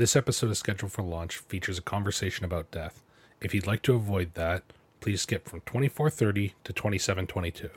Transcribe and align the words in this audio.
This 0.00 0.16
episode 0.16 0.48
of 0.48 0.56
Scheduled 0.56 0.92
for 0.92 1.02
Launch 1.02 1.36
features 1.36 1.76
a 1.76 1.82
conversation 1.82 2.46
about 2.46 2.70
death. 2.70 3.02
If 3.42 3.52
you'd 3.52 3.66
like 3.66 3.82
to 3.82 3.94
avoid 3.94 4.32
that, 4.32 4.62
please 5.00 5.20
skip 5.20 5.46
from 5.46 5.60
2430 5.66 6.54
to 6.64 6.72
2722. 6.72 7.68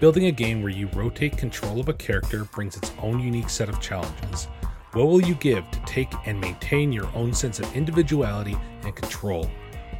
Building 0.00 0.26
a 0.26 0.32
game 0.32 0.62
where 0.62 0.72
you 0.72 0.88
rotate 0.94 1.36
control 1.36 1.78
of 1.78 1.88
a 1.88 1.94
character 1.94 2.42
brings 2.46 2.76
its 2.76 2.90
own 3.00 3.20
unique 3.20 3.50
set 3.50 3.68
of 3.68 3.80
challenges. 3.80 4.48
What 4.92 5.06
will 5.06 5.22
you 5.22 5.36
give 5.36 5.70
to 5.70 5.80
take 5.86 6.12
and 6.26 6.40
maintain 6.40 6.90
your 6.90 7.06
own 7.14 7.32
sense 7.32 7.60
of 7.60 7.76
individuality 7.76 8.56
and 8.82 8.96
control? 8.96 9.48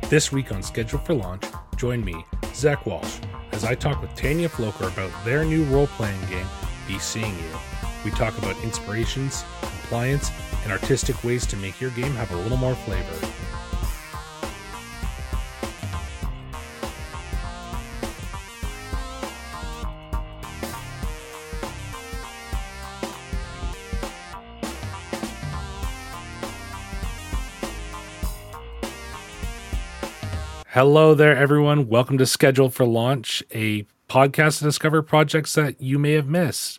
This 0.08 0.32
week 0.32 0.50
on 0.50 0.60
Schedule 0.60 0.98
for 0.98 1.14
Launch, 1.14 1.44
join 1.76 2.04
me, 2.04 2.26
Zach 2.52 2.84
Walsh, 2.84 3.18
as 3.52 3.64
I 3.64 3.76
talk 3.76 4.02
with 4.02 4.12
Tanya 4.16 4.48
Floker 4.48 4.88
about 4.88 5.12
their 5.24 5.44
new 5.44 5.62
role 5.66 5.86
playing 5.86 6.20
game, 6.28 6.48
Be 6.86 6.98
Seeing 6.98 7.38
You. 7.38 7.58
We 8.04 8.10
talk 8.10 8.36
about 8.38 8.56
inspirations, 8.62 9.44
compliance, 9.60 10.30
and 10.64 10.72
artistic 10.72 11.22
ways 11.22 11.46
to 11.46 11.56
make 11.56 11.80
your 11.80 11.90
game 11.90 12.12
have 12.12 12.30
a 12.32 12.36
little 12.36 12.56
more 12.56 12.74
flavor. 12.74 13.28
Hello 30.68 31.14
there, 31.14 31.36
everyone. 31.36 31.88
Welcome 31.88 32.16
to 32.16 32.24
Schedule 32.24 32.70
for 32.70 32.86
Launch, 32.86 33.42
a 33.54 33.84
podcast 34.12 34.58
to 34.58 34.64
discover 34.64 35.00
projects 35.00 35.54
that 35.54 35.80
you 35.80 35.98
may 35.98 36.12
have 36.12 36.28
missed. 36.28 36.78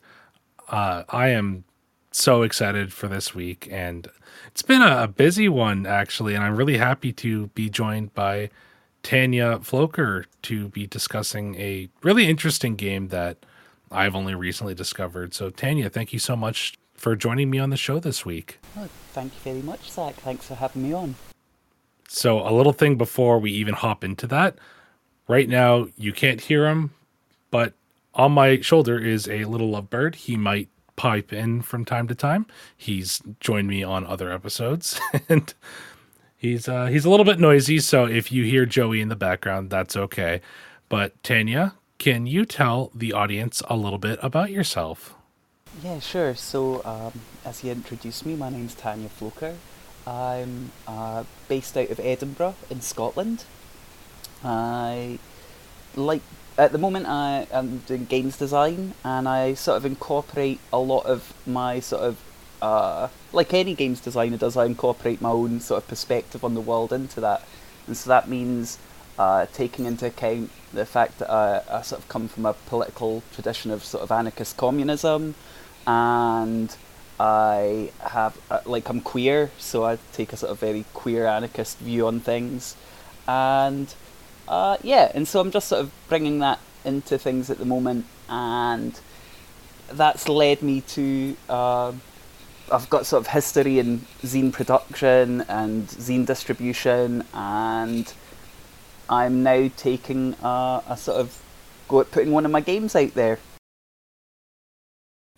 Uh, 0.69 1.03
I 1.09 1.29
am 1.29 1.63
so 2.11 2.43
excited 2.43 2.93
for 2.93 3.07
this 3.07 3.33
week, 3.33 3.67
and 3.71 4.07
it's 4.45 4.61
been 4.61 4.83
a, 4.83 5.03
a, 5.03 5.07
busy 5.07 5.49
one, 5.49 5.87
actually. 5.87 6.35
And 6.35 6.43
I'm 6.43 6.55
really 6.55 6.77
happy 6.77 7.11
to 7.13 7.47
be 7.47 7.71
joined 7.71 8.13
by 8.13 8.51
Tanya 9.01 9.57
Floker 9.63 10.25
to 10.43 10.67
be 10.69 10.85
discussing 10.85 11.55
a 11.55 11.89
really 12.03 12.29
interesting 12.29 12.75
game 12.75 13.07
that 13.07 13.37
I've 13.91 14.15
only 14.15 14.35
recently 14.35 14.75
discovered. 14.75 15.33
So, 15.33 15.49
Tanya, 15.49 15.89
thank 15.89 16.13
you 16.13 16.19
so 16.19 16.35
much 16.35 16.75
for 16.93 17.15
joining 17.15 17.49
me 17.49 17.57
on 17.57 17.71
the 17.71 17.77
show 17.77 17.97
this 17.97 18.23
week. 18.23 18.59
Oh, 18.77 18.87
thank 19.13 19.33
you 19.33 19.39
very 19.39 19.63
much, 19.63 19.91
Zach. 19.91 20.13
Thanks 20.17 20.45
for 20.45 20.53
having 20.53 20.83
me 20.83 20.93
on. 20.93 21.15
So, 22.07 22.47
a 22.47 22.53
little 22.53 22.73
thing 22.73 22.95
before 22.95 23.39
we 23.39 23.51
even 23.53 23.73
hop 23.73 24.03
into 24.03 24.27
that. 24.27 24.55
Right 25.27 25.49
now, 25.49 25.87
you 25.97 26.13
can't 26.13 26.39
hear 26.39 26.67
him, 26.67 26.91
but 27.53 27.73
on 28.15 28.31
my 28.31 28.61
shoulder 28.61 28.97
is 28.97 29.29
a 29.29 29.45
little 29.45 29.69
lovebird. 29.69 30.15
He 30.15 30.35
might 30.35 30.69
pipe 30.95 31.31
in 31.31 31.61
from 31.61 31.85
time 31.85 32.07
to 32.07 32.15
time. 32.15 32.47
He's 32.75 33.21
joined 33.39 33.67
me 33.67 33.83
on 33.83 34.07
other 34.07 34.31
episodes, 34.31 34.99
and 35.29 35.53
he's 36.35 36.67
uh, 36.67 36.87
he's 36.87 37.05
a 37.05 37.11
little 37.11 37.25
bit 37.25 37.39
noisy. 37.39 37.77
So 37.77 38.05
if 38.05 38.31
you 38.31 38.43
hear 38.43 38.65
Joey 38.65 39.01
in 39.01 39.09
the 39.09 39.15
background, 39.15 39.69
that's 39.69 39.95
okay. 39.95 40.41
But 40.89 41.21
Tanya, 41.21 41.75
can 41.99 42.25
you 42.25 42.43
tell 42.43 42.89
the 42.95 43.13
audience 43.13 43.61
a 43.69 43.75
little 43.75 43.99
bit 43.99 44.17
about 44.23 44.49
yourself? 44.49 45.13
Yeah, 45.83 45.99
sure. 45.99 46.33
So, 46.33 46.83
um, 46.83 47.21
as 47.45 47.59
he 47.59 47.69
introduced 47.69 48.25
me, 48.25 48.35
my 48.35 48.49
name's 48.49 48.73
Tanya 48.73 49.09
Floker. 49.09 49.53
I'm 50.07 50.71
uh, 50.87 51.23
based 51.47 51.77
out 51.77 51.91
of 51.91 51.99
Edinburgh 51.99 52.55
in 52.71 52.81
Scotland. 52.81 53.45
I 54.43 55.19
like 55.95 56.23
at 56.57 56.71
the 56.71 56.77
moment 56.77 57.07
I 57.07 57.47
am 57.51 57.79
doing 57.79 58.05
games 58.05 58.37
design 58.37 58.93
and 59.03 59.27
I 59.27 59.53
sort 59.53 59.77
of 59.77 59.85
incorporate 59.85 60.59
a 60.71 60.79
lot 60.79 61.05
of 61.05 61.33
my 61.45 61.79
sort 61.79 62.03
of 62.03 62.17
uh, 62.63 63.09
like 63.33 63.53
any 63.53 63.75
games 63.75 63.99
designer 63.99 64.37
does, 64.37 64.55
I 64.55 64.65
incorporate 64.65 65.19
my 65.19 65.31
own 65.31 65.59
sort 65.59 65.83
of 65.83 65.89
perspective 65.89 66.45
on 66.45 66.53
the 66.53 66.61
world 66.61 66.93
into 66.93 67.19
that, 67.19 67.43
and 67.87 67.97
so 67.97 68.09
that 68.09 68.29
means 68.29 68.77
uh, 69.19 69.47
taking 69.51 69.85
into 69.85 70.05
account 70.05 70.49
the 70.73 70.85
fact 70.85 71.19
that 71.19 71.29
I, 71.29 71.61
I 71.69 71.81
sort 71.81 72.01
of 72.01 72.07
come 72.07 72.29
from 72.29 72.45
a 72.45 72.53
political 72.53 73.21
tradition 73.33 73.69
of 73.69 73.83
sort 73.83 74.01
of 74.01 74.13
anarchist 74.13 74.55
communism, 74.55 75.35
and 75.85 76.73
I 77.19 77.91
have 77.99 78.39
uh, 78.49 78.61
like 78.65 78.87
I'm 78.87 79.01
queer, 79.01 79.51
so 79.59 79.83
I 79.83 79.97
take 80.13 80.31
a 80.31 80.37
sort 80.37 80.53
of 80.53 80.59
very 80.59 80.85
queer 80.93 81.27
anarchist 81.27 81.79
view 81.79 82.07
on 82.07 82.21
things, 82.21 82.77
and 83.27 83.93
uh, 84.47 84.77
yeah, 84.83 85.11
and 85.13 85.27
so 85.27 85.39
I'm 85.39 85.51
just 85.51 85.67
sort 85.67 85.81
of 85.81 85.91
bringing 86.07 86.39
that 86.39 86.59
into 86.85 87.17
things 87.17 87.49
at 87.49 87.57
the 87.57 87.65
moment, 87.65 88.05
and 88.29 88.99
that's 89.91 90.27
led 90.27 90.61
me 90.61 90.81
to. 90.81 91.35
Uh, 91.49 91.93
I've 92.71 92.89
got 92.89 93.05
sort 93.05 93.21
of 93.21 93.27
history 93.27 93.79
in 93.79 93.99
zine 94.21 94.51
production 94.51 95.41
and 95.41 95.87
zine 95.87 96.25
distribution, 96.25 97.23
and 97.33 98.11
I'm 99.09 99.43
now 99.43 99.69
taking 99.75 100.35
a, 100.41 100.81
a 100.87 100.97
sort 100.97 101.19
of 101.19 101.41
go 101.87 101.99
at 101.99 102.11
putting 102.11 102.31
one 102.31 102.45
of 102.45 102.51
my 102.51 102.61
games 102.61 102.95
out 102.95 103.13
there 103.13 103.39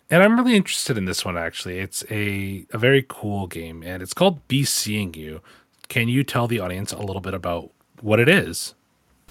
and 0.08 0.22
I'm 0.22 0.38
really 0.38 0.56
interested 0.56 0.96
in 0.96 1.04
this 1.04 1.24
one 1.24 1.36
actually. 1.36 1.78
It's 1.78 2.04
a 2.10 2.66
a 2.72 2.78
very 2.78 3.04
cool 3.06 3.46
game 3.46 3.82
and 3.82 4.02
it's 4.02 4.14
called 4.14 4.46
Be 4.48 4.64
Seeing 4.64 5.14
You. 5.14 5.40
Can 5.88 6.08
you 6.08 6.24
tell 6.24 6.46
the 6.46 6.60
audience 6.60 6.92
a 6.92 6.98
little 6.98 7.20
bit 7.20 7.34
about 7.34 7.70
what 8.00 8.20
it 8.20 8.28
is? 8.28 8.74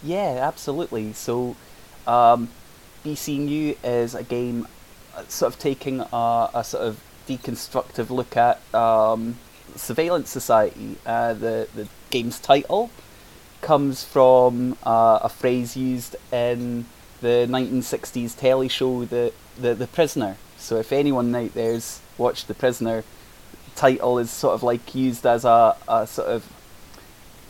Yeah, 0.04 0.40
absolutely. 0.42 1.14
So 1.14 1.56
um, 2.06 2.50
is 3.04 4.16
a 4.16 4.24
game 4.24 4.68
uh, 5.16 5.24
sort 5.28 5.54
of 5.54 5.60
taking 5.60 6.02
a, 6.02 6.50
a 6.54 6.64
sort 6.64 6.84
of 6.84 7.02
deconstructive 7.28 8.10
look 8.10 8.38
at 8.38 8.62
um, 8.74 9.38
surveillance 9.76 10.30
society. 10.30 10.98
Uh, 11.06 11.34
the 11.34 11.68
the 11.76 11.88
game's 12.10 12.40
title 12.40 12.92
comes 13.62 14.04
from 14.04 14.78
uh, 14.84 15.20
a 15.24 15.30
phrase 15.30 15.76
used 15.76 16.16
in 16.32 16.86
the 17.22 17.48
1960s 17.50 18.38
telly 18.38 18.68
show 18.68 19.06
the 19.06 19.34
the, 19.58 19.74
the 19.74 19.88
prisoner 19.88 20.38
so 20.58 20.78
if 20.78 20.92
anyone 20.92 21.34
out 21.36 21.54
there's 21.54 22.02
watched 22.18 22.48
The 22.48 22.54
Prisoner, 22.54 23.04
title 23.76 24.18
is 24.20 24.32
sort 24.32 24.54
of 24.56 24.64
like 24.64 24.96
used 24.96 25.26
as 25.26 25.46
a, 25.46 25.76
a 25.88 26.08
sort 26.08 26.30
of 26.30 26.52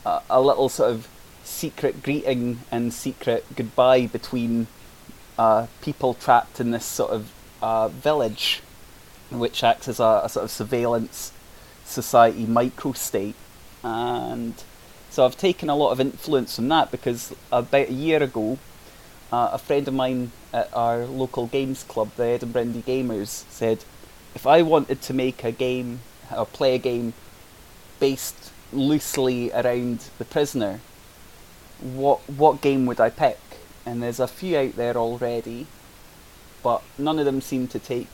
a, 0.05 0.21
a 0.29 0.41
little 0.41 0.69
sort 0.69 0.91
of 0.91 1.07
secret 1.45 2.03
greeting 2.03 2.59
and 2.71 2.93
secret 2.93 3.45
goodbye 3.55 4.07
between 4.07 4.67
uh, 5.37 5.67
people 5.81 6.13
trapped 6.13 6.59
in 6.59 6.71
this 6.71 6.85
sort 6.85 7.11
of 7.11 7.31
uh, 7.61 7.87
village, 7.87 8.61
which 9.29 9.63
acts 9.63 9.87
as 9.87 9.99
a, 9.99 10.21
a, 10.23 10.29
sort 10.29 10.43
of 10.43 10.51
surveillance 10.51 11.31
society 11.85 12.45
microstate. 12.45 13.35
And 13.83 14.55
so 15.09 15.25
I've 15.25 15.37
taken 15.37 15.69
a 15.69 15.75
lot 15.75 15.91
of 15.91 15.99
influence 15.99 16.55
from 16.55 16.67
that 16.69 16.91
because 16.91 17.33
about 17.51 17.89
a 17.89 17.93
year 17.93 18.21
ago, 18.21 18.57
uh, 19.31 19.49
a 19.53 19.57
friend 19.57 19.87
of 19.87 19.93
mine 19.93 20.31
at 20.53 20.69
our 20.73 21.05
local 21.05 21.47
games 21.47 21.83
club, 21.83 22.11
the 22.15 22.25
Edinburgh 22.25 22.83
Gamers, 22.87 23.45
said 23.49 23.83
if 24.33 24.45
I 24.45 24.61
wanted 24.61 25.01
to 25.03 25.13
make 25.13 25.43
a 25.43 25.51
game 25.51 25.99
or 26.35 26.45
play 26.45 26.75
a 26.75 26.79
game 26.79 27.13
based 27.99 28.51
loosely 28.73 29.51
around 29.51 30.05
the 30.17 30.25
prisoner, 30.25 30.79
what 31.81 32.19
what 32.29 32.61
game 32.61 32.85
would 32.85 32.99
I 32.99 33.09
pick? 33.09 33.39
And 33.85 34.01
there's 34.01 34.19
a 34.19 34.27
few 34.27 34.57
out 34.57 34.75
there 34.75 34.95
already, 34.95 35.67
but 36.63 36.81
none 36.97 37.19
of 37.19 37.25
them 37.25 37.41
seem 37.41 37.67
to 37.69 37.79
take 37.79 38.07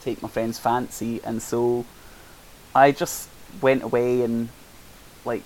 take 0.00 0.22
my 0.22 0.28
friend's 0.28 0.58
fancy, 0.58 1.20
and 1.24 1.42
so 1.42 1.84
I 2.74 2.92
just 2.92 3.28
went 3.60 3.82
away 3.82 4.22
and 4.22 4.48
like 5.24 5.42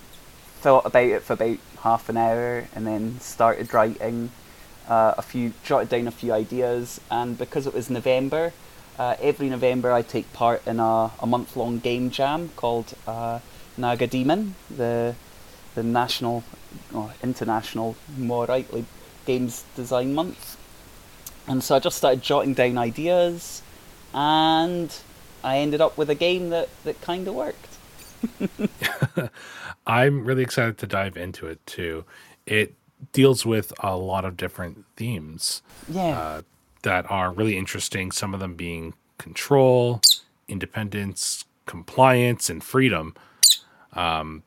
thought 0.59 0.85
about 0.85 1.05
it 1.05 1.23
for 1.23 1.33
about 1.33 1.57
half 1.81 2.09
an 2.09 2.17
hour, 2.17 2.67
and 2.75 2.87
then 2.87 3.19
started 3.19 3.73
writing 3.73 4.31
uh, 4.87 5.13
a 5.17 5.21
few, 5.21 5.53
jotted 5.63 5.89
down 5.89 6.07
a 6.07 6.11
few 6.11 6.31
ideas, 6.33 7.01
and 7.11 7.37
because 7.37 7.67
it 7.67 7.73
was 7.73 7.89
November, 7.89 8.53
uh, 8.97 9.15
every 9.21 9.49
November 9.49 9.91
I 9.91 10.01
take 10.01 10.31
part 10.33 10.65
in 10.65 10.79
a, 10.79 11.11
a 11.19 11.27
month 11.27 11.55
long 11.55 11.79
game 11.79 12.09
jam 12.09 12.49
called 12.55 12.93
uh, 13.05 13.39
NaGaDeMon, 13.77 14.53
the 14.75 15.15
the 15.75 15.83
national, 15.83 16.43
or 16.93 17.13
international, 17.23 17.95
more 18.17 18.45
rightly, 18.45 18.85
games 19.25 19.63
design 19.75 20.13
month. 20.13 20.57
And 21.47 21.63
so 21.63 21.75
I 21.75 21.79
just 21.79 21.97
started 21.97 22.21
jotting 22.21 22.53
down 22.53 22.77
ideas, 22.77 23.61
and 24.13 24.93
I 25.43 25.59
ended 25.59 25.81
up 25.81 25.97
with 25.97 26.09
a 26.09 26.15
game 26.15 26.49
that, 26.49 26.69
that 26.83 26.99
kind 27.01 27.27
of 27.27 27.35
worked. 27.35 27.77
I'm 29.87 30.25
really 30.25 30.43
excited 30.43 30.77
to 30.79 30.87
dive 30.87 31.15
into 31.15 31.47
it 31.47 31.65
too. 31.65 32.03
It 32.45 32.73
deals 33.13 33.45
with 33.45 33.71
a 33.79 33.95
lot 33.95 34.25
of 34.25 34.35
different 34.35 34.85
themes. 34.95 35.61
Yeah. 35.87 36.19
Uh, 36.19 36.41
that 36.83 37.09
are 37.09 37.31
really 37.31 37.57
interesting. 37.57 38.11
Some 38.11 38.33
of 38.33 38.39
them 38.39 38.55
being 38.55 38.93
control, 39.17 40.01
independence, 40.47 41.45
compliance, 41.65 42.49
and 42.49 42.63
freedom. 42.63 43.15
Um, 43.93 44.43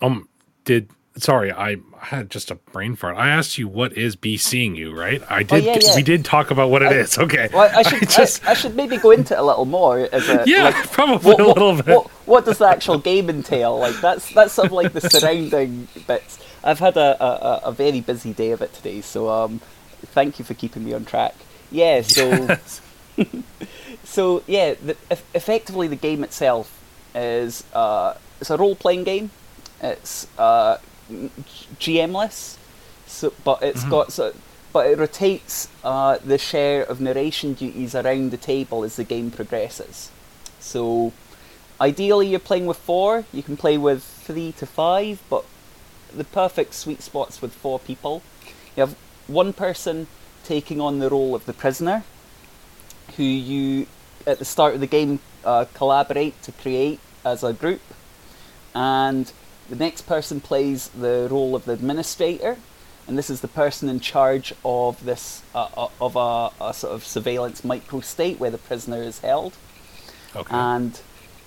um, 0.00 0.28
did 0.64 0.88
sorry, 1.16 1.52
I 1.52 1.76
had 2.00 2.30
just 2.30 2.50
a 2.50 2.54
brain 2.56 2.96
fart. 2.96 3.16
I 3.16 3.28
asked 3.28 3.56
you 3.58 3.68
what 3.68 3.92
is 3.96 4.16
be 4.16 4.36
seeing 4.36 4.74
you, 4.74 4.96
right? 4.98 5.22
I 5.30 5.40
Oh, 5.40 5.42
did. 5.44 5.64
yeah, 5.64 5.78
yeah. 5.80 5.96
We 5.96 6.02
did 6.02 6.24
talk 6.24 6.50
about 6.50 6.70
what 6.70 6.82
it 6.82 6.92
is. 6.92 7.16
Okay. 7.18 7.48
Well, 7.52 7.70
I 7.76 7.82
should 7.88 8.08
just 8.10 8.46
I, 8.46 8.50
I 8.50 8.54
should 8.54 8.74
maybe 8.76 8.96
go 8.96 9.10
into 9.10 9.34
it 9.34 9.38
a 9.40 9.42
little 9.42 9.64
more. 9.64 10.08
As 10.12 10.28
a, 10.28 10.42
yeah, 10.46 10.64
like, 10.64 10.74
probably 10.92 11.32
what, 11.34 11.40
a 11.40 11.44
what- 11.44 11.56
little 11.56 11.76
bit. 11.76 11.86
What, 11.86 12.06
what 12.26 12.44
does 12.44 12.58
the 12.58 12.66
actual 12.68 12.98
game 12.98 13.28
entail? 13.30 13.78
Like 13.78 14.00
that's 14.00 14.32
that's 14.34 14.52
sort 14.52 14.66
of 14.66 14.72
like 14.72 14.92
the 14.92 15.00
surrounding 15.02 15.88
bits. 16.06 16.38
I've 16.62 16.78
had 16.78 16.96
a, 16.96 17.22
a, 17.22 17.60
a- 17.66 17.72
very 17.72 18.00
busy 18.00 18.32
day 18.32 18.50
of 18.52 18.62
it 18.62 18.72
today, 18.72 19.00
so 19.02 19.28
um, 19.28 19.60
thank 20.06 20.38
you 20.38 20.44
for 20.44 20.54
keeping 20.54 20.84
me 20.84 20.94
on 20.94 21.04
track. 21.04 21.34
Yeah, 21.70 22.00
so 22.02 22.56
so 24.04 24.42
yeah, 24.46 24.74
the, 24.74 24.96
eff- 25.10 25.24
effectively 25.34 25.88
the 25.88 25.96
game 25.96 26.24
itself 26.24 26.80
is 27.14 27.64
uh, 27.74 28.14
it's 28.40 28.50
a 28.50 28.56
role 28.56 28.74
playing 28.76 29.04
game. 29.04 29.30
It's 29.82 30.26
uh, 30.38 30.78
GMless, 31.10 32.56
so 33.06 33.32
but 33.44 33.62
it's 33.62 33.84
got 33.84 34.12
so, 34.12 34.34
but 34.72 34.86
it 34.86 34.98
rotates 34.98 35.68
uh, 35.82 36.18
the 36.18 36.38
share 36.38 36.82
of 36.82 37.00
narration 37.00 37.54
duties 37.54 37.94
around 37.94 38.30
the 38.30 38.36
table 38.36 38.84
as 38.84 38.96
the 38.96 39.04
game 39.04 39.30
progresses. 39.30 40.10
So 40.60 41.12
ideally 41.80 42.28
you're 42.28 42.40
playing 42.40 42.66
with 42.66 42.78
four. 42.78 43.24
You 43.32 43.42
can 43.42 43.56
play 43.56 43.78
with 43.78 44.02
three 44.02 44.52
to 44.52 44.66
five, 44.66 45.22
but 45.28 45.44
the 46.12 46.24
perfect 46.24 46.74
sweet 46.74 47.02
spot's 47.02 47.42
with 47.42 47.52
four 47.52 47.78
people. 47.78 48.22
You 48.76 48.82
have 48.82 48.96
one 49.26 49.52
person 49.52 50.06
taking 50.44 50.80
on 50.80 50.98
the 50.98 51.08
role 51.08 51.34
of 51.34 51.46
the 51.46 51.52
prisoner, 51.52 52.04
who 53.16 53.22
you 53.22 53.86
at 54.26 54.38
the 54.38 54.44
start 54.44 54.74
of 54.74 54.80
the 54.80 54.86
game 54.86 55.20
uh, 55.44 55.66
collaborate 55.74 56.40
to 56.42 56.52
create 56.52 57.00
as 57.24 57.42
a 57.44 57.52
group, 57.52 57.82
and 58.74 59.32
the 59.68 59.76
next 59.76 60.02
person 60.02 60.40
plays 60.40 60.88
the 60.88 61.28
role 61.30 61.54
of 61.54 61.64
the 61.64 61.72
administrator, 61.72 62.56
and 63.06 63.18
this 63.18 63.30
is 63.30 63.40
the 63.40 63.48
person 63.48 63.88
in 63.88 64.00
charge 64.00 64.54
of 64.64 65.04
this 65.04 65.42
uh, 65.54 65.68
uh, 65.76 65.88
of 66.00 66.16
a, 66.16 66.50
a 66.64 66.72
sort 66.74 66.94
of 66.94 67.04
surveillance 67.04 67.62
microstate 67.62 68.38
where 68.38 68.50
the 68.50 68.58
prisoner 68.58 69.02
is 69.02 69.20
held 69.20 69.56
okay. 70.34 70.54
and 70.54 71.00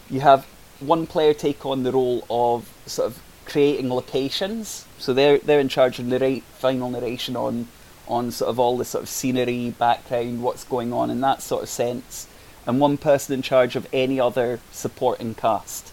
you 0.10 0.20
have 0.20 0.46
one 0.80 1.08
player 1.08 1.34
take 1.34 1.66
on 1.66 1.84
the 1.84 1.92
role 1.92 2.26
of 2.30 2.72
sort 2.86 3.08
of 3.08 3.22
creating 3.46 3.90
locations. 3.90 4.86
So 5.00 5.14
they're 5.14 5.40
they're 5.40 5.60
in 5.60 5.70
charge 5.70 6.00
of 6.00 6.06
narrate 6.06 6.44
final 6.44 6.90
narration 6.90 7.36
on 7.36 7.68
on 8.08 8.32
sort 8.32 8.50
of 8.50 8.60
all 8.60 8.78
the 8.78 8.86
sort 8.86 9.04
of 9.04 9.10
scenery, 9.10 9.72
background, 9.72 10.42
what's 10.42 10.64
going 10.64 10.94
on 10.94 11.10
in 11.10 11.20
that 11.22 11.42
sort 11.42 11.64
of 11.64 11.70
sense, 11.70 12.28
and 12.66 12.80
one 12.80 12.98
person 12.98 13.34
in 13.34 13.42
charge 13.42 13.76
of 13.76 13.88
any 13.92 14.20
other 14.20 14.60
supporting 14.72 15.36
cast. 15.36 15.92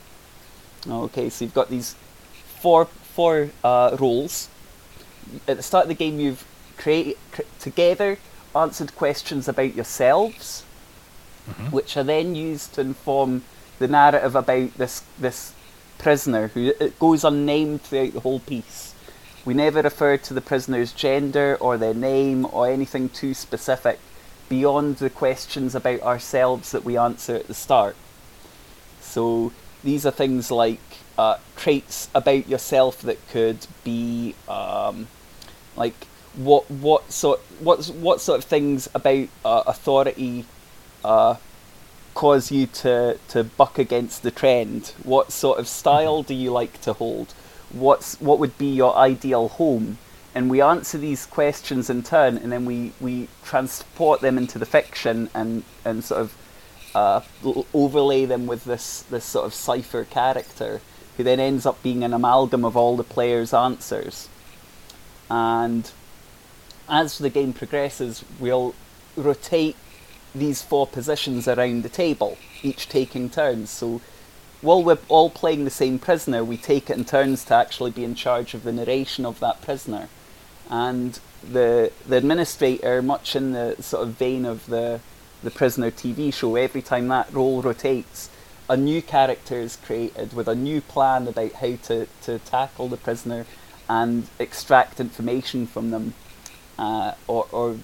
Okay, 0.87 1.31
so 1.31 1.45
you've 1.45 1.55
got 1.55 1.71
these 1.71 1.97
four 2.65 2.87
four 2.87 3.51
uh, 3.63 3.97
roles. 4.01 4.49
At 5.47 5.57
the 5.59 5.63
start 5.63 5.85
of 5.85 5.89
the 5.89 5.95
game, 5.95 6.19
you've 6.19 6.45
created 6.79 7.17
cr- 7.33 7.43
together 7.61 8.19
answered 8.55 8.95
questions 8.97 9.49
about 9.49 9.75
yourselves 9.75 10.65
which 11.71 11.97
are 11.97 12.05
then 12.05 12.35
used 12.35 12.75
to 12.75 12.81
inform 12.81 13.43
the 13.79 13.89
narrative 13.89 14.35
about 14.35 14.73
this 14.79 15.03
this 15.19 15.53
prisoner 15.99 16.49
who 16.49 16.73
it 16.81 16.99
goes 16.99 17.25
unnamed 17.25 17.83
throughout 17.83 18.13
the 18.13 18.21
whole 18.21 18.41
piece. 18.41 18.95
We 19.45 19.55
never 19.55 19.83
refer 19.83 20.17
to 20.17 20.35
the 20.35 20.41
prisoner's 20.41 20.93
gender 20.93 21.57
or 21.61 21.77
their 21.77 21.95
name 21.95 22.47
or 22.51 22.69
anything 22.69 23.09
too 23.11 23.35
specific 23.35 23.99
beyond 24.49 24.97
the 24.97 25.11
questions 25.11 25.75
about 25.75 26.01
ourselves 26.01 26.71
that 26.73 26.85
we 26.85 26.97
answer 26.97 27.37
at 27.37 27.47
the 27.47 27.55
start. 27.55 27.97
So 29.01 29.53
these 29.85 30.05
are 30.05 30.11
things 30.11 30.51
like 30.51 30.81
uh, 31.17 31.37
traits 31.57 32.09
about 32.15 32.49
yourself 32.49 33.03
that 33.03 33.27
could 33.29 33.67
be 33.85 34.35
um, 34.49 35.07
like 35.77 36.07
what 36.35 36.69
what 36.71 37.13
sort 37.13 37.41
what 37.61 37.85
what 37.87 38.21
sort 38.21 38.39
of 38.39 38.45
things 38.45 38.89
about 38.95 39.29
uh, 39.45 39.63
authority 39.67 40.45
uh, 41.05 41.37
cause 42.15 42.51
you 42.51 42.67
to, 42.67 43.19
to 43.29 43.45
buck 43.45 43.79
against 43.79 44.23
the 44.23 44.31
trend? 44.31 44.95
What 45.03 45.33
sort 45.33 45.59
of 45.59 45.69
style 45.69 46.23
do 46.23 46.35
you 46.35 46.51
like 46.51 46.81
to 46.83 46.95
hold? 46.95 47.35
What's 47.71 48.21
what 48.21 48.39
would 48.39 48.57
be 48.57 48.73
your 48.73 48.97
ideal 48.97 49.49
home? 49.49 49.99
And 50.35 50.51
we 50.51 50.61
answer 50.61 50.99
these 50.99 51.27
questions 51.27 51.89
in 51.89 52.03
turn, 52.03 52.37
and 52.39 52.51
then 52.51 52.65
we, 52.65 52.91
we 53.01 53.29
transport 53.45 54.21
them 54.21 54.37
into 54.37 54.59
the 54.59 54.67
fiction 54.67 55.31
and, 55.33 55.63
and 55.85 56.03
sort 56.03 56.23
of 56.23 56.35
uh, 56.95 57.21
overlay 57.73 58.25
them 58.25 58.47
with 58.47 58.65
this, 58.65 59.03
this 59.03 59.25
sort 59.25 59.47
of 59.47 59.55
cipher 59.55 60.05
character, 60.05 60.81
who 61.17 61.23
then 61.23 61.41
ends 61.41 61.67
up 61.67 61.83
being 61.83 62.03
an 62.05 62.13
amalgam 62.13 62.65
of 62.65 62.77
all 62.77 62.97
the 62.97 63.05
players' 63.05 63.55
answers. 63.55 64.29
And 65.31 65.91
as 66.89 67.19
the 67.19 67.31
game 67.31 67.53
progresses, 67.53 68.25
we'll 68.39 68.75
rotate 69.17 69.77
these 70.35 70.63
four 70.63 70.87
positions 70.87 71.47
around 71.47 71.83
the 71.83 71.89
table, 71.89 72.37
each 72.63 72.89
taking 72.89 73.31
turns. 73.31 73.71
So 73.71 74.01
while 74.61 74.83
we're 74.83 74.99
all 75.09 75.31
playing 75.31 75.65
the 75.65 75.71
same 75.71 75.99
prisoner, 75.99 76.43
we 76.43 76.57
take 76.57 76.91
it 76.91 76.97
in 76.97 77.05
turns 77.05 77.45
to 77.45 77.55
actually 77.55 77.93
be 77.93 78.05
in 78.05 78.15
charge 78.15 78.55
of 78.55 78.65
the 78.65 78.73
narration 78.73 79.25
of 79.25 79.39
that 79.41 79.63
prisoner. 79.63 80.09
And 80.71 81.19
the 81.43 81.93
the 82.09 82.17
administrator, 82.17 83.03
much 83.03 83.37
in 83.37 83.53
the 83.53 83.77
sort 83.81 84.03
of 84.03 84.15
vein 84.15 84.45
of 84.47 84.67
the 84.67 85.01
the 85.45 85.51
prisoner 85.51 85.91
TV 85.91 86.33
show, 86.33 86.57
every 86.57 86.83
time 86.83 87.09
that 87.09 87.33
role 87.33 87.63
rotates, 87.63 88.31
a 88.69 88.77
new 88.77 89.03
character 89.03 89.57
is 89.57 89.77
created 89.77 90.33
with 90.33 90.49
a 90.49 90.55
new 90.55 90.81
plan 90.81 91.29
about 91.29 91.53
how 91.53 91.77
to, 91.77 92.07
to 92.23 92.39
tackle 92.41 92.89
the 92.89 92.97
prisoner 92.97 93.47
and 93.89 94.27
extract 94.39 95.01
information 95.01 95.67
from 95.67 95.91
them. 95.91 96.15
Uh, 96.79 97.13
or, 97.29 97.47
or 97.53 97.77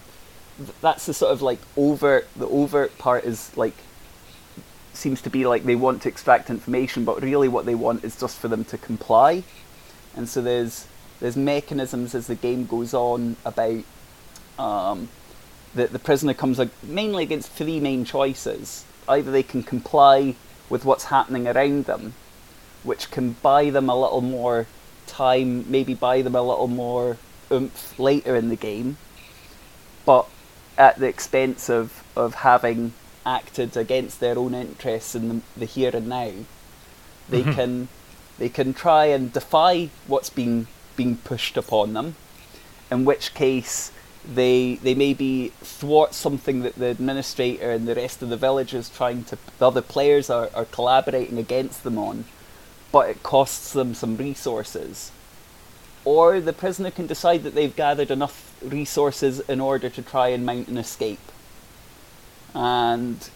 th- 0.57 0.71
that's 0.81 1.07
the 1.07 1.15
sort 1.15 1.33
of 1.33 1.43
like 1.43 1.61
overt 1.77 2.27
the 2.35 2.49
overt 2.49 2.97
part 2.99 3.23
is 3.25 3.57
like 3.57 3.75
seems 4.93 5.23
to 5.23 5.31
be 5.31 5.47
like 5.47 5.63
they 5.63 5.77
want 5.77 6.03
to 6.03 6.09
extract 6.09 6.51
information 6.51 7.05
but 7.05 7.23
really 7.23 7.47
what 7.47 7.67
they 7.67 7.75
want 7.75 8.03
is 8.03 8.19
just 8.19 8.37
for 8.39 8.49
them 8.49 8.65
to 8.65 8.77
comply 8.77 9.45
and 10.17 10.29
so 10.29 10.43
there's 10.43 10.89
there's 11.21 11.37
mechanisms 11.37 12.17
as 12.17 12.27
the 12.27 12.35
game 12.35 12.67
goes 12.67 12.93
on 12.93 13.37
about 13.45 13.85
um, 14.59 15.09
the 15.75 15.87
the 15.87 15.99
prisoner 15.99 16.35
comes 16.35 16.61
mainly 16.83 17.23
against 17.23 17.51
three 17.53 17.81
main 17.81 18.05
choices 18.05 18.85
either 19.09 19.31
they 19.31 19.43
can 19.43 19.63
comply 19.63 20.35
with 20.69 20.85
what's 20.85 21.05
happening 21.05 21.47
around 21.47 21.85
them 21.87 22.15
which 22.83 23.11
can 23.11 23.33
buy 23.43 23.71
them 23.71 23.89
a 23.89 24.01
little 24.01 24.21
more 24.21 24.67
time 25.07 25.71
maybe 25.71 25.95
buy 25.95 26.23
them 26.23 26.35
a 26.35 26.43
little 26.43 26.69
more 26.69 27.17
oomph 27.51 27.99
later 27.99 28.37
in 28.37 28.49
the 28.49 28.57
game 28.57 28.97
but 30.07 30.27
at 30.79 30.99
the 30.99 31.07
expense 31.07 31.69
of, 31.69 32.03
of 32.17 32.37
having 32.37 32.93
acted 33.27 33.77
against 33.77 34.19
their 34.21 34.39
own 34.39 34.55
interests 34.55 35.15
in 35.15 35.29
the, 35.29 35.41
the 35.57 35.67
here 35.67 35.95
and 35.95 36.09
now, 36.09 36.33
they 37.29 37.43
Mhm. 37.43 37.55
can 37.55 37.89
they 38.39 38.49
can 38.49 38.73
try 38.73 39.05
and 39.05 39.33
defy 39.33 39.91
what's 40.07 40.31
being 40.31 40.67
being 40.97 41.17
pushed 41.19 41.59
upon 41.59 41.93
them. 41.93 42.17
In 42.91 43.05
which 43.05 43.35
case, 43.35 43.93
they 44.27 44.75
they 44.77 44.95
maybe 44.95 45.53
thwart 45.63 46.15
something 46.15 46.61
that 46.61 46.75
the 46.75 46.87
administrator 46.87 47.71
and 47.71 47.89
the 47.89 47.95
rest 47.95 48.23
of 48.23 48.29
the 48.29 48.37
villagers 48.37 48.89
trying 48.89 49.25
to 49.25 49.39
the 49.59 49.67
other 49.67 49.83
players 49.83 50.29
are, 50.29 50.51
are 50.55 50.67
collaborating 50.67 51.39
against 51.39 51.83
them 51.85 51.99
on, 51.99 52.25
but 52.93 53.09
it 53.09 53.23
costs 53.23 53.73
them 53.73 53.95
some 53.95 54.17
resources 54.17 55.11
or 56.05 56.41
the 56.41 56.53
prisoner 56.53 56.91
can 56.91 57.07
decide 57.07 57.43
that 57.43 57.55
they've 57.55 57.77
gathered 57.77 58.11
enough 58.11 58.55
resources 58.63 59.41
in 59.41 59.61
order 59.61 59.89
to 59.91 60.03
try 60.03 60.29
and 60.29 60.47
mount 60.47 60.69
an 60.69 60.79
escape. 60.79 61.21
And 62.55 63.29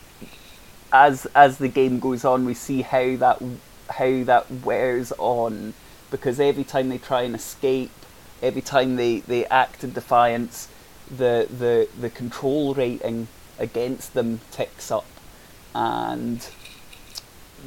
as 0.92 1.26
as 1.34 1.58
the 1.58 1.68
game 1.68 2.00
goes 2.00 2.24
on, 2.24 2.44
we 2.44 2.54
see 2.54 2.82
how 2.82 3.16
that 3.16 3.42
how 3.90 4.24
that 4.24 4.50
wears 4.50 5.12
on 5.18 5.74
because 6.10 6.40
every 6.40 6.64
time 6.64 6.88
they 6.88 6.98
try 6.98 7.22
and 7.22 7.34
escape, 7.34 7.90
every 8.42 8.62
time 8.62 8.96
they, 8.96 9.20
they 9.20 9.44
act 9.46 9.84
in 9.84 9.92
defiance, 9.92 10.68
the 11.11 11.46
the 11.50 11.88
the 12.00 12.11
control 12.11 12.75
rating 12.75 13.28
against 13.58 14.14
them 14.14 14.40
ticks 14.50 14.90
up, 14.90 15.06
and 15.75 16.49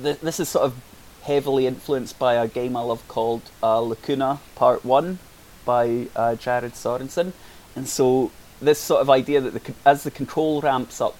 th- 0.01 0.20
this 0.20 0.39
is 0.39 0.50
sort 0.50 0.65
of 0.65 0.75
heavily 1.24 1.67
influenced 1.67 2.17
by 2.17 2.36
a 2.36 2.48
game 2.48 2.75
I 2.75 2.82
love 2.82 3.06
called 3.08 3.41
uh, 3.62 3.79
Lacuna 3.79 4.39
Part 4.56 4.86
One 4.86 5.20
by 5.65 6.08
uh, 6.15 6.36
Jared 6.36 6.74
Sorensen, 6.74 7.34
and 7.75 7.88
so 7.88 8.32
this 8.62 8.79
sort 8.79 9.01
of 9.01 9.10
idea 9.10 9.41
that 9.41 9.53
the, 9.53 9.74
as 9.86 10.03
the 10.03 10.12
control 10.12 10.62
ramps 10.62 11.00
up, 11.00 11.17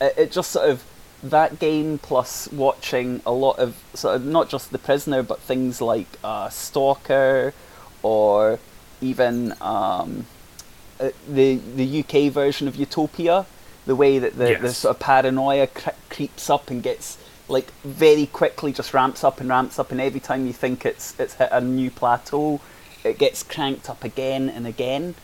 it, 0.00 0.14
it 0.16 0.32
just 0.32 0.50
sort 0.50 0.70
of 0.70 0.84
that 1.22 1.58
game 1.58 1.98
plus 1.98 2.50
watching 2.50 3.22
a 3.24 3.32
lot 3.32 3.58
of 3.58 3.76
sort 3.94 4.16
of 4.16 4.24
not 4.24 4.48
just 4.48 4.72
the 4.72 4.78
prisoner 4.78 5.22
but 5.22 5.38
things 5.40 5.80
like 5.80 6.08
uh, 6.24 6.48
Stalker 6.48 7.54
or 8.02 8.58
even 9.00 9.54
um, 9.60 10.26
uh, 11.02 11.10
the 11.28 11.56
the 11.76 12.00
UK 12.00 12.32
version 12.32 12.68
of 12.68 12.76
Utopia, 12.76 13.46
the 13.86 13.96
way 13.96 14.18
that 14.18 14.38
the, 14.38 14.56
the 14.60 14.72
sort 14.72 14.94
of 14.94 15.00
paranoia 15.00 15.66
cre- 15.66 15.90
creeps 16.08 16.48
up 16.48 16.70
and 16.70 16.82
gets 16.82 17.18
like 17.48 17.70
very 17.82 18.26
quickly 18.26 18.72
just 18.72 18.94
ramps 18.94 19.24
up 19.24 19.40
and 19.40 19.48
ramps 19.48 19.78
up, 19.78 19.90
and 19.90 20.00
every 20.00 20.20
time 20.20 20.46
you 20.46 20.52
think 20.52 20.86
it's 20.86 21.18
it's 21.18 21.34
hit 21.34 21.48
a 21.50 21.60
new 21.60 21.90
plateau, 21.90 22.60
it 23.04 23.18
gets 23.18 23.42
cranked 23.42 23.90
up 23.90 24.04
again 24.04 24.48
and 24.48 24.66
again. 24.66 25.14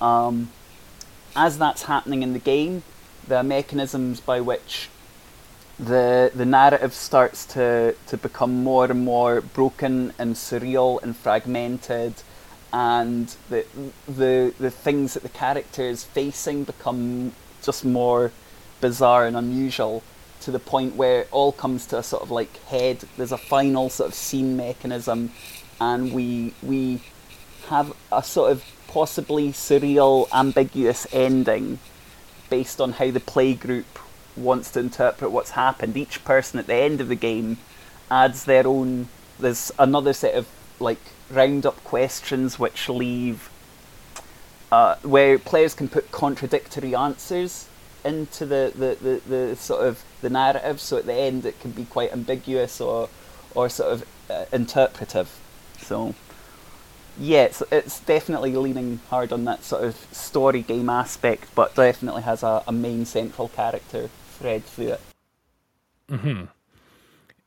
Um, 0.00 0.50
as 1.36 1.56
that's 1.58 1.84
happening 1.84 2.22
in 2.22 2.32
the 2.32 2.38
game, 2.38 2.82
the 3.26 3.42
mechanisms 3.42 4.20
by 4.20 4.40
which 4.40 4.88
the 5.78 6.30
the 6.34 6.44
narrative 6.44 6.92
starts 6.92 7.46
to, 7.46 7.94
to 8.06 8.16
become 8.16 8.62
more 8.62 8.84
and 8.84 9.04
more 9.04 9.40
broken 9.40 10.12
and 10.18 10.34
surreal 10.34 11.02
and 11.02 11.16
fragmented 11.16 12.14
and 12.72 13.34
the 13.50 13.66
the 14.08 14.54
the 14.58 14.70
things 14.70 15.14
that 15.14 15.22
the 15.22 15.28
character 15.28 15.82
is 15.82 16.04
facing 16.04 16.64
become 16.64 17.32
just 17.62 17.84
more 17.84 18.32
bizarre 18.80 19.26
and 19.26 19.36
unusual 19.36 20.02
to 20.40 20.50
the 20.50 20.58
point 20.58 20.96
where 20.96 21.20
it 21.20 21.28
all 21.30 21.52
comes 21.52 21.86
to 21.86 21.98
a 21.98 22.02
sort 22.02 22.22
of 22.22 22.30
like 22.30 22.56
head. 22.64 23.04
There's 23.16 23.32
a 23.32 23.38
final 23.38 23.88
sort 23.88 24.08
of 24.08 24.14
scene 24.14 24.56
mechanism, 24.56 25.32
and 25.80 26.12
we 26.12 26.54
we 26.62 27.00
have 27.68 27.94
a 28.10 28.22
sort 28.22 28.52
of 28.52 28.64
possibly 28.88 29.52
surreal, 29.52 30.28
ambiguous 30.32 31.06
ending 31.12 31.78
based 32.50 32.80
on 32.80 32.92
how 32.92 33.10
the 33.10 33.20
play 33.20 33.54
group 33.54 33.98
wants 34.36 34.70
to 34.72 34.80
interpret 34.80 35.30
what's 35.30 35.50
happened. 35.50 35.96
Each 35.96 36.22
person 36.24 36.58
at 36.58 36.66
the 36.66 36.74
end 36.74 37.00
of 37.00 37.08
the 37.08 37.14
game 37.14 37.58
adds 38.10 38.44
their 38.44 38.66
own. 38.66 39.08
There's 39.38 39.72
another 39.78 40.12
set 40.12 40.34
of 40.34 40.48
like 40.80 41.00
round 41.32 41.66
up 41.66 41.82
questions 41.84 42.58
which 42.58 42.88
leave 42.88 43.50
uh, 44.70 44.96
where 45.02 45.38
players 45.38 45.74
can 45.74 45.88
put 45.88 46.10
contradictory 46.12 46.94
answers 46.94 47.68
into 48.04 48.46
the, 48.46 48.72
the, 48.74 48.96
the, 49.00 49.28
the, 49.28 49.56
sort 49.56 49.86
of 49.86 50.02
the 50.22 50.30
narrative. 50.30 50.80
So 50.80 50.96
at 50.96 51.06
the 51.06 51.14
end, 51.14 51.44
it 51.44 51.60
can 51.60 51.72
be 51.72 51.84
quite 51.84 52.12
ambiguous 52.12 52.80
or 52.80 53.08
or 53.54 53.68
sort 53.68 53.92
of 53.92 54.08
uh, 54.30 54.46
interpretive. 54.52 55.30
So 55.78 56.14
yeah, 57.18 57.44
it's, 57.44 57.62
it's 57.70 58.00
definitely 58.00 58.56
leaning 58.56 59.00
hard 59.10 59.32
on 59.32 59.44
that 59.44 59.64
sort 59.64 59.84
of 59.84 59.94
story 60.12 60.62
game 60.62 60.88
aspect, 60.88 61.54
but 61.54 61.74
definitely 61.74 62.22
has 62.22 62.42
a, 62.42 62.62
a 62.66 62.72
main 62.72 63.04
central 63.04 63.48
character 63.48 64.08
thread 64.38 64.64
through 64.64 64.92
it. 64.92 65.00
Hmm. 66.08 66.44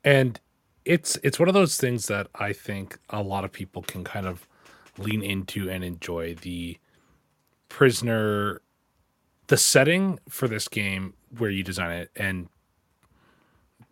And 0.03 0.39
it's 0.85 1.17
it's 1.23 1.39
one 1.39 1.47
of 1.47 1.53
those 1.53 1.77
things 1.77 2.07
that 2.07 2.27
I 2.35 2.53
think 2.53 2.97
a 3.09 3.21
lot 3.21 3.43
of 3.43 3.51
people 3.51 3.81
can 3.81 4.03
kind 4.03 4.27
of 4.27 4.47
lean 4.97 5.23
into 5.23 5.69
and 5.69 5.83
enjoy. 5.83 6.35
The 6.35 6.77
prisoner 7.69 8.61
the 9.47 9.57
setting 9.57 10.19
for 10.29 10.47
this 10.47 10.67
game 10.67 11.13
where 11.37 11.49
you 11.49 11.63
design 11.63 11.91
it 11.91 12.11
and 12.15 12.47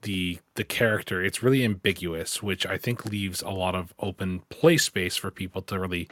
the 0.04 0.40
the 0.56 0.64
character 0.64 1.24
it's 1.24 1.44
really 1.44 1.64
ambiguous 1.64 2.42
which 2.42 2.66
i 2.66 2.78
think 2.78 3.06
leaves 3.06 3.42
a 3.42 3.50
lot 3.50 3.76
of 3.76 3.94
open 4.00 4.42
play 4.50 4.78
space 4.78 5.16
for 5.16 5.30
people 5.32 5.62
to 5.62 5.78
really 5.80 6.08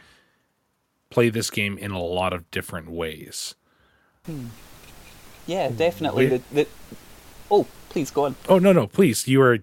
play 1.12 1.30
this 1.30 1.52
game 1.52 1.78
in 1.78 1.92
a 1.92 2.02
lot 2.02 2.34
of 2.34 2.50
different 2.50 2.90
ways. 2.90 3.54
Hmm. 4.26 4.48
yeah 5.46 5.70
definitely. 5.70 6.28
The, 6.28 6.42
the, 6.52 6.68
oh 7.52 7.68
please 7.92 8.10
go 8.10 8.26
on 8.26 8.36
oh 8.50 8.58
no 8.58 8.72
no 8.74 8.88
please 8.88 9.28
you 9.28 9.40
were 9.40 9.60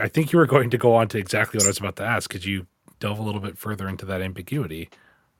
i 0.00 0.08
think 0.08 0.32
you 0.32 0.38
were 0.38 0.46
going 0.46 0.68
to 0.68 0.78
go 0.78 0.94
on 0.94 1.08
to 1.08 1.16
exactly 1.16 1.58
what 1.58 1.64
i 1.64 1.68
was 1.68 1.78
about 1.78 1.96
to 1.96 2.04
ask 2.04 2.28
could 2.28 2.44
you 2.44 2.66
delve 3.00 3.18
a 3.18 3.22
little 3.22 3.40
bit 3.40 3.56
further 3.56 3.88
into 3.88 4.04
that 4.04 4.20
ambiguity 4.20 4.90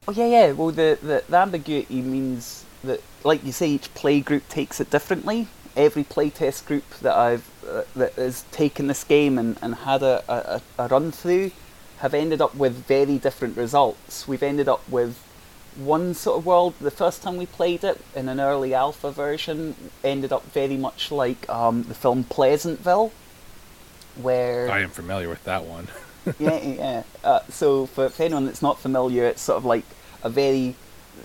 oh 0.07 0.13
yeah 0.13 0.27
yeah 0.27 0.53
well 0.53 0.71
the, 0.71 0.99
the, 1.03 1.23
the 1.29 1.37
ambiguity 1.37 2.01
means 2.01 2.65
that, 2.85 3.01
like 3.25 3.45
you 3.45 3.53
say, 3.53 3.69
each 3.71 3.93
play 3.95 4.21
group 4.21 4.49
takes 4.49 4.81
it 4.81 4.91
differently. 4.91 5.49
Every 5.77 6.05
playtest 6.05 6.67
group 6.67 6.89
that 7.01 7.17
I've 7.17 7.49
uh, 7.69 7.83
that 7.97 8.15
has 8.15 8.43
taken 8.51 8.87
this 8.87 9.05
game 9.05 9.39
and, 9.39 9.59
and 9.63 9.75
had 9.75 10.03
a, 10.03 10.25
a, 10.29 10.63
a 10.79 10.89
run 10.89 11.13
through 11.13 11.51
have 11.99 12.15
ended 12.15 12.41
up 12.41 12.55
with 12.55 12.87
very 12.87 13.19
different 13.19 13.57
results. 13.57 14.27
We've 14.27 14.43
ended 14.43 14.69
up 14.69 14.89
with 14.89 15.23
one 15.77 16.15
sort 16.15 16.39
of 16.39 16.47
world. 16.47 16.75
The 16.81 16.91
first 16.91 17.23
time 17.23 17.37
we 17.37 17.47
played 17.47 17.85
it 17.85 18.01
in 18.15 18.29
an 18.29 18.41
early 18.41 18.75
alpha 18.75 19.11
version 19.11 19.75
ended 20.03 20.33
up 20.33 20.45
very 20.53 20.77
much 20.77 21.11
like 21.11 21.49
um, 21.49 21.85
the 21.85 21.95
film 21.95 22.25
Pleasantville, 22.25 23.13
where 24.17 24.71
I 24.71 24.81
am 24.81 24.91
familiar 24.91 25.29
with 25.29 25.45
that 25.45 25.65
one. 25.65 25.89
yeah, 26.39 26.63
yeah. 26.63 27.03
Uh, 27.23 27.41
so 27.49 27.87
for, 27.87 28.09
for 28.09 28.23
anyone 28.23 28.47
that's 28.47 28.63
not 28.63 28.79
familiar, 28.79 29.25
it's 29.25 29.43
sort 29.43 29.59
of 29.59 29.65
like 29.65 29.85
a 30.23 30.29
very 30.29 30.75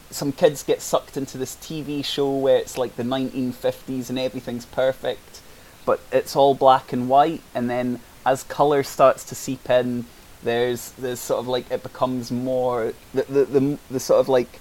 some 0.10 0.32
kids 0.32 0.64
get 0.64 0.82
sucked 0.82 1.18
into 1.18 1.38
this 1.38 1.56
TV 1.56 2.04
show 2.04 2.32
where 2.36 2.58
it's 2.58 2.78
like 2.78 2.96
the 2.96 3.04
1950s 3.04 4.10
and 4.10 4.20
everything's 4.20 4.66
perfect, 4.66 5.42
but 5.86 6.00
it's 6.12 6.36
all 6.36 6.56
black 6.56 6.94
and 6.94 7.10
white. 7.10 7.42
And 7.54 7.70
then 7.70 8.00
as 8.26 8.44
color 8.44 8.84
starts 8.84 9.24
to 9.26 9.36
seep 9.36 9.70
in, 9.70 10.06
there's 10.44 10.92
there's 10.92 11.20
sort 11.20 11.40
of 11.40 11.48
like 11.48 11.70
it 11.72 11.84
becomes 11.84 12.32
more 12.32 12.94
the 13.14 13.24
the 13.24 13.46
the, 13.46 13.78
the 13.92 14.00
sort 14.00 14.20
of 14.20 14.30
like 14.30 14.60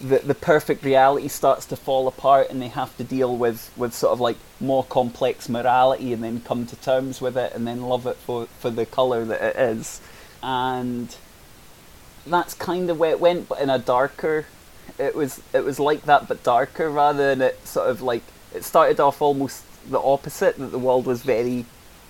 the 0.00 0.18
the 0.18 0.34
perfect 0.34 0.84
reality 0.84 1.28
starts 1.28 1.66
to 1.66 1.76
fall 1.76 2.06
apart, 2.06 2.50
and 2.50 2.60
they 2.60 2.68
have 2.68 2.96
to 2.98 3.04
deal 3.04 3.36
with 3.36 3.70
with 3.76 3.94
sort 3.94 4.12
of 4.12 4.20
like 4.20 4.36
more 4.60 4.84
complex 4.84 5.48
morality, 5.48 6.12
and 6.12 6.22
then 6.22 6.40
come 6.40 6.66
to 6.66 6.76
terms 6.76 7.20
with 7.20 7.36
it, 7.36 7.52
and 7.54 7.66
then 7.66 7.82
love 7.82 8.06
it 8.06 8.16
for 8.16 8.46
for 8.58 8.70
the 8.70 8.86
color 8.86 9.24
that 9.24 9.42
it 9.42 9.56
is, 9.56 10.00
and 10.42 11.16
that's 12.26 12.54
kind 12.54 12.90
of 12.90 12.98
where 12.98 13.10
it 13.10 13.20
went, 13.20 13.48
but 13.48 13.60
in 13.60 13.70
a 13.70 13.78
darker 13.78 14.46
it 14.98 15.14
was 15.14 15.40
it 15.52 15.64
was 15.64 15.78
like 15.78 16.02
that 16.02 16.28
but 16.28 16.42
darker 16.42 16.88
rather 16.88 17.34
than 17.34 17.42
it 17.42 17.66
sort 17.66 17.88
of 17.88 18.02
like 18.02 18.22
it 18.54 18.64
started 18.64 19.00
off 19.00 19.20
almost 19.20 19.64
the 19.90 20.00
opposite 20.00 20.56
that 20.56 20.68
the 20.68 20.78
world 20.78 21.06
was 21.06 21.22
very 21.22 21.64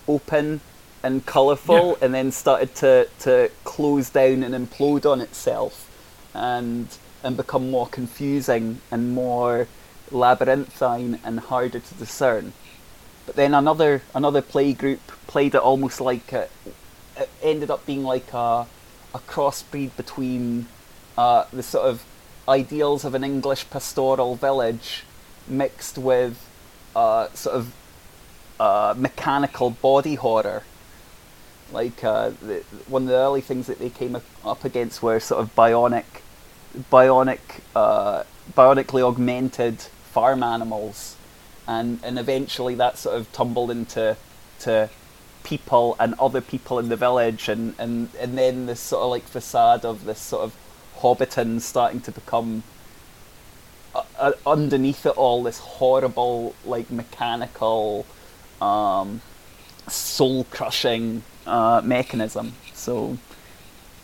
open 0.09 0.61
and 1.07 1.25
colourful 1.25 1.91
yeah. 1.91 2.05
and 2.05 2.13
then 2.13 2.33
started 2.33 2.75
to, 2.75 3.09
to 3.21 3.51
close 3.63 4.11
down 4.11 4.43
and 4.43 4.55
implode 4.55 5.11
on 5.11 5.21
itself 5.21 5.89
and 6.35 6.99
and 7.23 7.37
become 7.37 7.71
more 7.71 7.87
confusing 7.87 8.81
and 8.91 9.15
more 9.15 9.67
labyrinthine 10.11 11.19
and 11.25 11.41
harder 11.41 11.81
to 11.81 11.95
discern. 11.95 12.53
But 13.25 13.37
then 13.37 13.55
another 13.55 14.03
another 14.15 14.43
play 14.43 14.73
group 14.73 15.01
played 15.27 15.55
it 15.55 15.61
almost 15.61 16.01
like 16.01 16.33
a, 16.33 16.49
it 17.17 17.31
ended 17.43 17.71
up 17.71 17.87
being 17.87 18.03
like 18.03 18.33
a 18.33 18.67
a 19.15 19.19
crossbreed 19.27 19.97
between 19.97 20.67
uh, 21.17 21.45
the 21.53 21.63
sort 21.63 21.87
of 21.87 22.05
ideals 22.49 23.05
of 23.05 23.15
an 23.15 23.25
English 23.25 23.69
pastoral 23.71 24.37
village 24.37 25.05
mixed 25.49 25.97
with 25.99 26.37
uh, 26.95 27.29
sort 27.33 27.57
of 27.57 27.75
uh, 28.61 28.95
mechanical 28.97 29.71
body 29.71 30.17
horror. 30.17 30.63
Like 31.73 32.05
uh, 32.05 32.31
the, 32.43 32.65
one 32.87 33.03
of 33.03 33.09
the 33.09 33.17
early 33.17 33.41
things 33.41 33.67
that 33.67 33.79
they 33.79 33.91
came 33.91 34.17
up 34.45 34.65
against 34.65 35.03
were 35.03 35.19
sort 35.19 35.43
of 35.43 35.55
bionic, 35.55 36.05
bionic, 36.93 37.41
uh, 37.75 38.23
bionically 38.57 39.03
augmented 39.03 39.81
farm 39.81 40.43
animals, 40.43 41.17
and 41.67 41.99
and 42.05 42.19
eventually 42.19 42.75
that 42.77 42.99
sort 42.99 43.17
of 43.17 43.33
tumbled 43.33 43.71
into 43.71 44.17
to 44.61 44.89
people 45.43 45.97
and 45.99 46.15
other 46.21 46.41
people 46.41 46.79
in 46.79 46.89
the 46.89 46.97
village, 46.97 47.49
and 47.49 47.75
and 47.79 48.11
and 48.21 48.39
then 48.39 48.67
this 48.67 48.81
sort 48.81 49.03
of 49.03 49.11
like 49.11 49.25
facade 49.25 49.85
of 49.85 50.05
this 50.05 50.21
sort 50.21 50.45
of 50.45 50.55
Hobbiton 51.01 51.61
starting 51.61 52.01
to 52.03 52.13
become 52.13 52.63
uh, 53.95 54.03
uh, 54.19 54.33
underneath 54.47 55.05
it 55.07 55.17
all 55.17 55.43
this 55.43 55.59
horrible, 55.59 56.55
like 56.65 56.91
mechanical, 56.91 58.07
um, 58.61 59.21
soul 59.89 60.45
crushing 60.45 61.23
uh, 61.47 61.81
mechanism. 61.85 62.53
So, 62.75 63.19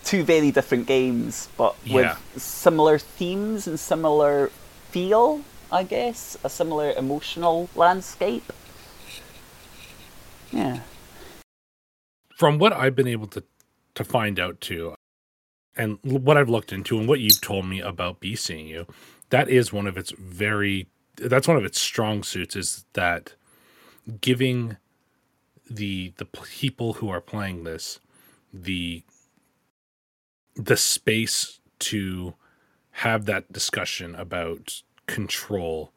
two 0.05 0.25
very 0.25 0.51
different 0.51 0.87
games, 0.87 1.49
but 1.57 1.77
yeah. 1.85 1.95
with 1.95 2.43
similar 2.43 2.99
themes 2.99 3.67
and 3.67 3.79
similar 3.79 4.51
feel, 4.91 5.43
I 5.71 5.85
guess, 5.85 6.37
a 6.45 6.51
similar 6.51 6.93
emotional 6.93 7.69
landscape. 7.75 8.53
Yeah. 10.51 10.81
From 12.37 12.59
what 12.59 12.73
I've 12.73 12.95
been 12.97 13.09
able 13.09 13.29
to 13.29 13.43
to 13.95 14.05
find 14.05 14.41
out 14.41 14.61
too, 14.61 14.95
and 15.77 15.99
what 16.03 16.37
I've 16.37 16.49
looked 16.49 16.73
into 16.73 16.99
and 16.99 17.09
what 17.09 17.21
you've 17.21 17.41
told 17.41 17.67
me 17.67 17.81
about 17.81 18.21
Be 18.21 18.37
Seeing 18.37 18.67
You, 18.67 18.87
that 19.31 19.49
is 19.49 19.73
one 19.73 19.87
of 19.87 19.97
its 19.97 20.13
very 20.13 20.89
that's 21.17 21.49
one 21.49 21.57
of 21.57 21.65
its 21.65 21.81
strong 21.81 22.23
suits 22.23 22.57
is 22.57 22.85
that 22.95 23.35
giving 24.21 24.77
the 25.75 26.13
the 26.17 26.25
people 26.25 26.95
who 26.95 27.09
are 27.09 27.21
playing 27.21 27.65
this 27.65 27.99
the 28.53 29.03
the 30.55 30.77
space 30.77 31.61
to 31.79 32.35
have 32.97 33.25
that 33.25 33.53
discussion 33.53 34.15
about 34.15 34.83
control 35.07 35.93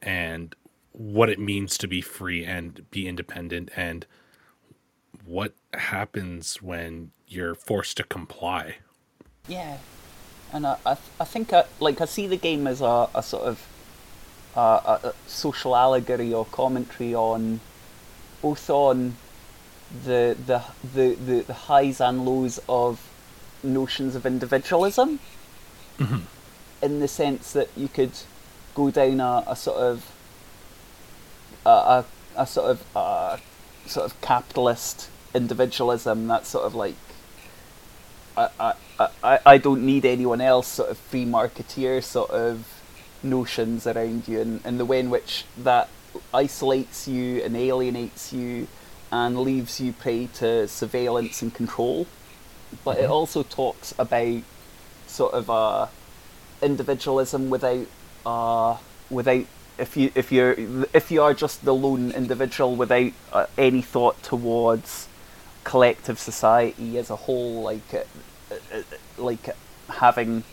and 0.00 0.54
what 0.92 1.28
it 1.28 1.38
means 1.38 1.76
to 1.78 1.88
be 1.88 2.00
free 2.00 2.44
and 2.44 2.88
be 2.90 3.08
independent 3.08 3.70
and 3.76 4.06
what 5.24 5.54
happens 5.74 6.62
when 6.62 7.10
you're 7.26 7.54
forced 7.54 7.96
to 7.96 8.04
comply. 8.04 8.76
Yeah, 9.48 9.78
and 10.52 10.66
I 10.66 10.76
I, 10.86 10.96
I 11.20 11.24
think 11.24 11.52
I, 11.52 11.64
like 11.80 12.00
I 12.00 12.04
see 12.04 12.26
the 12.26 12.36
game 12.36 12.66
as 12.66 12.80
a, 12.80 13.08
a 13.14 13.22
sort 13.22 13.44
of 13.44 13.66
uh, 14.56 14.98
a, 15.02 15.08
a 15.08 15.14
social 15.26 15.74
allegory 15.74 16.32
or 16.32 16.44
commentary 16.46 17.14
on 17.14 17.60
both 18.42 18.68
on 18.70 19.16
the 20.04 20.36
the, 20.46 20.62
the, 20.94 21.14
the, 21.14 21.40
the 21.40 21.54
highs 21.54 22.00
and 22.00 22.24
lows 22.24 22.60
of 22.68 23.00
notions 23.62 24.14
of 24.14 24.26
individualism, 24.26 25.18
Mm-hmm. 25.98 26.18
in 26.80 27.00
the 27.00 27.08
sense 27.08 27.52
that 27.54 27.68
you 27.76 27.88
could 27.88 28.12
go 28.76 28.88
down 28.90 29.18
a, 29.20 29.42
a 29.48 29.56
sort 29.56 29.78
of 29.78 30.12
a, 31.66 31.70
a, 31.70 32.04
a 32.36 32.46
sort 32.46 32.70
of 32.70 32.96
uh 32.96 33.36
sort 33.86 34.06
of 34.06 34.20
capitalist 34.20 35.08
individualism. 35.34 36.28
That's 36.28 36.48
sort 36.48 36.64
of 36.66 36.76
like 36.76 36.94
I, 38.36 38.48
I, 38.60 38.74
I, 39.24 39.38
I 39.44 39.58
don't 39.58 39.84
need 39.84 40.04
anyone 40.04 40.40
else. 40.40 40.68
Sort 40.68 40.90
of 40.90 40.98
free 40.98 41.24
marketeer 41.24 42.00
sort 42.04 42.30
of 42.30 42.64
notions 43.24 43.84
around 43.86 44.28
you, 44.28 44.40
and, 44.40 44.60
and 44.64 44.78
the 44.78 44.84
way 44.84 45.00
in 45.00 45.10
which 45.10 45.44
that 45.56 45.88
isolates 46.32 47.08
you 47.08 47.42
and 47.42 47.56
alienates 47.56 48.32
you 48.32 48.68
and 49.10 49.38
leaves 49.40 49.80
you 49.80 49.92
prey 49.92 50.26
to 50.34 50.68
surveillance 50.68 51.42
and 51.42 51.52
control. 51.54 52.06
But 52.84 52.98
it 52.98 53.08
Mhm. 53.08 53.10
also 53.10 53.42
talks 53.42 53.94
about 53.98 54.42
sort 55.06 55.32
of 55.32 55.48
uh, 55.48 55.86
individualism 56.62 57.50
without 57.50 57.86
uh, 58.26 58.76
without 59.10 59.44
if 59.78 59.96
you 59.96 60.10
if 60.14 60.30
you're 60.32 60.54
if 60.92 61.10
you 61.10 61.22
are 61.22 61.32
just 61.34 61.64
the 61.64 61.74
lone 61.74 62.10
individual 62.10 62.76
without 62.76 63.12
uh, 63.32 63.46
any 63.56 63.80
thought 63.80 64.22
towards 64.22 65.08
collective 65.64 66.18
society 66.18 66.98
as 66.98 67.10
a 67.10 67.16
whole, 67.16 67.62
like 67.62 67.94
uh, 67.94 68.02
uh, 68.50 68.78
uh, 68.78 68.82
like 69.16 69.48
having 69.88 70.44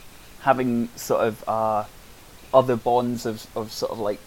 having 0.42 0.90
sort 0.96 1.28
of 1.28 1.50
uh, 1.50 1.84
other 2.54 2.76
bonds 2.76 3.26
of, 3.26 3.48
of 3.56 3.72
sort 3.72 3.92
of 3.92 4.00
like 4.00 4.20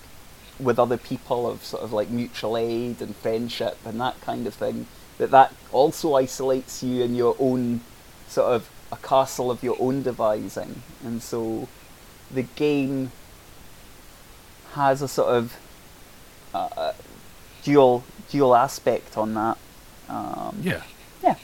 with 0.58 0.78
other 0.78 0.96
people 0.96 1.48
of 1.48 1.64
sort 1.64 1.82
of 1.82 1.92
like 1.92 2.10
mutual 2.10 2.56
aid 2.56 3.00
and 3.00 3.14
friendship 3.16 3.78
and 3.84 4.00
that 4.00 4.20
kind 4.20 4.46
of 4.46 4.54
thing 4.54 4.86
that 5.18 5.30
that 5.30 5.54
also 5.72 6.14
isolates 6.14 6.82
you 6.82 7.02
in 7.02 7.14
your 7.14 7.36
own 7.38 7.80
sort 8.28 8.52
of 8.52 8.68
a 8.90 8.96
castle 8.96 9.50
of 9.50 9.62
your 9.62 9.76
own 9.78 10.02
devising 10.02 10.82
and 11.04 11.22
so 11.22 11.68
the 12.30 12.42
game 12.42 13.10
has 14.72 15.00
a 15.02 15.08
sort 15.08 15.28
of 15.28 15.56
uh, 16.54 16.92
dual 17.62 18.02
dual 18.30 18.54
aspect 18.54 19.16
on 19.16 19.34
that 19.34 19.58
um, 20.08 20.58
Yeah. 20.62 20.82
yeah. 21.22 21.36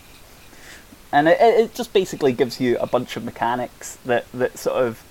And 1.13 1.29
it, 1.29 1.39
it 1.41 1.75
just 1.75 1.93
basically 1.93 2.33
gives 2.33 2.61
you 2.61 2.77
a 2.79 2.87
bunch 2.87 3.17
of 3.17 3.25
mechanics 3.25 3.99
that, 4.05 4.25
that 4.33 4.59
sort 4.59 4.77
of 4.85 5.03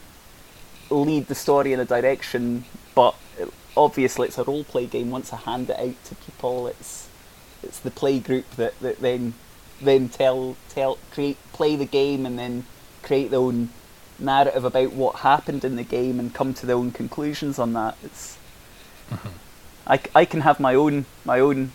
lead 0.90 1.28
the 1.28 1.36
story 1.36 1.72
in 1.74 1.80
a 1.80 1.86
direction, 1.86 2.66
but 2.96 3.16
obviously 3.76 4.28
it's 4.28 4.38
a 4.38 4.44
role 4.44 4.64
play 4.64 4.86
game. 4.86 5.12
Once 5.12 5.34
I 5.34 5.38
hand 5.38 5.70
it 5.70 5.80
out 5.80 6.06
to 6.06 6.16
people, 6.16 6.68
it's 6.68 7.08
it's 7.62 7.80
the 7.80 7.92
play 7.92 8.20
group 8.20 8.50
that, 8.58 8.78
that 8.80 9.00
then 9.00 9.34
then 9.82 10.10
tell 10.10 10.56
tell 10.70 10.98
create 11.12 11.38
play 11.54 11.76
the 11.76 11.86
game 11.86 12.26
and 12.26 12.38
then 12.38 12.66
create 13.02 13.32
their 13.32 13.40
own 13.40 13.70
narrative 14.20 14.64
about 14.64 14.94
what 14.94 15.18
happened 15.18 15.66
in 15.66 15.76
the 15.76 15.84
game 15.84 16.20
and 16.20 16.34
come 16.34 16.54
to 16.54 16.66
their 16.66 16.76
own 16.76 16.92
conclusions 16.92 17.60
on 17.60 17.74
that. 17.74 17.98
It's 18.04 18.38
I, 19.86 19.98
c- 19.98 20.12
I 20.16 20.26
can 20.26 20.42
have 20.42 20.60
my 20.60 20.76
own 20.76 21.06
my 21.26 21.40
own 21.40 21.72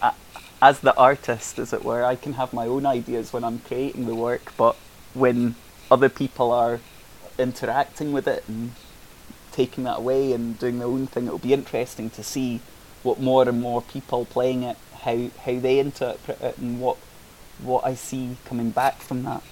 uh, 0.00 0.12
as 0.60 0.80
the 0.80 0.96
artist, 0.96 1.58
as 1.58 1.72
it 1.72 1.84
were. 1.84 2.04
I 2.04 2.16
can 2.16 2.34
have 2.34 2.52
my 2.52 2.66
own 2.66 2.86
ideas 2.86 3.32
when 3.32 3.44
I'm 3.44 3.60
creating 3.60 4.06
the 4.06 4.14
work, 4.14 4.52
but 4.56 4.76
when 5.14 5.54
other 5.90 6.08
people 6.08 6.50
are 6.50 6.80
interacting 7.38 8.12
with 8.12 8.26
it 8.26 8.44
and 8.48 8.72
taking 9.52 9.84
that 9.84 9.98
away 9.98 10.32
and 10.32 10.58
doing 10.58 10.78
their 10.78 10.88
own 10.88 11.06
thing, 11.06 11.26
it'll 11.26 11.38
be 11.38 11.52
interesting 11.52 12.10
to 12.10 12.22
see 12.22 12.60
what 13.02 13.20
more 13.20 13.48
and 13.48 13.60
more 13.60 13.82
people 13.82 14.24
playing 14.24 14.62
it, 14.62 14.76
how 15.00 15.28
how 15.44 15.58
they 15.58 15.78
interpret 15.78 16.40
it, 16.40 16.58
and 16.58 16.80
what 16.80 16.96
what 17.62 17.84
I 17.84 17.94
see 17.94 18.36
coming 18.44 18.70
back 18.70 19.00
from 19.00 19.24
that. 19.24 19.42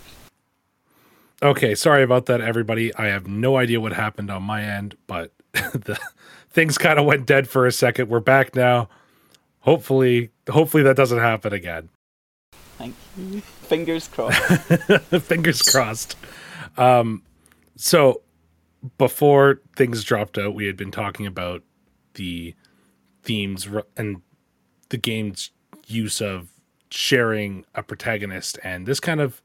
Okay, 1.42 1.74
sorry 1.74 2.02
about 2.02 2.26
that, 2.26 2.40
everybody. 2.40 2.94
I 2.94 3.06
have 3.06 3.26
no 3.26 3.56
idea 3.56 3.80
what 3.80 3.92
happened 3.94 4.30
on 4.30 4.42
my 4.42 4.62
end, 4.62 4.96
but 5.06 5.32
the 5.52 5.98
things 6.50 6.76
kind 6.76 6.98
of 6.98 7.06
went 7.06 7.26
dead 7.26 7.48
for 7.48 7.66
a 7.66 7.72
second. 7.72 8.08
We're 8.08 8.20
back 8.20 8.54
now. 8.54 8.88
Hopefully, 9.60 10.30
hopefully 10.48 10.82
that 10.82 10.96
doesn't 10.96 11.18
happen 11.18 11.52
again. 11.52 11.88
Thank 12.76 12.94
you. 13.16 13.40
Fingers 13.62 14.08
crossed. 14.08 14.38
Fingers 15.22 15.62
crossed. 15.62 16.16
Um, 16.76 17.22
so 17.76 18.22
before 18.98 19.60
things 19.76 20.04
dropped 20.04 20.38
out, 20.38 20.54
we 20.54 20.66
had 20.66 20.76
been 20.76 20.90
talking 20.90 21.26
about 21.26 21.62
the 22.14 22.54
themes 23.22 23.68
and 23.96 24.22
the 24.88 24.96
game's 24.96 25.50
use 25.86 26.20
of 26.20 26.50
sharing 26.90 27.64
a 27.74 27.82
protagonist, 27.82 28.58
and 28.64 28.86
this 28.86 29.00
kind 29.00 29.20
of 29.20 29.42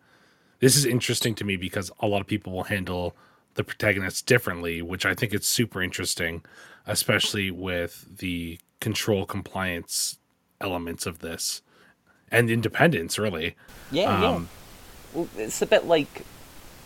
this 0.60 0.76
is 0.76 0.86
interesting 0.86 1.36
to 1.36 1.44
me 1.44 1.58
because 1.58 1.92
a 2.00 2.08
lot 2.08 2.22
of 2.22 2.28
people 2.28 2.54
will 2.54 2.64
handle 2.64 3.16
the 3.56 3.64
protagonist 3.64 4.26
differently, 4.26 4.82
which 4.82 5.06
I 5.06 5.14
think 5.14 5.34
it's 5.34 5.48
super 5.48 5.82
interesting, 5.82 6.44
especially 6.88 7.52
with 7.52 8.18
the 8.18 8.60
control 8.80 9.26
compliance 9.26 10.18
elements 10.62 11.06
of 11.06 11.20
this 11.20 11.62
and 12.32 12.50
independence, 12.50 13.20
really. 13.20 13.56
Yeah, 13.92 14.22
yeah. 14.22 14.30
Um, 14.30 14.50
Well, 15.14 15.28
it's 15.38 15.62
a 15.62 15.66
bit 15.66 15.86
like 15.86 16.26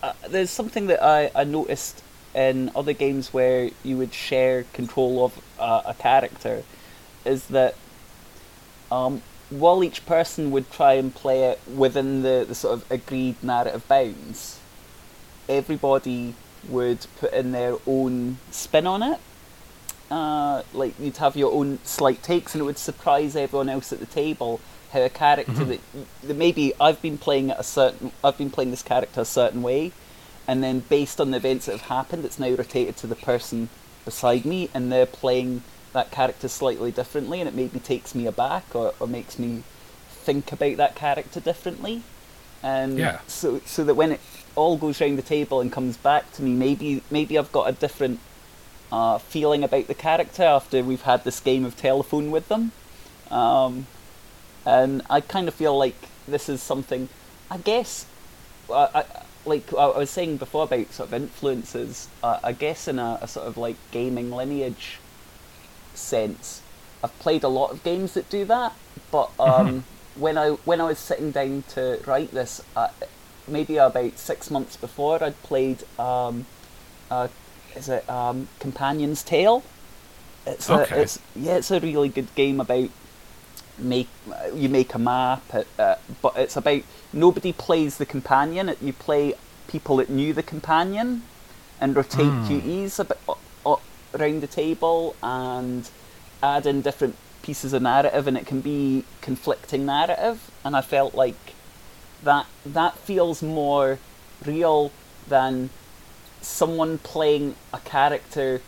uh, 0.03 0.13
there's 0.29 0.51
something 0.51 0.87
that 0.87 1.03
I, 1.03 1.31
I 1.35 1.43
noticed 1.43 2.03
in 2.35 2.71
other 2.75 2.93
games 2.93 3.33
where 3.33 3.69
you 3.83 3.97
would 3.97 4.13
share 4.13 4.63
control 4.73 5.25
of 5.25 5.41
uh, 5.59 5.81
a 5.85 5.93
character 5.93 6.63
is 7.25 7.47
that 7.47 7.75
um, 8.91 9.21
while 9.49 9.83
each 9.83 10.05
person 10.05 10.51
would 10.51 10.71
try 10.71 10.93
and 10.93 11.13
play 11.13 11.43
it 11.45 11.59
within 11.75 12.21
the, 12.21 12.45
the 12.47 12.55
sort 12.55 12.73
of 12.73 12.91
agreed 12.91 13.41
narrative 13.43 13.87
bounds, 13.87 14.59
everybody 15.47 16.35
would 16.67 17.05
put 17.19 17.33
in 17.33 17.51
their 17.51 17.75
own 17.87 18.37
spin 18.51 18.85
on 18.85 19.01
it. 19.01 19.19
Uh, 20.11 20.63
like 20.73 20.99
you'd 20.99 21.17
have 21.17 21.35
your 21.35 21.53
own 21.53 21.79
slight 21.83 22.23
takes, 22.23 22.55
and 22.55 22.61
it 22.61 22.65
would 22.65 22.79
surprise 22.79 23.35
everyone 23.35 23.69
else 23.69 23.93
at 23.93 23.99
the 23.99 24.07
table 24.07 24.59
how 24.91 25.01
a 25.01 25.09
character 25.09 25.63
that, 25.65 25.79
that 26.23 26.35
maybe 26.35 26.73
I've 26.81 27.01
been 27.01 27.17
playing 27.17 27.51
a 27.51 27.63
certain 27.63 28.11
I've 28.23 28.37
been 28.37 28.49
playing 28.49 28.71
this 28.71 28.81
character 28.81 29.21
a 29.21 29.25
certain 29.25 29.61
way, 29.61 29.91
and 30.49 30.63
then 30.63 30.79
based 30.89 31.21
on 31.21 31.29
the 31.29 31.37
events 31.37 31.67
that 31.67 31.73
have 31.73 31.89
happened, 31.97 32.25
it's 32.25 32.39
now 32.39 32.49
rotated 32.49 32.97
to 32.97 33.07
the 33.07 33.15
person 33.15 33.69
beside 34.03 34.45
me, 34.45 34.69
and 34.73 34.91
they're 34.91 35.05
playing 35.05 35.61
that 35.93 36.09
character 36.09 36.47
slightly 36.47 36.91
differently, 36.91 37.39
and 37.39 37.47
it 37.47 37.53
maybe 37.53 37.79
takes 37.79 38.15
me 38.15 38.25
aback 38.25 38.65
or, 38.73 38.93
or 38.99 39.07
makes 39.07 39.37
me 39.37 39.63
think 40.09 40.51
about 40.51 40.77
that 40.77 40.95
character 40.95 41.39
differently. 41.39 42.01
And 42.63 42.97
Yeah. 42.97 43.19
so 43.27 43.61
so 43.65 43.83
that 43.83 43.93
when 43.93 44.11
it 44.11 44.21
all 44.55 44.75
goes 44.77 44.99
round 44.99 45.19
the 45.19 45.21
table 45.35 45.61
and 45.61 45.71
comes 45.71 45.97
back 45.97 46.31
to 46.33 46.41
me, 46.41 46.51
maybe 46.65 47.03
maybe 47.11 47.37
I've 47.37 47.51
got 47.51 47.69
a 47.69 47.71
different 47.85 48.19
uh, 48.91 49.19
feeling 49.19 49.63
about 49.63 49.85
the 49.87 49.93
character 49.93 50.43
after 50.43 50.83
we've 50.83 51.03
had 51.03 51.23
this 51.23 51.39
game 51.39 51.63
of 51.63 51.75
telephone 51.77 52.31
with 52.31 52.47
them. 52.49 52.71
Um, 53.29 53.85
and 54.65 55.03
I 55.09 55.21
kind 55.21 55.47
of 55.47 55.53
feel 55.53 55.77
like 55.77 55.95
this 56.27 56.49
is 56.49 56.61
something, 56.61 57.07
I 57.51 57.57
guess, 57.57 58.07
I, 58.71 59.03
like 59.49 59.73
I 59.73 59.87
was 59.87 60.11
saying 60.11 60.37
before 60.37 60.65
about 60.65 60.93
sort 60.93 61.09
of 61.09 61.13
influences. 61.13 62.09
Uh, 62.23 62.39
I 62.43 62.53
guess 62.53 62.87
in 62.87 62.99
a, 62.99 63.19
a 63.21 63.27
sort 63.27 63.47
of 63.47 63.57
like 63.57 63.79
gaming 63.91 64.31
lineage 64.31 65.03
sense, 65.93 66.63
I've 67.03 67.17
played 67.19 67.43
a 67.43 67.49
lot 67.49 67.71
of 67.71 67.83
games 67.83 68.13
that 68.13 68.29
do 68.29 68.45
that. 68.45 68.77
But 69.11 69.33
um, 69.39 69.87
when 70.15 70.37
I 70.37 70.49
when 70.51 70.81
I 70.81 70.85
was 70.85 70.99
sitting 70.99 71.31
down 71.31 71.63
to 71.69 72.01
write 72.05 72.31
this, 72.33 72.61
uh, 72.75 72.89
maybe 73.47 73.77
about 73.77 74.19
six 74.19 74.49
months 74.51 74.77
before, 74.77 75.23
I'd 75.23 75.43
played. 75.43 75.83
Um, 75.99 76.47
uh, 77.11 77.29
is 77.75 77.89
it 77.89 78.09
um, 78.09 78.49
Companion's 78.59 79.23
Tale? 79.23 79.71
It's 80.45 80.69
Okay. 80.69 80.95
a, 80.95 81.01
it's 81.01 81.19
yeah, 81.35 81.57
it's 81.57 81.71
a 81.71 81.79
really 81.79 82.09
good 82.09 82.33
game 82.35 82.59
about 82.59 82.89
make 83.81 84.09
you 84.53 84.69
make 84.69 84.93
a 84.93 84.99
map, 84.99 85.43
uh, 85.53 85.63
uh, 85.77 85.95
but 86.21 86.35
it's 86.37 86.55
about 86.55 86.81
nobody 87.13 87.53
plays 87.53 87.97
the 87.97 88.05
companion. 88.05 88.69
It, 88.69 88.81
you 88.81 88.93
play 88.93 89.33
people 89.67 89.97
that 89.97 90.09
knew 90.09 90.33
the 90.33 90.43
companion, 90.43 91.23
and 91.79 91.95
rotate 91.95 92.33
duties 92.47 92.99
a 92.99 93.05
bit 93.05 93.19
o- 93.27 93.37
o- 93.65 93.81
around 94.13 94.41
the 94.41 94.47
table 94.47 95.15
and 95.21 95.89
add 96.41 96.65
in 96.65 96.81
different 96.81 97.15
pieces 97.41 97.73
of 97.73 97.81
narrative, 97.81 98.27
and 98.27 98.37
it 98.37 98.45
can 98.45 98.61
be 98.61 99.03
conflicting 99.21 99.85
narrative. 99.85 100.51
And 100.63 100.75
I 100.75 100.81
felt 100.81 101.15
like 101.15 101.53
that 102.23 102.47
that 102.65 102.97
feels 102.97 103.41
more 103.41 103.99
real 104.45 104.91
than 105.27 105.69
someone 106.41 106.97
playing 106.97 107.55
a 107.73 107.79
character 107.79 108.61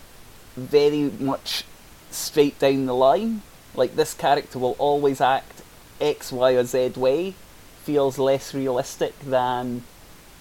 very 0.55 1.11
much 1.19 1.63
straight 2.11 2.59
down 2.59 2.85
the 2.85 2.93
line. 2.93 3.41
Like 3.75 3.95
this 3.95 4.13
character 4.13 4.59
will 4.59 4.75
always 4.77 5.21
act 5.21 5.61
X, 5.99 6.31
Y, 6.31 6.51
or 6.51 6.63
Z 6.63 6.93
way. 6.97 7.35
Feels 7.83 8.17
less 8.17 8.53
realistic 8.53 9.19
than 9.19 9.83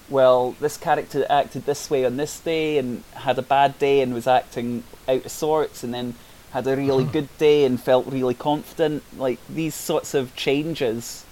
well, 0.09 0.51
this 0.59 0.75
character 0.75 1.25
acted 1.29 1.65
this 1.65 1.89
way 1.89 2.03
on 2.05 2.17
this 2.17 2.39
day 2.39 2.77
and 2.77 3.03
had 3.13 3.39
a 3.39 3.41
bad 3.41 3.79
day 3.79 4.01
and 4.01 4.13
was 4.13 4.27
acting 4.27 4.83
out 5.07 5.25
of 5.25 5.31
sorts, 5.31 5.83
and 5.83 5.93
then 5.93 6.15
had 6.51 6.67
a 6.67 6.75
really 6.75 7.05
good 7.17 7.29
day 7.37 7.63
and 7.63 7.81
felt 7.81 8.05
really 8.07 8.33
confident. 8.33 9.03
Like 9.17 9.39
these 9.47 9.73
sorts 9.73 10.13
of 10.13 10.35
changes 10.35 11.25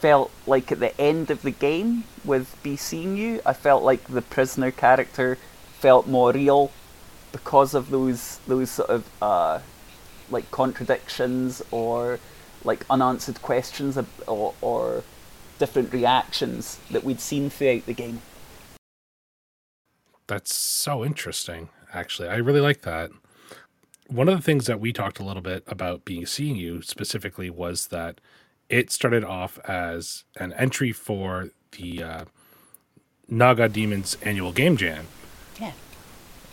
felt 0.00 0.30
like 0.46 0.72
at 0.72 0.80
the 0.80 0.98
end 1.00 1.30
of 1.30 1.42
the 1.42 1.50
game 1.50 2.04
with 2.24 2.56
Be 2.62 2.76
Seeing 2.76 3.16
You, 3.16 3.40
I 3.44 3.52
felt 3.52 3.82
like 3.82 4.04
the 4.04 4.22
prisoner 4.22 4.70
character 4.70 5.38
felt 5.78 6.06
more 6.06 6.32
real 6.32 6.70
because 7.32 7.74
of 7.74 7.90
those 7.90 8.38
those 8.46 8.70
sort 8.70 8.88
of 8.88 9.04
uh, 9.20 9.60
like 10.30 10.50
contradictions 10.50 11.62
or 11.70 12.18
like 12.64 12.84
unanswered 12.90 13.40
questions 13.42 13.98
or, 14.26 14.54
or 14.60 15.04
different 15.58 15.92
reactions 15.92 16.78
that 16.90 17.04
we'd 17.04 17.20
seen 17.20 17.48
throughout 17.50 17.86
the 17.86 17.94
game. 17.94 18.20
That's 20.26 20.54
so 20.54 21.04
interesting, 21.04 21.68
actually. 21.92 22.28
I 22.28 22.36
really 22.36 22.60
like 22.60 22.82
that. 22.82 23.10
One 24.08 24.28
of 24.28 24.36
the 24.36 24.42
things 24.42 24.66
that 24.66 24.80
we 24.80 24.92
talked 24.92 25.18
a 25.18 25.24
little 25.24 25.42
bit 25.42 25.64
about 25.66 26.04
being 26.04 26.26
seeing 26.26 26.56
you 26.56 26.82
specifically 26.82 27.50
was 27.50 27.88
that 27.88 28.20
it 28.68 28.90
started 28.90 29.24
off 29.24 29.58
as 29.60 30.24
an 30.36 30.52
entry 30.54 30.92
for 30.92 31.50
the 31.72 32.02
uh, 32.02 32.24
NaGaDeMons 33.30 34.16
annual 34.26 34.52
game 34.52 34.76
jam. 34.76 35.06
Yeah. 35.60 35.72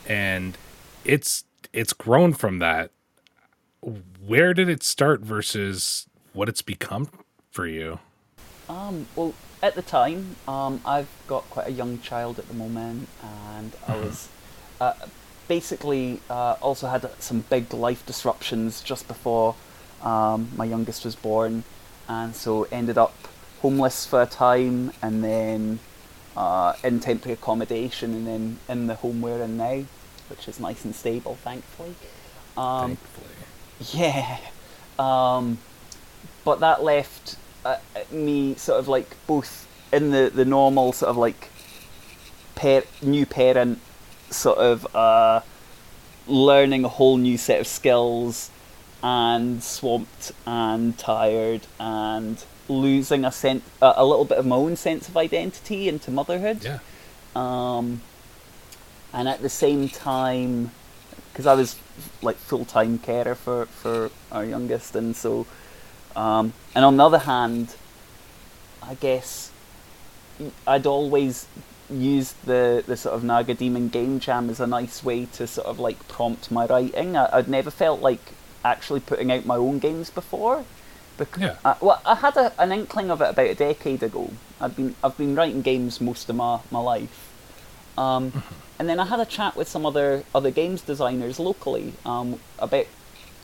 And 0.08 0.58
it's 1.06 1.46
it's 1.72 1.94
grown 1.94 2.34
from 2.34 2.60
that. 2.60 2.92
Where 4.26 4.54
did 4.54 4.70
it 4.70 4.84
start 4.84 5.22
versus 5.22 6.08
what 6.34 6.50
it's 6.50 6.62
become 6.62 7.10
for 7.52 7.68
you? 7.68 8.00
Um, 8.70 9.08
well, 9.16 9.34
at 9.62 9.76
the 9.76 9.82
time, 9.82 10.36
um, 10.48 10.82
I've 10.86 11.10
got 11.28 11.50
quite 11.50 11.68
a 11.68 11.72
young 11.72 12.00
child 12.00 12.40
at 12.40 12.48
the 12.48 12.54
moment, 12.54 13.10
and 13.22 13.74
I 13.88 13.92
mm-hmm. 13.92 14.06
was 14.06 14.30
uh, 14.80 14.94
basically 15.48 16.20
uh, 16.30 16.56
also 16.62 16.88
had 16.88 17.10
some 17.22 17.42
big 17.50 17.74
life 17.74 18.06
disruptions 18.06 18.82
just 18.82 19.08
before 19.08 19.56
um, 20.02 20.50
my 20.56 20.66
youngest 20.66 21.06
was 21.06 21.16
born, 21.16 21.64
and 22.08 22.36
so 22.36 22.64
ended 22.72 22.98
up 22.98 23.16
homeless 23.62 24.06
for 24.06 24.22
a 24.22 24.26
time, 24.26 24.92
and 25.02 25.24
then 25.24 25.80
uh, 26.36 26.74
in 26.84 27.00
temporary 27.00 27.34
accommodation, 27.34 28.14
and 28.14 28.28
then 28.28 28.60
in 28.68 28.88
the 28.88 28.96
home 28.96 29.22
we're 29.22 29.42
in 29.42 29.58
now, 29.58 29.84
which 30.30 30.48
is 30.48 30.60
nice 30.60 30.84
and 30.86 30.96
stable, 30.96 31.36
thankfully. 31.36 31.96
Um, 32.58 32.96
thankfully. 32.98 33.28
Yeah. 33.94 34.38
Um, 35.00 35.58
but 36.46 36.60
that 36.60 36.84
left 36.84 37.38
uh, 37.66 37.78
me 38.12 38.56
sort 38.56 38.80
of 38.80 38.88
like 38.88 39.16
both 39.28 39.68
in 39.92 40.12
the, 40.12 40.32
the 40.34 40.46
normal 40.46 40.92
sort 40.92 41.10
of 41.10 41.18
like 41.18 41.50
par- 42.56 42.84
new 43.02 43.26
parent 43.26 43.80
sort 44.30 44.58
of 44.58 44.96
uh, 44.96 45.42
learning 46.28 46.84
a 46.86 46.90
whole 46.90 47.18
new 47.18 47.38
set 47.38 47.60
of 47.60 47.68
skills 47.68 48.50
and 49.02 49.64
swamped 49.64 50.32
and 50.46 50.98
tired 50.98 51.62
and 51.80 52.46
losing 52.70 53.26
a 53.26 53.32
sense 53.32 53.64
a, 53.82 53.94
a 53.98 54.06
little 54.06 54.26
bit 54.26 54.38
of 54.38 54.46
my 54.46 54.56
own 54.56 54.76
sense 54.76 55.10
of 55.10 55.18
identity 55.18 55.90
into 55.90 56.10
motherhood 56.10 56.64
yeah 56.64 56.80
um, 57.36 58.02
and 59.12 59.28
at 59.28 59.42
the 59.42 59.50
same 59.50 59.90
time 59.90 60.72
because 61.34 61.48
I 61.48 61.56
was 61.56 61.76
like 62.22 62.38
full 62.38 62.64
time 62.64 63.00
carer 63.00 63.36
for 63.36 63.66
for 63.66 64.12
our 64.32 64.46
youngest 64.46 64.96
and 64.96 65.16
so 65.16 65.46
um, 66.16 66.54
and 66.76 66.86
on 66.86 66.98
the 66.98 67.06
other 67.06 67.20
hand, 67.20 67.76
I 68.82 68.96
guess 68.96 69.52
I'd 70.68 70.86
always 70.86 71.48
used 71.90 72.46
the, 72.46 72.84
the 72.86 72.98
sort 72.98 73.16
of 73.16 73.24
NaGaDeMon 73.24 73.92
Game 73.92 74.20
Jam 74.20 74.50
as 74.50 74.60
a 74.60 74.68
nice 74.68 75.04
way 75.04 75.26
to 75.26 75.48
sort 75.48 75.68
of 75.68 75.80
like 75.80 76.08
prompt 76.08 76.52
my 76.52 76.66
writing. 76.66 77.18
I, 77.18 77.36
would 77.36 77.48
never 77.48 77.72
felt 77.72 78.02
like 78.02 78.22
actually 78.64 79.00
putting 79.00 79.32
out 79.32 79.46
my 79.46 79.56
own 79.56 79.80
games 79.80 80.10
before. 80.10 80.66
Because, 81.18 81.42
yeah. 81.42 81.56
I, 81.64 81.76
well, 81.80 82.02
I 82.06 82.16
had 82.16 82.38
a, 82.38 82.60
an 82.60 82.72
inkling 82.72 83.12
of 83.12 83.22
it 83.22 83.30
about 83.30 83.48
a 83.48 83.56
decade 83.56 84.02
ago. 84.02 84.32
I've 84.60 84.76
been 84.76 84.96
I've 85.04 85.18
been 85.18 85.36
writing 85.36 85.62
games 85.62 86.02
most 86.02 86.30
of 86.30 86.36
my, 86.36 86.60
my 86.72 86.80
life, 86.80 87.33
um, 87.98 88.32
mm-hmm. 88.32 88.54
and 88.80 88.90
then 88.90 89.00
I 89.00 89.06
had 89.06 89.20
a 89.20 89.26
chat 89.26 89.56
with 89.56 89.68
some 89.68 89.86
other 89.86 90.24
other 90.34 90.52
games 90.52 90.82
designers 90.82 91.40
locally 91.40 91.94
um, 92.06 92.40
about 92.60 92.88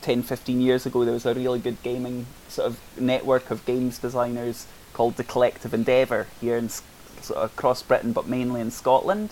10, 0.02 0.22
15 0.22 0.60
years 0.60 0.86
ago, 0.86 1.04
there 1.04 1.14
was 1.14 1.26
a 1.26 1.34
really 1.34 1.58
good 1.58 1.82
gaming 1.82 2.26
sort 2.48 2.66
of 2.66 2.80
network 2.98 3.50
of 3.50 3.64
games 3.64 3.98
designers 3.98 4.66
called 4.92 5.16
the 5.16 5.24
Collective 5.24 5.74
Endeavour 5.74 6.26
here 6.40 6.56
in 6.56 6.68
sort 6.68 7.38
of 7.38 7.52
across 7.52 7.82
Britain, 7.82 8.12
but 8.12 8.26
mainly 8.26 8.60
in 8.60 8.70
Scotland. 8.70 9.30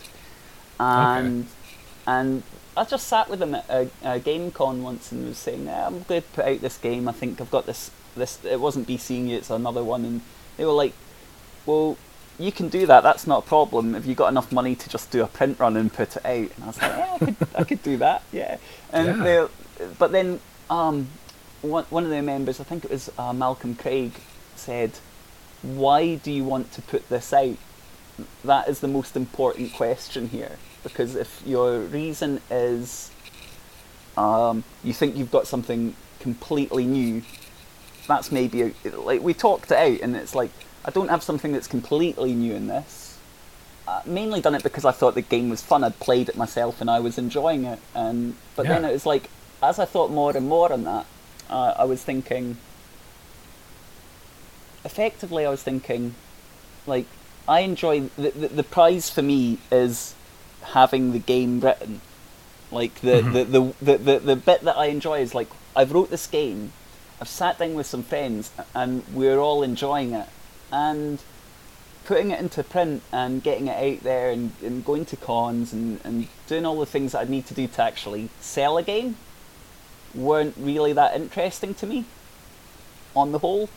And 0.78 1.44
okay. 1.44 1.50
and 2.06 2.42
I 2.76 2.84
just 2.84 3.08
sat 3.08 3.28
with 3.28 3.40
them 3.40 3.54
at 3.54 3.68
a, 3.68 3.90
a 4.04 4.20
game 4.20 4.50
con 4.50 4.82
once 4.82 5.10
and 5.10 5.26
was 5.26 5.38
saying, 5.38 5.68
I'm 5.68 6.02
going 6.02 6.22
to 6.22 6.28
put 6.28 6.44
out 6.44 6.60
this 6.60 6.78
game. 6.78 7.08
I 7.08 7.12
think 7.12 7.40
I've 7.40 7.50
got 7.50 7.66
this. 7.66 7.90
This 8.16 8.44
it 8.44 8.60
wasn't 8.60 8.86
Be 8.86 8.96
Seeing 8.96 9.28
You, 9.28 9.38
it's 9.38 9.50
another 9.50 9.82
one. 9.82 10.04
And 10.04 10.20
they 10.56 10.64
were 10.64 10.72
like, 10.72 10.92
well, 11.66 11.96
you 12.38 12.52
can 12.52 12.68
do 12.68 12.86
that. 12.86 13.02
That's 13.02 13.26
not 13.26 13.44
a 13.44 13.46
problem. 13.46 13.94
If 13.94 14.06
you 14.06 14.14
got 14.14 14.28
enough 14.28 14.52
money 14.52 14.74
to 14.76 14.88
just 14.88 15.10
do 15.10 15.22
a 15.22 15.26
print 15.26 15.58
run 15.58 15.76
and 15.76 15.92
put 15.92 16.16
it 16.16 16.24
out, 16.24 16.50
and 16.56 16.64
I 16.64 16.66
was 16.66 16.80
like, 16.80 16.92
yeah, 16.92 17.12
I 17.14 17.18
could, 17.18 17.36
I 17.56 17.64
could 17.64 17.82
do 17.82 17.96
that. 17.98 18.22
Yeah. 18.32 18.58
And 18.92 19.08
yeah. 19.08 19.48
they, 19.78 19.86
but 19.98 20.12
then 20.12 20.40
um, 20.70 21.08
one, 21.62 21.84
one 21.90 22.04
of 22.04 22.10
their 22.10 22.22
members, 22.22 22.60
I 22.60 22.64
think 22.64 22.84
it 22.84 22.90
was 22.90 23.10
uh, 23.18 23.32
Malcolm 23.32 23.74
Craig, 23.74 24.12
said, 24.56 24.92
Why 25.62 26.16
do 26.16 26.30
you 26.30 26.44
want 26.44 26.72
to 26.72 26.82
put 26.82 27.08
this 27.08 27.32
out? 27.32 27.56
That 28.44 28.68
is 28.68 28.80
the 28.80 28.88
most 28.88 29.16
important 29.16 29.72
question 29.72 30.28
here. 30.28 30.58
Because 30.82 31.16
if 31.16 31.42
your 31.44 31.80
reason 31.80 32.40
is 32.50 33.10
um, 34.18 34.64
you 34.82 34.92
think 34.92 35.16
you've 35.16 35.30
got 35.30 35.46
something 35.46 35.94
completely 36.20 36.84
new, 36.86 37.22
that's 38.06 38.32
maybe, 38.32 38.62
a, 38.62 38.72
like, 38.96 39.22
we 39.22 39.34
talked 39.34 39.70
it 39.70 39.76
out, 39.76 40.00
and 40.00 40.16
it's 40.16 40.34
like, 40.34 40.50
I 40.84 40.90
don't 40.90 41.08
have 41.08 41.22
something 41.22 41.52
that's 41.52 41.66
completely 41.66 42.34
new 42.34 42.54
in 42.54 42.66
this. 42.66 43.18
Uh, 43.86 44.02
mainly 44.04 44.40
done 44.40 44.54
it 44.54 44.62
because 44.62 44.84
I 44.84 44.92
thought 44.92 45.14
the 45.14 45.22
game 45.22 45.48
was 45.48 45.62
fun. 45.62 45.82
I'd 45.82 45.98
played 45.98 46.28
it 46.28 46.36
myself 46.36 46.80
and 46.80 46.90
I 46.90 47.00
was 47.00 47.16
enjoying 47.18 47.64
it. 47.64 47.78
And 47.94 48.34
but 48.54 48.66
yeah. 48.66 48.74
then 48.74 48.84
it 48.84 48.92
was 48.92 49.06
like 49.06 49.30
as 49.62 49.78
I 49.78 49.84
thought 49.84 50.10
more 50.10 50.36
and 50.36 50.48
more 50.48 50.72
on 50.72 50.84
that, 50.84 51.06
uh, 51.50 51.74
I 51.76 51.84
was 51.84 52.02
thinking. 52.02 52.58
Effectively, 54.84 55.44
I 55.44 55.50
was 55.50 55.62
thinking, 55.62 56.14
like, 56.86 57.06
I 57.46 57.60
enjoy 57.60 58.02
the, 58.16 58.30
the, 58.30 58.48
the 58.48 58.62
prize 58.62 59.10
for 59.10 59.22
me 59.22 59.58
is 59.70 60.14
having 60.62 61.12
the 61.12 61.18
game 61.18 61.60
written. 61.60 62.00
Like 62.70 63.00
the, 63.00 63.22
mm-hmm. 63.22 63.32
the, 63.32 63.44
the, 63.44 63.74
the, 63.80 63.98
the, 63.98 64.18
the 64.18 64.36
bit 64.36 64.60
that 64.62 64.76
I 64.76 64.86
enjoy 64.86 65.20
is 65.20 65.34
like 65.34 65.48
I've 65.74 65.92
wrote 65.92 66.10
this 66.10 66.26
game, 66.26 66.72
I've 67.20 67.28
sat 67.28 67.58
down 67.58 67.74
with 67.74 67.86
some 67.86 68.02
friends, 68.02 68.52
and 68.74 69.02
we're 69.12 69.38
all 69.38 69.62
enjoying 69.62 70.12
it, 70.12 70.28
and 70.70 71.20
putting 72.04 72.30
it 72.30 72.40
into 72.40 72.62
print 72.62 73.02
and 73.12 73.42
getting 73.42 73.68
it 73.68 73.76
out 73.76 74.02
there 74.02 74.30
and, 74.30 74.52
and 74.62 74.84
going 74.84 75.04
to 75.04 75.16
cons 75.16 75.72
and, 75.72 76.00
and 76.04 76.26
doing 76.46 76.64
all 76.64 76.78
the 76.80 76.86
things 76.86 77.12
that 77.12 77.26
I 77.26 77.30
need 77.30 77.46
to 77.46 77.54
do 77.54 77.66
to 77.66 77.82
actually 77.82 78.30
sell 78.40 78.78
a 78.78 78.82
game 78.82 79.16
weren't 80.14 80.54
really 80.58 80.92
that 80.94 81.14
interesting 81.14 81.74
to 81.74 81.86
me. 81.86 82.06
On 83.14 83.32
the 83.32 83.38
whole, 83.38 83.68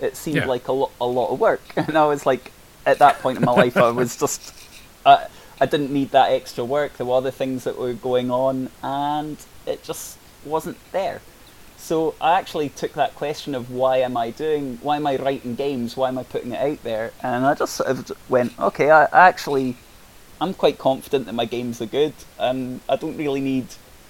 it 0.00 0.16
seemed 0.16 0.36
yeah. 0.36 0.46
like 0.46 0.68
a 0.68 0.72
lot 0.72 0.90
a 1.00 1.06
lot 1.06 1.30
of 1.30 1.40
work, 1.40 1.60
and 1.76 1.96
I 1.96 2.06
was 2.06 2.26
like, 2.26 2.52
at 2.84 2.98
that 2.98 3.18
point 3.20 3.38
in 3.38 3.44
my 3.44 3.52
life, 3.52 3.76
I 3.76 3.90
was 3.90 4.16
just. 4.20 4.54
Uh, 5.04 5.26
I 5.62 5.66
didn't 5.66 5.92
need 5.92 6.10
that 6.12 6.32
extra 6.32 6.64
work. 6.64 6.96
There 6.96 7.04
were 7.04 7.16
other 7.16 7.30
things 7.30 7.64
that 7.64 7.78
were 7.78 7.92
going 7.92 8.30
on, 8.30 8.70
and 8.82 9.36
it 9.66 9.82
just 9.82 10.16
wasn't 10.44 10.78
there. 10.90 11.20
So 11.80 12.14
I 12.20 12.38
actually 12.38 12.68
took 12.68 12.92
that 12.92 13.14
question 13.16 13.54
of 13.54 13.70
why 13.70 13.96
am 13.98 14.16
I 14.16 14.30
doing, 14.30 14.78
why 14.82 14.96
am 14.96 15.06
I 15.06 15.16
writing 15.16 15.54
games, 15.54 15.96
why 15.96 16.08
am 16.08 16.18
I 16.18 16.22
putting 16.22 16.52
it 16.52 16.60
out 16.60 16.82
there, 16.84 17.12
and 17.22 17.44
I 17.46 17.54
just 17.54 17.74
sort 17.74 17.88
of 17.88 18.12
went, 18.28 18.56
okay, 18.58 18.90
I, 18.90 19.06
I 19.06 19.28
actually, 19.28 19.76
I'm 20.40 20.54
quite 20.54 20.78
confident 20.78 21.26
that 21.26 21.32
my 21.32 21.46
games 21.46 21.80
are 21.80 21.86
good, 21.86 22.12
and 22.38 22.80
I 22.88 22.96
don't 22.96 23.16
really 23.16 23.40
need 23.40 23.66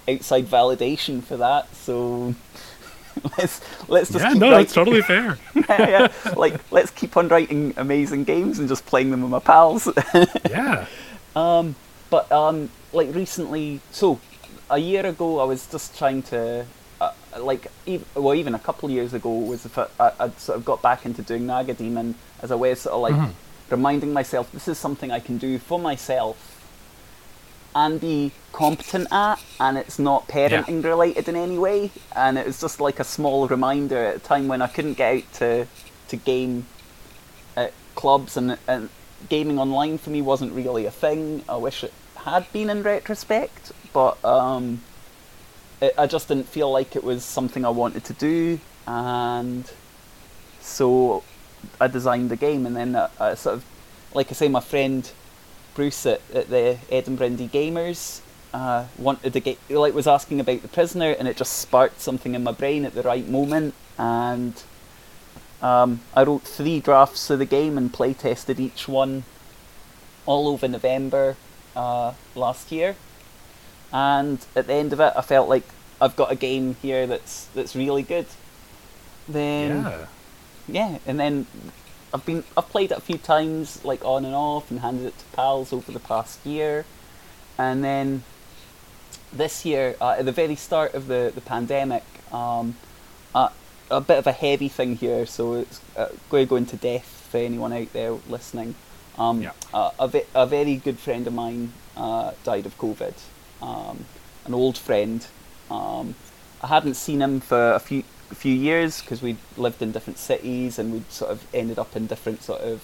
outside 0.08 0.46
validation 0.46 1.22
for 1.22 1.36
that. 1.36 1.74
So 1.74 2.34
let's 3.38 3.60
let's 3.88 4.10
just 4.10 4.24
yeah, 4.24 4.32
no, 4.34 4.50
writing. 4.50 4.58
that's 4.58 4.74
totally 4.74 5.02
fair. 5.02 5.38
yeah, 5.54 5.88
yeah, 5.88 6.34
like 6.36 6.60
let's 6.72 6.90
keep 6.90 7.16
on 7.16 7.28
writing 7.28 7.72
amazing 7.76 8.24
games 8.24 8.58
and 8.58 8.68
just 8.68 8.84
playing 8.84 9.10
them 9.10 9.22
with 9.22 9.30
my 9.30 9.38
pals. 9.38 9.88
yeah. 10.50 10.86
Um, 11.36 11.76
but 12.10 12.30
um, 12.32 12.68
like 12.92 13.14
recently, 13.14 13.80
so 13.92 14.18
a 14.68 14.78
year 14.78 15.06
ago, 15.06 15.38
I 15.38 15.44
was 15.44 15.66
just 15.66 15.96
trying 15.96 16.22
to. 16.24 16.66
Like, 17.38 17.68
even, 17.86 18.06
well, 18.14 18.34
even 18.34 18.54
a 18.54 18.58
couple 18.58 18.88
of 18.88 18.92
years 18.92 19.14
ago, 19.14 19.30
was 19.30 19.66
I, 19.76 20.12
I, 20.18 20.30
sort 20.30 20.58
of 20.58 20.64
got 20.64 20.82
back 20.82 21.06
into 21.06 21.22
doing 21.22 21.46
NaGaDeMon 21.46 22.14
as 22.42 22.50
a 22.50 22.56
way 22.56 22.72
of 22.72 22.78
sort 22.78 22.94
of 22.94 23.00
like 23.02 23.14
mm-hmm. 23.14 23.32
reminding 23.70 24.12
myself 24.12 24.50
this 24.52 24.66
is 24.66 24.78
something 24.78 25.10
I 25.10 25.20
can 25.20 25.38
do 25.38 25.58
for 25.58 25.78
myself 25.78 26.60
and 27.74 28.00
be 28.00 28.32
competent 28.52 29.08
at, 29.12 29.40
and 29.60 29.78
it's 29.78 29.98
not 29.98 30.26
parenting 30.28 30.82
yeah. 30.82 30.88
related 30.88 31.28
in 31.28 31.36
any 31.36 31.58
way. 31.58 31.90
And 32.14 32.36
it 32.36 32.46
was 32.46 32.60
just 32.60 32.80
like 32.80 32.98
a 32.98 33.04
small 33.04 33.46
reminder 33.46 33.96
at 33.96 34.16
a 34.16 34.18
time 34.18 34.48
when 34.48 34.62
I 34.62 34.66
couldn't 34.66 34.94
get 34.94 35.16
out 35.16 35.32
to 35.34 35.66
to 36.08 36.16
game 36.16 36.66
at 37.56 37.72
clubs, 37.94 38.36
and, 38.36 38.58
and 38.66 38.88
gaming 39.28 39.58
online 39.58 39.98
for 39.98 40.10
me 40.10 40.20
wasn't 40.20 40.52
really 40.52 40.86
a 40.86 40.90
thing. 40.90 41.44
I 41.48 41.56
wish 41.56 41.84
it 41.84 41.92
had 42.16 42.50
been 42.52 42.70
in 42.70 42.82
retrospect, 42.82 43.72
but 43.92 44.22
um, 44.24 44.82
it, 45.80 45.94
I 45.96 46.06
just 46.06 46.28
didn't 46.28 46.48
feel 46.48 46.70
like 46.70 46.96
it 46.96 47.04
was 47.04 47.24
something 47.24 47.64
I 47.64 47.70
wanted 47.70 48.04
to 48.04 48.12
do, 48.14 48.60
and 48.86 49.70
so 50.60 51.22
I 51.80 51.88
designed 51.88 52.30
the 52.30 52.36
game, 52.36 52.66
and 52.66 52.76
then 52.76 52.96
uh, 52.96 53.08
I 53.18 53.34
sort 53.34 53.56
of, 53.56 53.64
like 54.14 54.30
I 54.30 54.34
say, 54.34 54.48
my 54.48 54.60
friend 54.60 55.10
Bruce 55.74 56.04
at, 56.06 56.20
at 56.34 56.50
the 56.50 56.78
Edinburgh 56.90 57.30
Indie 57.30 57.50
Gamers 57.50 58.20
uh, 58.52 58.86
wanted 58.98 59.32
to 59.32 59.40
get 59.40 59.58
like 59.70 59.94
was 59.94 60.06
asking 60.06 60.40
about 60.40 60.62
the 60.62 60.68
prisoner, 60.68 61.12
and 61.12 61.28
it 61.28 61.36
just 61.36 61.54
sparked 61.58 62.00
something 62.00 62.34
in 62.34 62.42
my 62.42 62.52
brain 62.52 62.84
at 62.84 62.94
the 62.94 63.02
right 63.02 63.28
moment, 63.28 63.74
and 63.98 64.62
um, 65.62 66.00
I 66.14 66.24
wrote 66.24 66.42
three 66.42 66.80
drafts 66.80 67.30
of 67.30 67.38
the 67.38 67.46
game 67.46 67.78
and 67.78 67.92
play 67.92 68.14
tested 68.14 68.58
each 68.58 68.88
one 68.88 69.24
all 70.26 70.48
over 70.48 70.66
November 70.68 71.36
uh, 71.76 72.14
last 72.34 72.72
year, 72.72 72.96
and 73.92 74.38
at 74.56 74.66
the 74.66 74.74
end 74.74 74.92
of 74.92 75.00
it, 75.00 75.12
I 75.16 75.22
felt 75.22 75.48
like 75.48 75.64
I've 76.00 76.16
got 76.16 76.30
a 76.32 76.36
game 76.36 76.76
here 76.82 77.06
that's 77.06 77.46
that's 77.54 77.74
really 77.76 78.02
good. 78.02 78.26
Then 79.28 79.82
yeah. 79.84 80.06
yeah, 80.68 80.98
and 81.06 81.18
then 81.20 81.46
I've 82.12 82.24
been 82.26 82.44
I've 82.56 82.68
played 82.68 82.90
it 82.92 82.98
a 82.98 83.00
few 83.00 83.18
times, 83.18 83.84
like 83.84 84.04
on 84.04 84.24
and 84.24 84.34
off, 84.34 84.70
and 84.70 84.80
handed 84.80 85.06
it 85.06 85.18
to 85.18 85.24
pals 85.36 85.72
over 85.72 85.92
the 85.92 86.00
past 86.00 86.44
year, 86.44 86.84
and 87.58 87.84
then 87.84 88.22
this 89.32 89.64
year 89.64 89.94
uh, 90.00 90.16
at 90.18 90.24
the 90.24 90.32
very 90.32 90.56
start 90.56 90.94
of 90.94 91.06
the 91.06 91.30
the 91.34 91.40
pandemic, 91.40 92.02
um, 92.32 92.76
uh, 93.34 93.50
a 93.90 94.00
bit 94.00 94.18
of 94.18 94.26
a 94.26 94.32
heavy 94.32 94.68
thing 94.68 94.96
here, 94.96 95.26
so 95.26 95.54
it's 95.54 95.80
uh, 95.96 96.08
going 96.30 96.46
to 96.46 96.50
go 96.50 96.56
into 96.56 96.76
depth 96.76 97.28
for 97.30 97.38
anyone 97.38 97.72
out 97.72 97.92
there 97.92 98.12
listening. 98.28 98.74
Um, 99.18 99.42
Yeah. 99.42 99.52
uh, 99.74 99.90
a, 99.98 100.08
ve- 100.08 100.24
a 100.34 100.46
very 100.46 100.76
good 100.76 100.98
friend 100.98 101.26
of 101.26 101.34
mine 101.34 101.72
uh, 101.96 102.32
died 102.42 102.66
of 102.66 102.76
COVID. 102.78 103.12
Um, 103.62 104.04
an 104.44 104.54
old 104.54 104.78
friend. 104.78 105.26
Um, 105.70 106.14
I 106.62 106.66
hadn't 106.66 106.94
seen 106.94 107.22
him 107.22 107.40
for 107.40 107.72
a 107.72 107.78
few 107.78 108.04
a 108.30 108.34
few 108.34 108.54
years 108.54 109.00
because 109.00 109.22
we'd 109.22 109.38
lived 109.56 109.82
in 109.82 109.90
different 109.90 110.18
cities 110.18 110.78
and 110.78 110.92
we'd 110.92 111.10
sort 111.10 111.32
of 111.32 111.44
ended 111.52 111.78
up 111.78 111.96
in 111.96 112.06
different 112.06 112.42
sort 112.42 112.60
of 112.60 112.82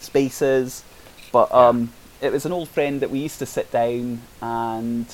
spaces. 0.00 0.84
But 1.32 1.52
um, 1.52 1.92
it 2.20 2.32
was 2.32 2.46
an 2.46 2.52
old 2.52 2.68
friend 2.68 3.00
that 3.00 3.10
we 3.10 3.18
used 3.18 3.38
to 3.40 3.46
sit 3.46 3.70
down 3.70 4.22
and 4.40 5.06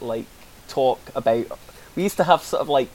like 0.00 0.26
talk 0.68 1.00
about. 1.14 1.58
We 1.94 2.02
used 2.02 2.16
to 2.16 2.24
have 2.24 2.42
sort 2.42 2.62
of 2.62 2.68
like 2.68 2.90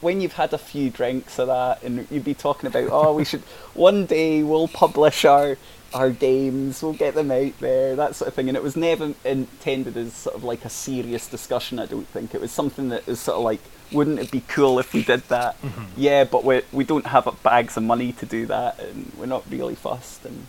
when 0.00 0.20
you've 0.20 0.34
had 0.34 0.52
a 0.52 0.58
few 0.58 0.90
drinks 0.90 1.38
of 1.38 1.48
that, 1.48 1.82
and 1.82 2.06
you'd 2.10 2.24
be 2.24 2.34
talking 2.34 2.66
about, 2.66 2.88
oh, 2.90 3.14
we 3.14 3.24
should 3.24 3.40
one 3.74 4.06
day 4.06 4.42
we'll 4.42 4.68
publish 4.68 5.24
our 5.24 5.56
our 5.96 6.10
games, 6.10 6.82
we'll 6.82 6.92
get 6.92 7.14
them 7.14 7.30
out 7.30 7.58
there, 7.60 7.96
that 7.96 8.14
sort 8.14 8.28
of 8.28 8.34
thing. 8.34 8.48
And 8.48 8.56
it 8.56 8.62
was 8.62 8.76
never 8.76 9.14
intended 9.24 9.96
as 9.96 10.12
sort 10.12 10.36
of 10.36 10.44
like 10.44 10.64
a 10.64 10.68
serious 10.68 11.26
discussion. 11.26 11.78
I 11.78 11.86
don't 11.86 12.06
think 12.08 12.34
it 12.34 12.40
was 12.40 12.52
something 12.52 12.90
that 12.90 13.06
was 13.06 13.20
sort 13.20 13.38
of 13.38 13.44
like, 13.44 13.60
wouldn't 13.92 14.18
it 14.18 14.30
be 14.30 14.42
cool 14.48 14.78
if 14.78 14.92
we 14.92 15.02
did 15.02 15.22
that? 15.28 15.56
Yeah, 15.96 16.24
but 16.24 16.44
we 16.44 16.62
we 16.72 16.84
don't 16.84 17.06
have 17.06 17.28
bags 17.42 17.76
of 17.76 17.84
money 17.84 18.12
to 18.12 18.26
do 18.26 18.46
that, 18.46 18.78
and 18.80 19.12
we're 19.16 19.26
not 19.26 19.44
really 19.48 19.74
fussed. 19.74 20.26
And 20.26 20.46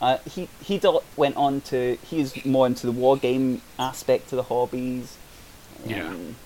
uh, 0.00 0.18
he 0.30 0.48
he 0.62 0.80
went 1.16 1.36
on 1.36 1.60
to 1.62 1.96
he's 2.08 2.44
more 2.44 2.66
into 2.66 2.86
the 2.86 2.92
war 2.92 3.16
game 3.16 3.62
aspect 3.78 4.32
of 4.32 4.36
the 4.36 4.42
hobbies. 4.44 5.16
Yeah. 5.86 6.08
Um, 6.08 6.36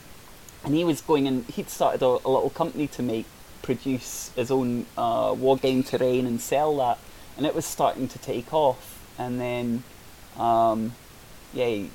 and 0.65 0.75
he 0.75 0.85
was 0.85 1.01
going 1.01 1.29
and 1.29 1.45
he'd 1.47 1.71
started 1.71 2.03
a, 2.03 2.07
a 2.07 2.31
little 2.31 2.51
company 2.51 2.89
to 2.89 3.03
make 3.03 3.27
produce 3.63 4.31
his 4.35 4.51
own 4.51 4.87
uh, 4.97 5.35
war 5.37 5.57
game 5.57 5.83
terrain 5.83 6.27
and 6.27 6.41
sell 6.41 6.77
that 6.79 6.99
and 7.39 7.47
it 7.47 7.55
was 7.55 7.65
starting 7.65 8.09
to 8.09 8.19
take 8.19 8.53
off 8.53 9.03
and 9.19 9.41
then 9.41 9.83
um, 10.37 10.93
yeah 11.55 11.67
he, 11.67 11.91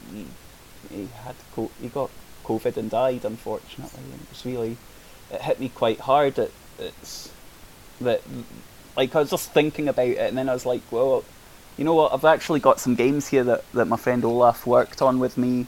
he, 0.89 1.07
had 1.23 1.35
co- 1.55 1.71
he 1.79 1.89
got 1.89 2.09
covid 2.43 2.75
and 2.77 2.89
died 2.89 3.23
unfortunately 3.23 4.03
and 4.03 4.21
it 4.21 4.29
was 4.29 4.45
really 4.45 4.77
it 5.31 5.41
hit 5.41 5.59
me 5.59 5.69
quite 5.69 5.99
hard 5.99 6.33
that 6.35 6.51
it's 6.79 7.31
that 8.01 8.21
like 8.97 9.15
I 9.15 9.19
was 9.19 9.29
just 9.29 9.51
thinking 9.51 9.87
about 9.87 10.07
it 10.07 10.17
and 10.17 10.37
then 10.37 10.49
I 10.49 10.53
was 10.53 10.65
like 10.65 10.81
well 10.91 11.23
you 11.77 11.85
know 11.85 11.93
what 11.93 12.13
I've 12.13 12.25
actually 12.25 12.59
got 12.59 12.79
some 12.79 12.95
games 12.95 13.27
here 13.27 13.43
that, 13.43 13.71
that 13.73 13.85
my 13.85 13.97
friend 13.97 14.23
Olaf 14.23 14.65
worked 14.65 15.01
on 15.01 15.19
with 15.19 15.37
me 15.37 15.65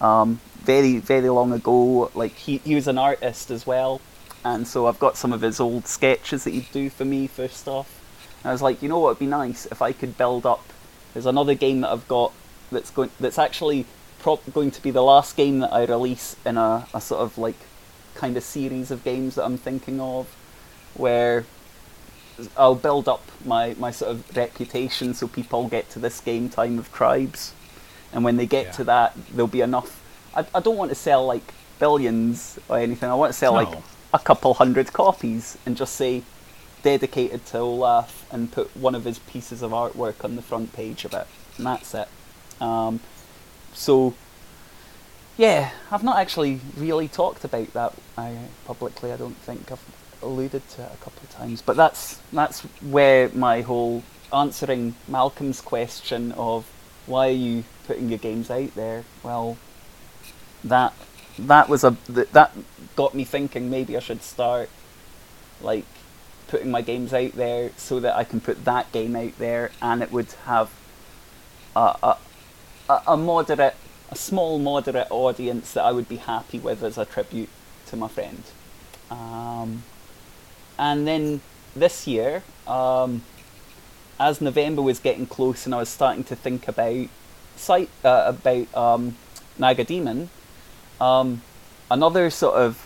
um, 0.00 0.40
very 0.62 0.98
very 0.98 1.28
long 1.28 1.52
ago. 1.52 2.10
Like 2.14 2.32
he, 2.32 2.58
he 2.58 2.74
was 2.74 2.88
an 2.88 2.98
artist 2.98 3.50
as 3.50 3.66
well, 3.66 4.00
and 4.44 4.66
so 4.66 4.86
I've 4.86 4.98
got 4.98 5.16
some 5.16 5.32
of 5.32 5.40
his 5.40 5.60
old 5.60 5.86
sketches 5.86 6.44
that 6.44 6.50
he'd 6.50 6.70
do 6.72 6.90
for 6.90 7.04
me 7.04 7.26
for 7.26 7.48
stuff. 7.48 8.02
And 8.46 8.50
I 8.50 8.52
was 8.52 8.62
like, 8.62 8.80
you 8.80 8.88
know 8.88 9.00
what 9.00 9.08
would 9.08 9.18
be 9.18 9.26
nice 9.26 9.66
if 9.66 9.82
I 9.82 9.90
could 9.90 10.16
build 10.16 10.46
up. 10.46 10.62
There's 11.12 11.26
another 11.26 11.54
game 11.54 11.80
that 11.80 11.90
I've 11.90 12.06
got 12.06 12.32
that's 12.70 12.92
going 12.92 13.10
that's 13.18 13.40
actually 13.40 13.86
prop 14.20 14.40
going 14.52 14.70
to 14.70 14.80
be 14.80 14.92
the 14.92 15.02
last 15.02 15.36
game 15.36 15.58
that 15.58 15.72
I 15.72 15.84
release 15.84 16.36
in 16.46 16.56
a, 16.56 16.86
a 16.94 17.00
sort 17.00 17.22
of 17.22 17.38
like 17.38 17.56
kind 18.14 18.36
of 18.36 18.44
series 18.44 18.92
of 18.92 19.02
games 19.02 19.34
that 19.34 19.44
I'm 19.44 19.58
thinking 19.58 19.98
of, 20.00 20.28
where 20.94 21.44
I'll 22.56 22.76
build 22.76 23.08
up 23.08 23.22
my, 23.44 23.74
my 23.80 23.90
sort 23.90 24.12
of 24.12 24.36
reputation 24.36 25.12
so 25.12 25.26
people 25.26 25.66
get 25.68 25.90
to 25.90 25.98
this 25.98 26.20
game 26.20 26.48
time 26.48 26.78
of 26.78 26.92
tribes 26.92 27.52
and 28.12 28.22
when 28.22 28.36
they 28.36 28.46
get 28.46 28.66
Yeah. 28.66 28.72
to 28.72 28.84
that 28.84 29.16
there'll 29.32 29.48
be 29.48 29.62
enough 29.62 30.00
I, 30.36 30.46
I 30.54 30.60
don't 30.60 30.76
want 30.76 30.90
to 30.90 30.94
sell 30.94 31.26
like 31.26 31.52
billions 31.80 32.58
or 32.68 32.78
anything 32.78 33.08
i 33.10 33.14
want 33.14 33.32
to 33.32 33.38
sell 33.38 33.54
like 33.54 33.68
a 34.14 34.18
couple 34.18 34.54
hundred 34.54 34.92
copies 34.92 35.58
and 35.66 35.76
just 35.76 35.94
say 35.96 36.22
dedicated 36.86 37.44
to 37.46 37.58
olaf 37.58 38.26
and 38.30 38.52
put 38.52 38.74
one 38.76 38.94
of 38.94 39.04
his 39.04 39.18
pieces 39.20 39.60
of 39.62 39.72
artwork 39.72 40.24
on 40.24 40.36
the 40.36 40.42
front 40.42 40.72
page 40.72 41.04
of 41.04 41.12
it 41.12 41.26
and 41.56 41.66
that's 41.66 41.94
it. 41.94 42.08
Um, 42.60 43.00
so 43.74 44.14
yeah 45.36 45.70
i've 45.90 46.04
not 46.04 46.16
actually 46.18 46.60
really 46.76 47.08
talked 47.08 47.44
about 47.44 47.70
that 47.74 47.92
uh, 48.16 48.30
publicly 48.64 49.12
i 49.12 49.16
don't 49.16 49.36
think. 49.36 49.70
I've 49.70 49.84
alluded 50.22 50.66
to 50.70 50.82
it 50.82 50.90
a 50.94 51.04
couple 51.04 51.22
of 51.24 51.30
times 51.30 51.60
but 51.60 51.76
that's 51.76 52.20
that's 52.32 52.62
where 52.96 53.28
my 53.30 53.60
whole 53.60 54.02
answering 54.32 54.94
malcolm's 55.08 55.60
question 55.60 56.32
of 56.32 56.64
why 57.06 57.28
are 57.28 57.32
you 57.48 57.64
putting 57.86 58.08
your 58.08 58.18
games 58.18 58.50
out 58.50 58.74
there? 58.74 59.04
Well 59.22 59.56
that 60.64 60.92
that 61.38 61.68
was 61.68 61.84
a 61.84 61.96
that 62.08 62.52
got 62.96 63.14
me 63.14 63.24
thinking 63.24 63.70
maybe 63.70 63.96
I 63.96 64.00
should 64.00 64.22
start 64.22 64.68
like 65.60 65.84
putting 66.48 66.70
my 66.70 66.80
games 66.80 67.12
out 67.12 67.32
there 67.32 67.70
so 67.76 68.00
that 68.00 68.16
I 68.16 68.24
can 68.24 68.40
put 68.40 68.64
that 68.64 68.90
game 68.92 69.16
out 69.16 69.36
there 69.38 69.70
and 69.82 70.02
it 70.02 70.12
would 70.12 70.32
have 70.44 70.70
a 71.74 72.16
a, 72.88 73.02
a- 73.06 73.16
moderate 73.16 73.74
a 74.10 74.16
small 74.16 74.58
moderate 74.58 75.08
audience 75.10 75.72
that 75.72 75.84
I 75.84 75.90
would 75.92 76.08
be 76.08 76.16
happy 76.16 76.60
with 76.60 76.82
as 76.84 76.96
a 76.96 77.04
tribute 77.04 77.48
to 77.86 77.96
my 77.96 78.06
friend. 78.06 78.42
Um, 79.10 79.82
and 80.78 81.06
then 81.06 81.40
this 81.74 82.06
year 82.06 82.42
um, 82.66 83.22
as 84.18 84.40
November 84.40 84.82
was 84.82 84.98
getting 85.00 85.26
close 85.26 85.66
and 85.66 85.74
I 85.74 85.78
was 85.78 85.88
starting 85.88 86.24
to 86.24 86.36
think 86.36 86.68
about 86.68 87.08
site 87.56 87.90
uh, 88.04 88.24
about 88.36 88.74
um, 88.76 89.16
NaGaDeMon, 89.58 90.28
um, 91.00 91.42
another 91.90 92.30
sort 92.30 92.54
of 92.56 92.85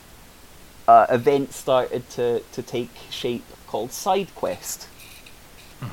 uh, 0.90 1.06
event 1.18 1.52
started 1.52 2.02
to, 2.16 2.26
to 2.52 2.62
take 2.62 2.90
shape 3.10 3.44
called 3.66 3.92
Side 3.92 4.30
Quest. 4.34 4.88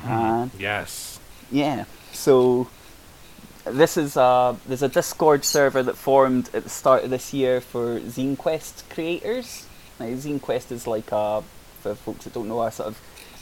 And 0.04 0.50
Yes. 0.58 1.18
yeah, 1.50 1.84
so 2.12 2.68
this 3.64 3.96
is 3.96 4.16
uh, 4.16 4.56
there's 4.66 4.82
a 4.82 4.88
Discord 4.88 5.44
server 5.44 5.82
that 5.82 5.96
formed 5.96 6.50
at 6.52 6.62
the 6.64 6.68
start 6.70 7.04
of 7.04 7.10
this 7.10 7.32
year 7.32 7.60
for 7.60 8.00
Zine 8.00 8.36
Quest 8.36 8.84
creators. 8.90 9.66
Now, 9.98 10.06
Zine 10.06 10.40
Quest 10.40 10.72
is 10.72 10.86
like 10.86 11.10
a, 11.12 11.42
for 11.80 11.94
folks 11.94 12.24
that 12.24 12.34
don't 12.34 12.48
know, 12.48 12.62
a 12.62 12.70
sort 12.70 12.88
of 12.88 12.96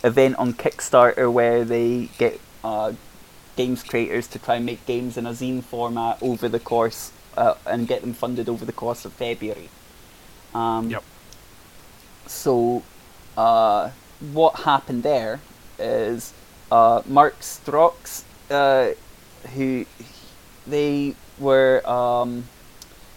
event 0.05 0.37
on 0.37 0.53
Kickstarter 0.53 1.33
where 1.33 1.65
they 1.65 2.09
get 2.19 2.41
uh, 2.63 2.93
games 3.57 3.83
creators 3.83 4.27
to 4.29 4.39
try 4.39 4.57
and 4.57 4.67
make 4.67 4.85
games 4.87 5.17
in 5.17 5.27
a 5.27 5.31
zine 5.31 5.63
format 5.63 6.19
over 6.23 6.49
the 6.49 6.61
course 6.61 7.11
uh, 7.37 7.55
and 7.67 7.89
get 7.89 8.03
them 8.03 8.13
funded 8.13 8.49
over 8.49 8.65
the 8.65 8.73
course 8.73 9.05
of 9.05 9.13
February. 9.13 9.69
Um, 10.55 10.91
Yep. 10.91 11.03
So, 12.27 12.83
uh, 13.37 13.91
what 14.33 14.61
happened 14.61 15.03
there 15.03 15.41
is 15.79 16.33
uh, 16.71 17.03
Mark 17.07 17.39
Strox, 17.41 18.23
uh, 18.51 18.93
who 19.55 19.87
they 20.67 21.15
were 21.39 21.87
um, 21.89 22.45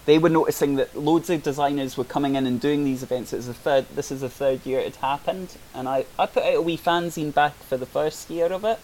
they 0.06 0.18
were 0.18 0.30
noticing 0.30 0.76
that 0.76 0.96
loads 0.96 1.30
of 1.30 1.44
designers 1.44 1.98
were 1.98 2.04
coming 2.04 2.36
in 2.36 2.48
and 2.48 2.60
doing 2.60 2.84
these 2.84 3.04
events. 3.04 3.34
It 3.34 3.38
was 3.38 3.48
the 3.48 3.54
third. 3.54 3.86
This 3.96 4.12
is 4.12 4.22
the 4.22 4.30
third 4.30 4.66
year 4.66 4.80
it 4.80 4.96
happened, 4.98 5.56
and 5.74 5.88
I, 5.88 6.06
I 6.18 6.26
put 6.26 6.44
out 6.44 6.56
a 6.56 6.62
wee 6.62 6.78
fanzine 6.78 7.34
back 7.34 7.54
for 7.64 7.78
the 7.78 7.86
first 7.86 8.30
year 8.30 8.48
of 8.48 8.64
it, 8.66 8.80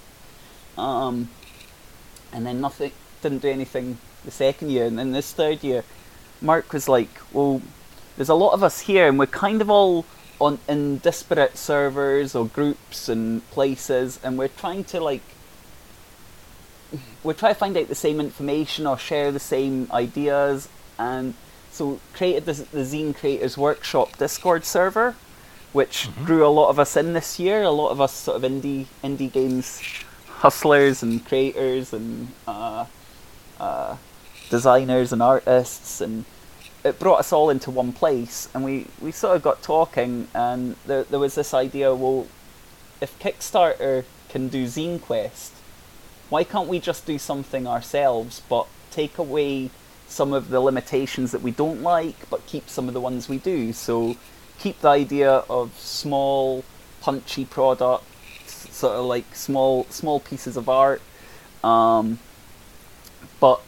um, 0.78 1.30
and 2.32 2.46
then 2.46 2.62
nothing 2.62 2.92
didn't 3.22 3.42
do 3.42 3.50
anything 3.50 3.98
the 4.24 4.32
second 4.32 4.70
year, 4.72 4.86
and 4.86 4.98
then 5.00 5.12
this 5.12 5.32
third 5.34 5.64
year, 5.64 5.84
Mark 6.42 6.72
was 6.74 6.88
like, 6.88 7.10
"Well, 7.34 7.62
there's 8.16 8.30
a 8.30 8.36
lot 8.36 8.54
of 8.54 8.64
us 8.64 8.82
here, 8.82 9.08
and 9.08 9.20
we're 9.20 9.26
kind 9.28 9.62
of 9.62 9.70
all 9.70 10.06
on 10.40 10.60
in 10.68 10.98
disparate 10.98 11.58
servers 11.58 12.36
or 12.36 12.46
groups 12.46 13.10
and 13.10 13.48
places, 13.52 14.20
and 14.24 14.38
we're 14.38 14.48
trying 14.48 14.84
to 14.86 15.00
like." 15.00 15.22
we 17.24 17.34
try 17.34 17.50
to 17.50 17.56
find 17.56 17.76
out 17.76 17.88
the 17.88 17.96
same 17.96 18.20
information 18.20 18.86
or 18.86 18.98
share 18.98 19.32
the 19.32 19.40
same 19.40 19.90
ideas 19.92 20.70
and 21.00 21.34
so 21.72 22.00
created 22.14 22.46
this, 22.46 22.60
the 22.60 22.82
zine 22.82 23.14
creators 23.14 23.58
workshop 23.58 24.16
discord 24.18 24.64
server 24.64 25.16
which 25.76 26.08
drew 26.24 26.46
a 26.46 26.48
lot 26.48 26.70
of 26.70 26.80
us 26.80 26.96
in 26.96 27.12
this 27.12 27.38
year. 27.38 27.62
A 27.64 27.70
lot 27.70 27.90
of 27.90 28.00
us 28.00 28.14
sort 28.14 28.38
of 28.42 28.50
indie 28.50 28.86
indie 29.04 29.30
games 29.30 29.82
hustlers 30.38 31.04
and 31.04 31.24
creators 31.26 31.92
and 31.92 32.30
uh, 32.48 32.86
uh, 33.60 33.98
designers 34.50 35.12
and 35.12 35.22
artists, 35.22 36.00
and 36.00 36.24
it 36.86 37.00
brought 37.00 37.20
us 37.20 37.34
all 37.34 37.50
into 37.50 37.72
one 37.72 37.92
place. 37.92 38.48
And 38.54 38.64
we, 38.64 38.86
we 39.02 39.12
sort 39.12 39.36
of 39.36 39.42
got 39.42 39.64
talking, 39.64 40.28
and 40.34 40.76
there 40.86 41.04
there 41.04 41.20
was 41.20 41.36
this 41.36 41.54
idea. 41.54 41.94
Well, 41.94 42.28
if 43.02 43.18
Kickstarter 43.20 44.06
can 44.30 44.48
do 44.48 44.66
Zine 44.66 45.02
Quest, 45.02 45.52
why 46.30 46.44
can't 46.44 46.70
we 46.70 46.80
just 46.80 47.06
do 47.06 47.18
something 47.18 47.68
ourselves, 47.68 48.42
but 48.48 48.68
take 48.92 49.18
away 49.18 49.72
some 50.08 50.32
of 50.32 50.50
the 50.50 50.60
limitations 50.60 51.32
that 51.32 51.42
we 51.42 51.52
don't 51.52 51.82
like, 51.82 52.30
but 52.30 52.46
keep 52.46 52.70
some 52.70 52.88
of 52.88 52.94
the 52.94 53.02
ones 53.02 53.28
we 53.28 53.40
do? 53.40 53.74
So 53.74 54.16
keep 54.60 54.80
the 54.82 54.90
idea 54.90 55.44
of 55.50 55.78
small, 55.80 56.64
punchy 57.02 57.46
products, 57.46 58.70
sort 58.72 58.94
of 58.94 59.06
like 59.06 59.36
small 59.36 59.86
small 59.90 60.20
pieces 60.20 60.56
of 60.56 60.70
art, 60.70 61.02
um, 61.64 62.20
but 63.40 63.60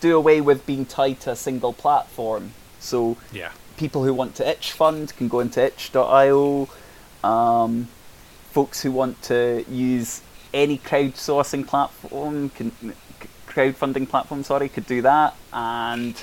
do 0.00 0.16
away 0.16 0.40
with 0.40 0.64
being 0.66 0.84
tied 0.86 1.20
to 1.20 1.30
a 1.32 1.36
single 1.36 1.72
platform. 1.72 2.52
So 2.80 3.16
Yeah. 3.32 3.50
people 3.76 4.04
who 4.04 4.14
want 4.14 4.34
to 4.36 4.48
itch 4.48 4.72
fund 4.72 5.14
can 5.16 5.28
go 5.28 5.40
into 5.40 5.62
itch.io. 5.64 6.68
Um, 7.24 7.88
folks 8.52 8.82
who 8.82 8.90
want 8.90 9.20
to 9.22 9.64
use 9.68 10.22
any 10.54 10.78
crowdsourcing 10.78 11.66
platform 11.66 12.48
can 12.50 12.72
crowdfunding 13.46 14.08
platform 14.08 14.42
sorry 14.44 14.68
could 14.68 14.86
do 14.86 15.02
that 15.02 15.34
and 15.52 16.22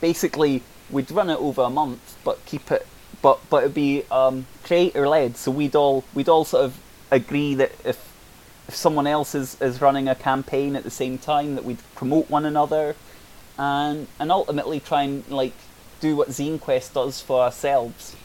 basically 0.00 0.62
we'd 0.90 1.10
run 1.10 1.30
it 1.30 1.38
over 1.40 1.62
a 1.62 1.70
month 1.70 2.16
but 2.24 2.44
keep 2.46 2.70
it 2.70 2.86
but 3.22 3.38
but 3.50 3.58
it'd 3.64 3.74
be 3.74 4.04
um, 4.10 4.46
creator 4.62 5.08
led 5.08 5.36
so 5.36 5.50
we'd 5.50 5.74
all 5.74 6.04
we'd 6.14 6.28
all 6.28 6.44
sort 6.44 6.64
of 6.64 6.78
agree 7.10 7.54
that 7.54 7.72
if 7.84 8.12
if 8.68 8.74
someone 8.74 9.06
else 9.06 9.34
is, 9.34 9.60
is 9.60 9.80
running 9.80 10.08
a 10.08 10.14
campaign 10.14 10.76
at 10.76 10.84
the 10.84 10.90
same 10.90 11.18
time 11.18 11.54
that 11.54 11.64
we'd 11.64 11.78
promote 11.94 12.30
one 12.30 12.44
another 12.44 12.96
and 13.56 14.08
and 14.18 14.32
ultimately 14.32 14.80
try 14.80 15.02
and 15.02 15.28
like 15.28 15.52
do 16.00 16.16
what 16.16 16.28
Zine 16.28 16.60
Quest 16.60 16.94
does 16.94 17.20
for 17.20 17.42
ourselves. 17.42 18.16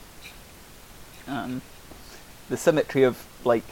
Um, 1.27 1.61
the 2.49 2.57
symmetry 2.57 3.03
of 3.03 3.25
like 3.43 3.63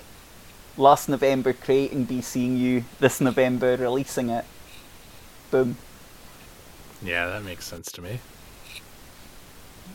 last 0.77 1.09
November 1.09 1.53
creating 1.53 2.03
Be 2.05 2.21
Seeing 2.21 2.57
You, 2.57 2.85
this 2.99 3.19
November 3.19 3.75
releasing 3.75 4.29
it. 4.29 4.45
Boom. 5.49 5.77
Yeah, 7.01 7.27
that 7.27 7.43
makes 7.43 7.65
sense 7.65 7.91
to 7.93 8.01
me. 8.01 8.19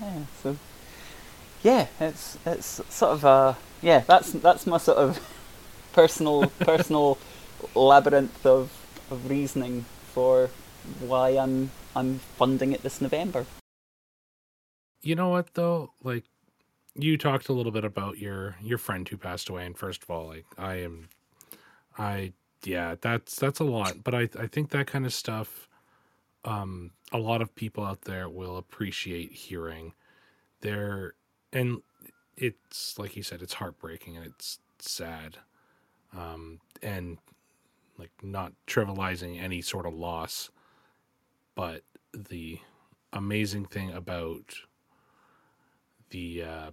Yeah, 0.00 0.22
so 0.42 0.56
yeah, 1.62 1.86
it's 2.00 2.38
it's 2.44 2.80
sort 2.88 3.12
of 3.12 3.24
uh 3.24 3.54
yeah, 3.80 4.00
that's 4.00 4.32
that's 4.32 4.66
my 4.66 4.78
sort 4.78 4.98
of 4.98 5.20
personal 5.92 6.46
personal 6.60 7.18
labyrinth 7.74 8.44
of, 8.44 8.70
of 9.10 9.28
reasoning 9.28 9.84
for 10.12 10.50
why 11.00 11.30
I'm 11.30 11.70
I'm 11.94 12.18
funding 12.36 12.72
it 12.72 12.82
this 12.82 13.00
November. 13.00 13.46
You 15.02 15.14
know 15.14 15.28
what 15.28 15.54
though? 15.54 15.92
Like 16.02 16.24
you 16.94 17.16
talked 17.16 17.48
a 17.48 17.52
little 17.52 17.72
bit 17.72 17.84
about 17.84 18.18
your 18.18 18.56
your 18.60 18.78
friend 18.78 19.08
who 19.08 19.16
passed 19.16 19.48
away 19.48 19.66
and 19.66 19.76
first 19.76 20.02
of 20.02 20.10
all, 20.10 20.26
like 20.26 20.46
I 20.58 20.76
am 20.76 21.08
I 21.98 22.32
yeah, 22.64 22.94
that's 23.00 23.36
that's 23.36 23.60
a 23.60 23.64
lot, 23.64 24.04
but 24.04 24.14
I 24.14 24.28
I 24.38 24.46
think 24.46 24.70
that 24.70 24.86
kind 24.86 25.06
of 25.06 25.12
stuff 25.12 25.68
um 26.44 26.90
a 27.12 27.18
lot 27.18 27.42
of 27.42 27.54
people 27.54 27.84
out 27.84 28.02
there 28.02 28.28
will 28.28 28.56
appreciate 28.56 29.32
hearing. 29.32 29.92
There 30.60 31.14
and 31.52 31.82
it's 32.36 32.98
like 32.98 33.16
you 33.16 33.22
said 33.22 33.42
it's 33.42 33.54
heartbreaking 33.54 34.16
and 34.16 34.26
it's 34.26 34.58
sad. 34.78 35.38
Um 36.16 36.60
and 36.82 37.18
like 37.98 38.10
not 38.22 38.52
trivializing 38.66 39.40
any 39.40 39.60
sort 39.60 39.86
of 39.86 39.94
loss, 39.94 40.50
but 41.54 41.82
the 42.12 42.58
amazing 43.12 43.66
thing 43.66 43.92
about 43.92 44.54
the 46.10 46.42
uh 46.42 46.70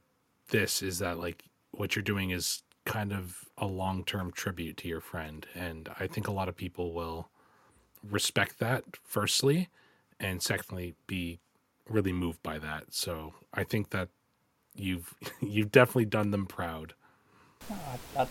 this 0.50 0.82
is 0.82 1.00
that 1.00 1.20
like 1.20 1.44
what 1.72 1.96
you're 1.96 2.04
doing 2.04 2.32
is 2.32 2.64
kind 2.86 3.14
of 3.14 3.46
a 3.58 3.66
long-term 3.66 4.32
tribute 4.32 4.76
to 4.78 4.88
your 4.88 5.02
friend 5.02 5.46
and 5.54 5.90
i 6.00 6.08
think 6.08 6.28
a 6.28 6.32
lot 6.32 6.50
of 6.50 6.56
people 6.56 6.94
will 6.94 7.30
respect 8.04 8.58
that 8.60 8.84
firstly 9.04 9.70
and 10.20 10.42
secondly 10.42 10.96
be 11.08 11.40
really 11.88 12.14
moved 12.14 12.42
by 12.44 12.60
that. 12.60 12.86
So 12.94 13.34
i 13.54 13.64
think 13.64 13.90
that 13.92 14.10
you've 14.76 15.14
you've 15.42 15.72
definitely 15.72 16.06
done 16.06 16.32
them 16.32 16.46
proud. 16.46 16.94
No, 17.70 17.76
I, 18.18 18.22
I 18.22 18.26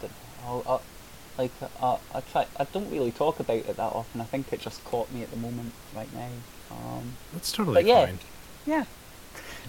don't. 1.39 1.71
I'll, 1.81 1.81
I'll, 1.81 2.01
like 2.15 2.15
uh, 2.15 2.19
I 2.19 2.21
try. 2.33 2.47
I 2.59 2.65
don't 2.65 2.91
really 2.91 3.13
talk 3.13 3.41
about 3.41 3.57
it 3.57 3.67
that 3.67 3.81
often. 3.81 4.21
I 4.21 4.25
think 4.25 4.53
it 4.53 4.61
just 4.61 4.85
caught 4.85 5.11
me 5.13 5.23
at 5.23 5.31
the 5.31 5.37
moment 5.37 5.73
right 5.95 6.13
now. 6.15 6.29
Um, 6.71 7.15
that's 7.33 7.53
totally 7.53 7.87
yeah. 7.87 8.07
fine 8.07 8.19
yeah. 8.67 8.85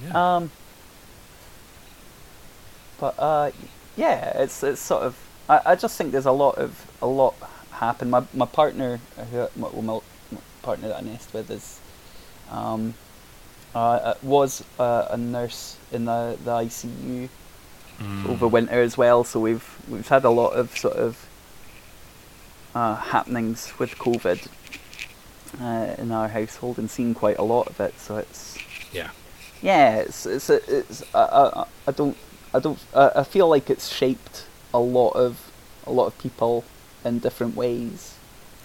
yeah 0.03 0.35
Um, 0.35 0.51
but 2.99 3.15
uh, 3.17 3.51
yeah, 3.95 4.41
it's 4.41 4.61
it's 4.63 4.81
sort 4.81 5.03
of. 5.03 5.17
I, 5.47 5.61
I 5.67 5.75
just 5.75 5.97
think 5.97 6.11
there's 6.11 6.25
a 6.25 6.31
lot 6.31 6.57
of 6.57 6.89
a 7.01 7.07
lot 7.07 7.35
happen. 7.71 8.09
My 8.09 8.23
my 8.33 8.45
partner, 8.45 8.99
who 9.31 9.47
my, 9.55 9.69
my, 9.71 9.99
my 10.31 10.39
partner 10.61 10.89
that 10.89 10.97
I 10.97 11.01
nest 11.01 11.33
with 11.33 11.49
is, 11.49 11.79
um, 12.51 12.93
uh, 13.73 13.79
uh, 13.79 14.13
was 14.21 14.63
uh, 14.79 15.07
a 15.11 15.17
nurse 15.17 15.77
in 15.91 16.05
the 16.05 16.37
the 16.43 16.51
ICU 16.51 17.29
Mm. 17.99 18.29
over 18.29 18.47
winter 18.47 18.81
as 18.81 18.97
well. 18.97 19.25
So 19.25 19.41
we've 19.41 19.75
we've 19.89 20.07
had 20.07 20.23
a 20.23 20.29
lot 20.29 20.51
of 20.51 20.77
sort 20.77 20.95
of 20.95 21.27
uh, 22.75 22.95
happenings 22.95 23.73
with 23.79 23.95
COVID 23.97 24.47
uh, 25.61 25.95
in 25.97 26.11
our 26.11 26.27
household 26.27 26.77
and 26.77 26.89
seen 26.89 27.13
quite 27.13 27.37
a 27.37 27.43
lot 27.43 27.67
of 27.67 27.79
it. 27.79 27.99
So 27.99 28.17
it's 28.17 28.57
yeah 28.91 29.11
yeah, 29.61 29.97
it's 29.97 30.25
it's 30.25 30.49
it's 30.49 31.03
I, 31.13 31.21
I, 31.21 31.65
I 31.87 31.91
don't 31.91 32.17
I 32.53 32.59
don't 32.59 32.79
I, 32.95 33.11
I 33.17 33.23
feel 33.23 33.47
like 33.49 33.69
it's 33.69 33.87
shaped 33.87 34.45
a 34.73 34.79
lot 34.79 35.11
of 35.11 35.51
a 35.85 35.91
lot 35.91 36.05
of 36.05 36.17
people 36.17 36.63
in 37.03 37.19
different 37.19 37.55
ways, 37.55 38.15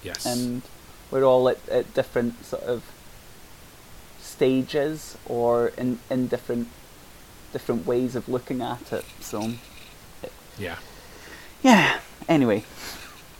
yes 0.03 0.27
and 0.27 0.62
we're 1.11 1.25
all 1.25 1.49
at, 1.49 1.69
at 1.69 1.95
different 1.95 2.45
sort 2.45 2.64
of 2.64 2.83
stages 4.21 5.17
or 5.27 5.69
in 5.79 5.99
in 6.11 6.27
different 6.27 6.69
different 7.53 7.87
ways 7.87 8.17
of 8.17 8.29
looking 8.29 8.61
at 8.61 8.93
it. 8.93 9.05
So 9.21 9.53
yeah 10.59 10.77
yeah. 11.64 11.99
Anyway, 12.29 12.62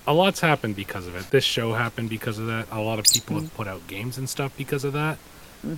a 0.07 0.13
lot's 0.13 0.41
happened 0.41 0.77
because 0.77 1.07
of 1.07 1.17
it. 1.17 1.31
This 1.31 1.45
show 1.45 1.73
happened 1.73 2.11
because 2.11 2.39
of 2.39 2.47
that. 2.47 2.67
A 2.71 2.81
lot 2.81 2.99
of 2.99 3.07
people 3.07 3.41
have 3.41 3.55
put 3.55 3.67
out 3.67 3.87
games 3.87 4.19
and 4.19 4.29
stuff 4.29 4.57
because 4.57 4.85
of 4.85 4.93
that. 4.93 5.19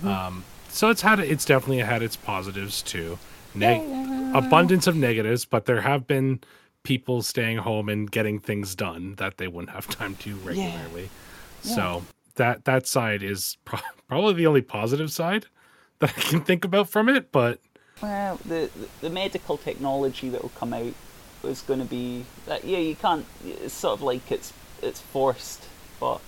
Um, 0.05 0.43
so 0.69 0.89
it's 0.89 1.01
had 1.01 1.19
it's 1.19 1.45
definitely 1.45 1.79
had 1.79 2.01
its 2.01 2.15
positives 2.15 2.81
too. 2.81 3.17
Neg- 3.55 4.35
abundance 4.35 4.85
of 4.85 4.95
negatives, 4.95 5.45
but 5.45 5.65
there 5.65 5.81
have 5.81 6.05
been 6.07 6.41
people 6.83 7.21
staying 7.21 7.57
home 7.57 7.89
and 7.89 8.09
getting 8.11 8.39
things 8.39 8.75
done 8.75 9.15
that 9.15 9.37
they 9.37 9.47
wouldn't 9.47 9.71
have 9.71 9.87
time 9.99 10.15
to 10.17 10.35
regularly. 10.37 11.09
So 11.61 12.03
that 12.35 12.65
that 12.65 12.85
side 12.87 13.23
is 13.23 13.57
pro- 13.65 13.79
probably 14.07 14.33
the 14.33 14.47
only 14.47 14.61
positive 14.61 15.11
side 15.11 15.45
that 15.99 16.09
I 16.17 16.21
can 16.21 16.41
think 16.41 16.65
about 16.65 16.89
from 16.89 17.07
it. 17.09 17.31
But 17.31 17.59
well, 18.01 18.39
the 18.45 18.69
the 19.01 19.09
medical 19.09 19.57
technology 19.57 20.29
that 20.29 20.41
will 20.41 20.49
come 20.49 20.73
out 20.73 20.93
is 21.47 21.61
going 21.61 21.79
to 21.79 21.85
be 21.85 22.25
that 22.45 22.63
yeah 22.65 22.77
you 22.79 22.95
can't 22.95 23.25
it's 23.45 23.73
sort 23.73 23.93
of 23.93 24.01
like 24.01 24.31
it's 24.31 24.53
it's 24.81 24.99
forced 25.01 25.63
but 25.99 26.19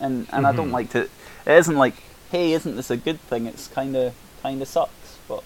and 0.00 0.26
and 0.32 0.46
I 0.46 0.52
don't 0.52 0.68
Mhm. 0.70 0.72
like 0.72 0.90
to 0.90 1.00
it 1.02 1.10
isn't 1.46 1.76
like 1.76 1.94
hey 2.30 2.52
isn't 2.52 2.76
this 2.76 2.90
a 2.90 2.96
good 2.96 3.20
thing 3.20 3.46
it's 3.46 3.68
kind 3.68 3.96
of 3.96 4.14
kind 4.42 4.60
of 4.60 4.68
sucks 4.68 5.18
but 5.28 5.42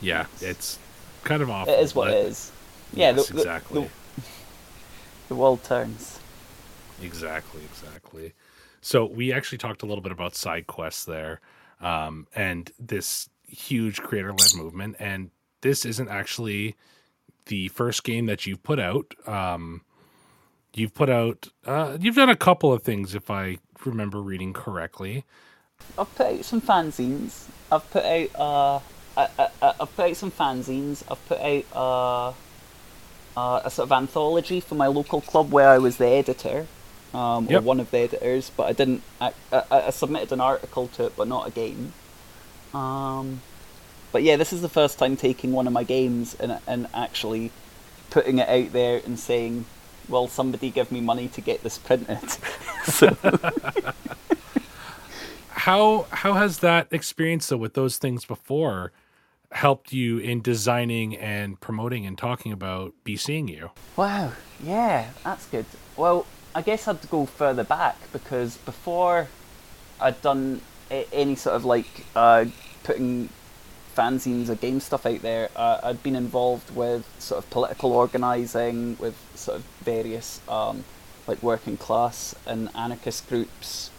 yeah, 0.00 0.26
it's 0.40 0.78
kind 1.24 1.42
of 1.42 1.50
awful. 1.50 1.72
it 1.74 1.80
is 1.80 1.94
what 1.94 2.08
it 2.10 2.26
is 2.26 2.52
yeah 2.92 3.10
Yes, 3.12 3.26
the, 3.28 3.34
the, 3.34 3.40
exactly. 3.40 3.82
the, 4.16 4.22
the 5.28 5.34
world 5.34 5.62
turns 5.64 6.18
Exactly, 7.02 7.62
exactly. 7.64 8.34
So 8.82 9.06
we 9.06 9.32
actually 9.32 9.56
talked 9.58 9.82
a 9.82 9.86
little 9.86 10.02
bit 10.02 10.12
about 10.12 10.34
side 10.34 10.66
quests 10.66 11.04
there, 11.06 11.40
um, 11.80 12.26
and 12.34 12.70
this 12.78 13.30
huge 13.48 14.02
creator-led 14.02 14.54
movement. 14.54 14.96
And 14.98 15.30
this 15.62 15.86
isn't 15.86 16.08
actually 16.08 16.76
the 17.46 17.68
first 17.68 18.04
game 18.04 18.26
that 18.26 18.46
you've 18.46 18.62
put 18.62 18.78
out. 18.78 19.14
Um, 19.26 19.82
you've 20.74 20.94
put 20.94 21.10
out, 21.10 21.48
uh, 21.66 21.96
you've 22.00 22.16
done 22.16 22.28
a 22.30 22.36
couple 22.36 22.72
of 22.72 22.82
things, 22.82 23.14
if 23.14 23.30
I 23.30 23.58
remember 23.84 24.20
reading 24.20 24.52
correctly. 24.52 25.24
I've 25.98 26.14
put 26.14 26.26
out 26.26 26.44
some 26.44 26.60
fanzines 26.60 27.46
I've 27.72 27.90
put 27.90 28.04
out 28.04 28.28
uh 28.38 28.80
I, 29.16 29.48
I've 29.62 29.96
put 29.96 30.10
out 30.10 30.16
some 30.16 30.30
fanzines 30.30 31.02
I've 31.10 31.26
put 31.26 31.40
out 31.40 31.64
uh 31.74 32.32
uh, 33.36 33.62
a 33.64 33.70
sort 33.70 33.88
of 33.88 33.92
anthology 33.92 34.60
for 34.60 34.74
my 34.74 34.88
local 34.88 35.20
club 35.20 35.50
where 35.52 35.68
I 35.68 35.78
was 35.78 35.96
the 35.98 36.06
editor, 36.08 36.66
um, 37.14 37.46
Yep. 37.48 37.60
or 37.60 37.64
one 37.64 37.80
of 37.80 37.90
the 37.90 37.98
editors, 37.98 38.50
but 38.54 38.64
I 38.64 38.72
didn't. 38.72 39.02
I, 39.20 39.32
I, 39.52 39.62
I 39.70 39.90
submitted 39.90 40.32
an 40.32 40.40
article 40.40 40.88
to 40.88 41.06
it, 41.06 41.16
but 41.16 41.28
not 41.28 41.46
a 41.46 41.50
game. 41.50 41.92
Um, 42.74 43.40
but 44.12 44.22
yeah, 44.22 44.36
this 44.36 44.52
is 44.52 44.62
the 44.62 44.68
first 44.68 44.98
time 44.98 45.16
taking 45.16 45.52
one 45.52 45.66
of 45.66 45.72
my 45.72 45.84
games 45.84 46.34
and 46.34 46.58
and 46.66 46.86
actually 46.94 47.50
putting 48.10 48.38
it 48.38 48.48
out 48.48 48.72
there 48.72 49.00
and 49.04 49.18
saying, 49.18 49.66
"Well, 50.08 50.28
somebody 50.28 50.70
give 50.70 50.92
me 50.92 51.00
money 51.00 51.28
to 51.28 51.40
get 51.40 51.62
this 51.62 51.78
printed." 51.78 52.30
so, 52.84 53.16
how 55.50 56.06
how 56.10 56.34
has 56.34 56.58
that 56.58 56.88
experience 56.90 57.48
though 57.48 57.56
with 57.56 57.74
those 57.74 57.98
things 57.98 58.24
before 58.24 58.92
helped 59.52 59.92
you 59.92 60.18
in 60.18 60.40
designing 60.40 61.16
and 61.16 61.60
promoting 61.60 62.06
and 62.06 62.16
talking 62.16 62.52
about 62.52 62.92
be 63.02 63.16
seeing 63.16 63.48
you 63.48 63.68
wow, 63.96 64.32
yeah, 64.62 65.10
that's 65.24 65.46
good. 65.46 65.66
Well, 65.96 66.26
I 66.54 66.62
guess 66.62 66.88
I'd 66.88 67.08
go 67.10 67.26
further 67.26 67.64
back 67.64 67.96
because 68.12 68.56
before 68.58 69.28
I'd 70.00 70.20
done 70.22 70.60
any 70.90 71.36
sort 71.36 71.56
of 71.56 71.64
like 71.64 72.06
uh, 72.16 72.46
putting 72.82 73.28
fanzines 74.00 74.48
or 74.48 74.54
game 74.54 74.80
stuff 74.80 75.04
out 75.06 75.20
there, 75.22 75.50
uh, 75.56 75.80
I'd 75.82 76.02
been 76.02 76.16
involved 76.16 76.74
with 76.74 77.04
sort 77.18 77.38
of 77.44 77.50
political 77.50 77.92
organising, 77.92 78.96
with 78.98 79.16
sort 79.34 79.58
of 79.58 79.64
various 79.82 80.40
um, 80.48 80.84
like 81.26 81.42
working 81.42 81.76
class 81.76 82.34
and 82.46 82.68
anarchist 82.74 83.28
groups, 83.28 83.90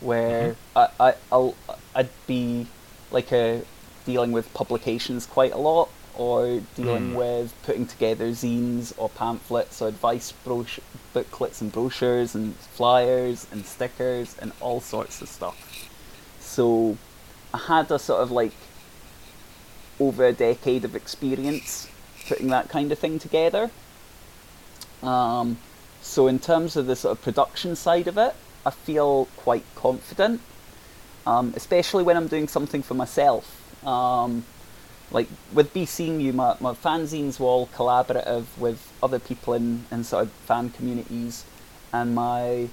where 0.00 0.56
I, 0.74 0.88
I 1.00 1.14
I'll 1.32 1.54
I'd 1.94 2.10
be 2.26 2.66
like 3.10 3.32
a 3.32 3.62
dealing 4.04 4.32
with 4.32 4.52
publications 4.54 5.26
quite 5.26 5.52
a 5.52 5.58
lot, 5.58 5.88
or 6.16 6.60
dealing 6.76 7.12
Mm. 7.12 7.16
with 7.22 7.54
putting 7.62 7.86
together 7.86 8.28
zines 8.30 8.92
or 8.96 9.08
pamphlets 9.08 9.80
or 9.82 9.88
advice 9.88 10.32
broch- 10.44 10.80
booklets 11.12 11.60
and 11.62 11.72
brochures 11.72 12.34
and 12.34 12.54
flyers 12.76 13.46
and 13.52 13.64
stickers 13.66 14.36
and 14.40 14.52
all 14.60 14.80
sorts 14.80 15.20
of 15.22 15.28
stuff. 15.28 15.58
So 16.40 16.96
I 17.54 17.58
had 17.58 17.90
a 17.90 17.98
sort 17.98 18.22
of 18.22 18.30
like 18.30 18.52
over 19.98 20.26
a 20.26 20.32
decade 20.32 20.84
of 20.84 20.94
experience 20.94 21.88
putting 22.28 22.48
that 22.48 22.68
kind 22.68 22.92
of 22.92 22.98
thing 22.98 23.18
together. 23.18 23.70
Um, 25.02 25.58
so 26.02 26.26
in 26.26 26.38
terms 26.38 26.76
of 26.76 26.86
the 26.86 26.96
sort 26.96 27.16
of 27.16 27.22
production 27.22 27.76
side 27.76 28.08
of 28.08 28.18
it, 28.18 28.34
I 28.64 28.70
feel 28.70 29.26
quite 29.36 29.64
confident, 29.74 30.40
um, 31.26 31.52
especially 31.56 32.02
when 32.02 32.16
I'm 32.16 32.26
doing 32.26 32.48
something 32.48 32.82
for 32.82 32.94
myself. 32.94 33.62
Um, 33.86 34.44
like 35.10 35.28
with 35.52 35.76
You, 35.76 36.32
my, 36.32 36.56
my 36.60 36.72
fanzines 36.72 37.38
were 37.38 37.46
all 37.46 37.68
collaborative 37.68 38.44
with 38.58 38.92
other 39.02 39.20
people 39.20 39.54
in, 39.54 39.84
in 39.90 40.02
sort 40.02 40.24
of 40.24 40.32
fan 40.32 40.70
communities, 40.70 41.44
and 41.92 42.14
my 42.14 42.68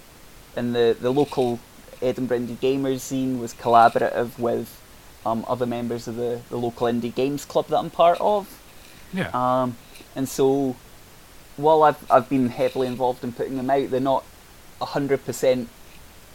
and 0.56 0.76
the, 0.76 0.96
the 1.00 1.12
local 1.12 1.60
Edinburgh 2.02 2.40
Indie 2.40 2.58
Gamers 2.58 3.02
zine 3.12 3.40
was 3.40 3.54
collaborative 3.54 4.38
with 4.40 4.82
um, 5.26 5.46
other 5.48 5.66
members 5.66 6.08
of 6.08 6.16
the, 6.16 6.42
the 6.50 6.58
local 6.58 6.88
indie 6.88 7.14
games 7.14 7.46
club 7.46 7.68
that 7.68 7.78
I'm 7.78 7.90
part 7.90 8.20
of. 8.20 8.48
yeah 9.14 9.30
Um, 9.34 9.78
and 10.16 10.28
so, 10.30 10.76
while 11.58 11.84
I've 11.84 12.12
I've 12.12 12.30
been 12.30 12.50
heavily 12.50 12.88
involved 12.88 13.24
in 13.24 13.32
putting 13.32 13.58
them 13.58 13.70
out, 13.70 13.90
they're 13.90 14.00
not 14.00 14.24
hundred 14.82 15.24
percent 15.26 15.70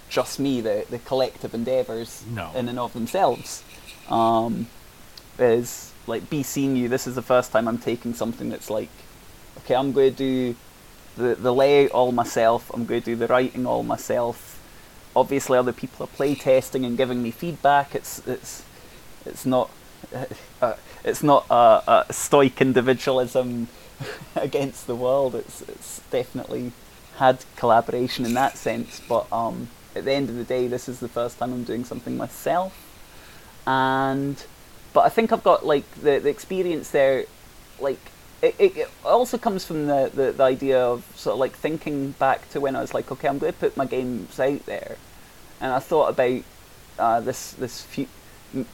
just 0.09 0.41
me. 0.41 0.61
The 0.61 0.87
the 0.89 0.99
collective 0.99 1.53
endeavours 1.55 2.25
No. 2.33 2.51
in 2.55 2.69
and 2.69 2.79
of 2.79 2.93
themselves. 2.95 3.63
Um, 4.09 4.69
is 5.39 5.93
like 6.07 6.31
be 6.31 6.43
seeing 6.43 6.77
you. 6.77 6.89
This 6.89 7.07
is 7.07 7.15
the 7.15 7.23
first 7.23 7.53
time 7.53 7.69
I'm 7.69 7.79
taking 7.79 8.15
something 8.15 8.49
that's 8.49 8.71
like, 8.71 8.89
okay, 9.59 9.75
I'm 9.75 9.93
going 9.93 10.13
to 10.13 10.17
do 10.17 10.57
the 11.17 11.35
the 11.35 11.53
layout 11.55 11.91
all 11.93 12.13
myself. 12.13 12.71
I'm 12.75 12.87
going 12.87 13.03
to 13.03 13.05
do 13.05 13.17
the 13.17 13.27
writing 13.27 13.67
all 13.67 13.83
myself. 13.83 14.59
Obviously, 15.15 15.59
other 15.59 15.73
people 15.73 16.05
are 16.05 16.09
play 16.09 16.35
testing 16.35 16.85
and 16.85 16.97
giving 16.97 17.23
me 17.23 17.31
feedback. 17.31 17.95
It's 17.95 18.27
it's 18.27 18.63
it's 19.29 19.47
not 19.47 19.71
uh, 20.63 20.75
it's 21.05 21.23
not 21.23 21.47
a, 21.51 22.05
a 22.09 22.13
stoic 22.13 22.61
individualism 22.61 23.69
against 24.37 24.87
the 24.87 24.95
world. 24.95 25.35
It's 25.35 25.63
it's 25.63 26.01
definitely 26.11 26.73
had 27.17 27.45
collaboration 27.57 28.25
in 28.25 28.35
that 28.35 28.57
sense. 28.57 29.01
But 29.09 29.31
um, 29.33 29.69
at 29.95 30.05
the 30.05 30.13
end 30.13 30.29
of 30.29 30.37
the 30.37 30.45
day, 30.45 30.69
this 30.69 30.89
is 30.89 31.01
the 31.01 31.09
first 31.09 31.39
time 31.39 31.53
I'm 31.53 31.65
doing 31.65 31.85
something 31.85 32.17
myself, 32.17 32.75
and 33.67 34.43
but 34.93 35.01
I 35.01 35.09
think 35.09 35.33
I've 35.33 35.45
got 35.45 35.65
like 35.67 35.91
the 35.95 36.19
the 36.19 36.29
experience 36.29 36.91
there, 36.91 37.25
like. 37.81 38.01
It, 38.41 38.55
it, 38.61 38.89
also 39.05 39.37
comes 39.37 39.65
from 39.65 39.89
the, 39.89 40.13
the, 40.15 40.31
the 40.31 40.45
idea 40.45 40.81
of 40.81 41.05
sort 41.17 41.33
of 41.33 41.41
like 41.41 41.57
thinking 41.57 42.13
back 42.21 42.49
to 42.51 42.61
when 42.61 42.77
I 42.77 42.81
was 42.81 42.95
like, 42.95 43.11
okay, 43.11 43.27
I'm 43.27 43.39
going 43.39 43.53
to 43.53 43.59
put 43.59 43.77
my 43.77 43.85
games 43.85 44.39
out 44.39 44.65
there, 44.65 44.95
and 45.61 45.73
I 45.73 45.81
thought 45.81 46.11
about 46.11 46.45
uh, 47.01 47.19
this 47.19 47.55
this 47.55 47.83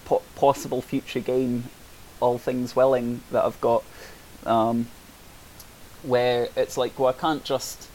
po- 0.05 0.23
possible 0.37 0.83
future 0.83 1.21
game, 1.21 1.65
all 2.21 2.39
things 2.39 2.75
willing, 2.77 3.23
that 3.31 3.45
I've 3.45 3.61
got, 3.61 3.85
um, 4.47 4.89
where 6.03 6.49
it's 6.57 6.77
like, 6.77 6.99
well, 6.99 7.09
I 7.09 7.13
can't 7.19 7.45
just 7.45 7.89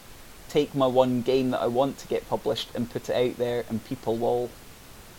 take 0.48 0.74
my 0.74 0.86
one 0.86 1.22
game 1.22 1.50
that 1.50 1.60
I 1.62 1.66
want 1.68 1.98
to 1.98 2.08
get 2.08 2.28
published 2.28 2.68
and 2.74 2.90
put 2.90 3.08
it 3.08 3.14
out 3.14 3.36
there, 3.38 3.64
and 3.68 3.84
people 3.84 4.16
will 4.16 4.50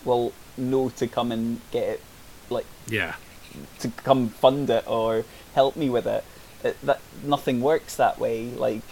will 0.04 0.32
know 0.56 0.88
to 0.90 1.06
come 1.06 1.32
and 1.32 1.60
get 1.70 1.88
it, 1.88 2.00
like 2.50 2.66
yeah 2.88 3.14
to 3.80 3.88
come 3.88 4.28
fund 4.28 4.70
it 4.70 4.84
or 4.86 5.24
help 5.54 5.76
me 5.76 5.90
with 5.90 6.06
it. 6.06 6.24
it 6.64 6.80
that 6.82 7.00
nothing 7.22 7.60
works 7.60 7.96
that 7.96 8.18
way. 8.18 8.46
Like 8.50 8.82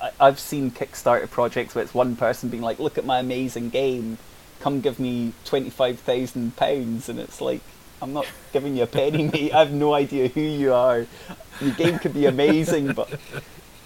I, 0.00 0.10
I've 0.20 0.38
seen 0.38 0.70
Kickstarter 0.70 1.30
projects 1.30 1.74
where 1.74 1.84
it's 1.84 1.94
one 1.94 2.16
person 2.16 2.48
being 2.48 2.62
like, 2.62 2.78
"Look 2.78 2.98
at 2.98 3.04
my 3.04 3.18
amazing 3.18 3.70
game, 3.70 4.18
come 4.60 4.80
give 4.80 4.98
me 4.98 5.32
twenty 5.44 5.70
five 5.70 5.98
thousand 6.00 6.56
pounds," 6.56 7.08
and 7.08 7.18
it's 7.18 7.40
like, 7.40 7.60
"I'm 8.02 8.12
not 8.12 8.26
giving 8.52 8.76
you 8.76 8.84
a 8.84 8.86
penny, 8.86 9.24
mate. 9.32 9.52
I 9.52 9.60
have 9.60 9.72
no 9.72 9.94
idea 9.94 10.28
who 10.28 10.40
you 10.40 10.72
are. 10.74 11.06
Your 11.60 11.74
game 11.74 11.98
could 11.98 12.14
be 12.14 12.26
amazing, 12.26 12.92
but 12.92 13.10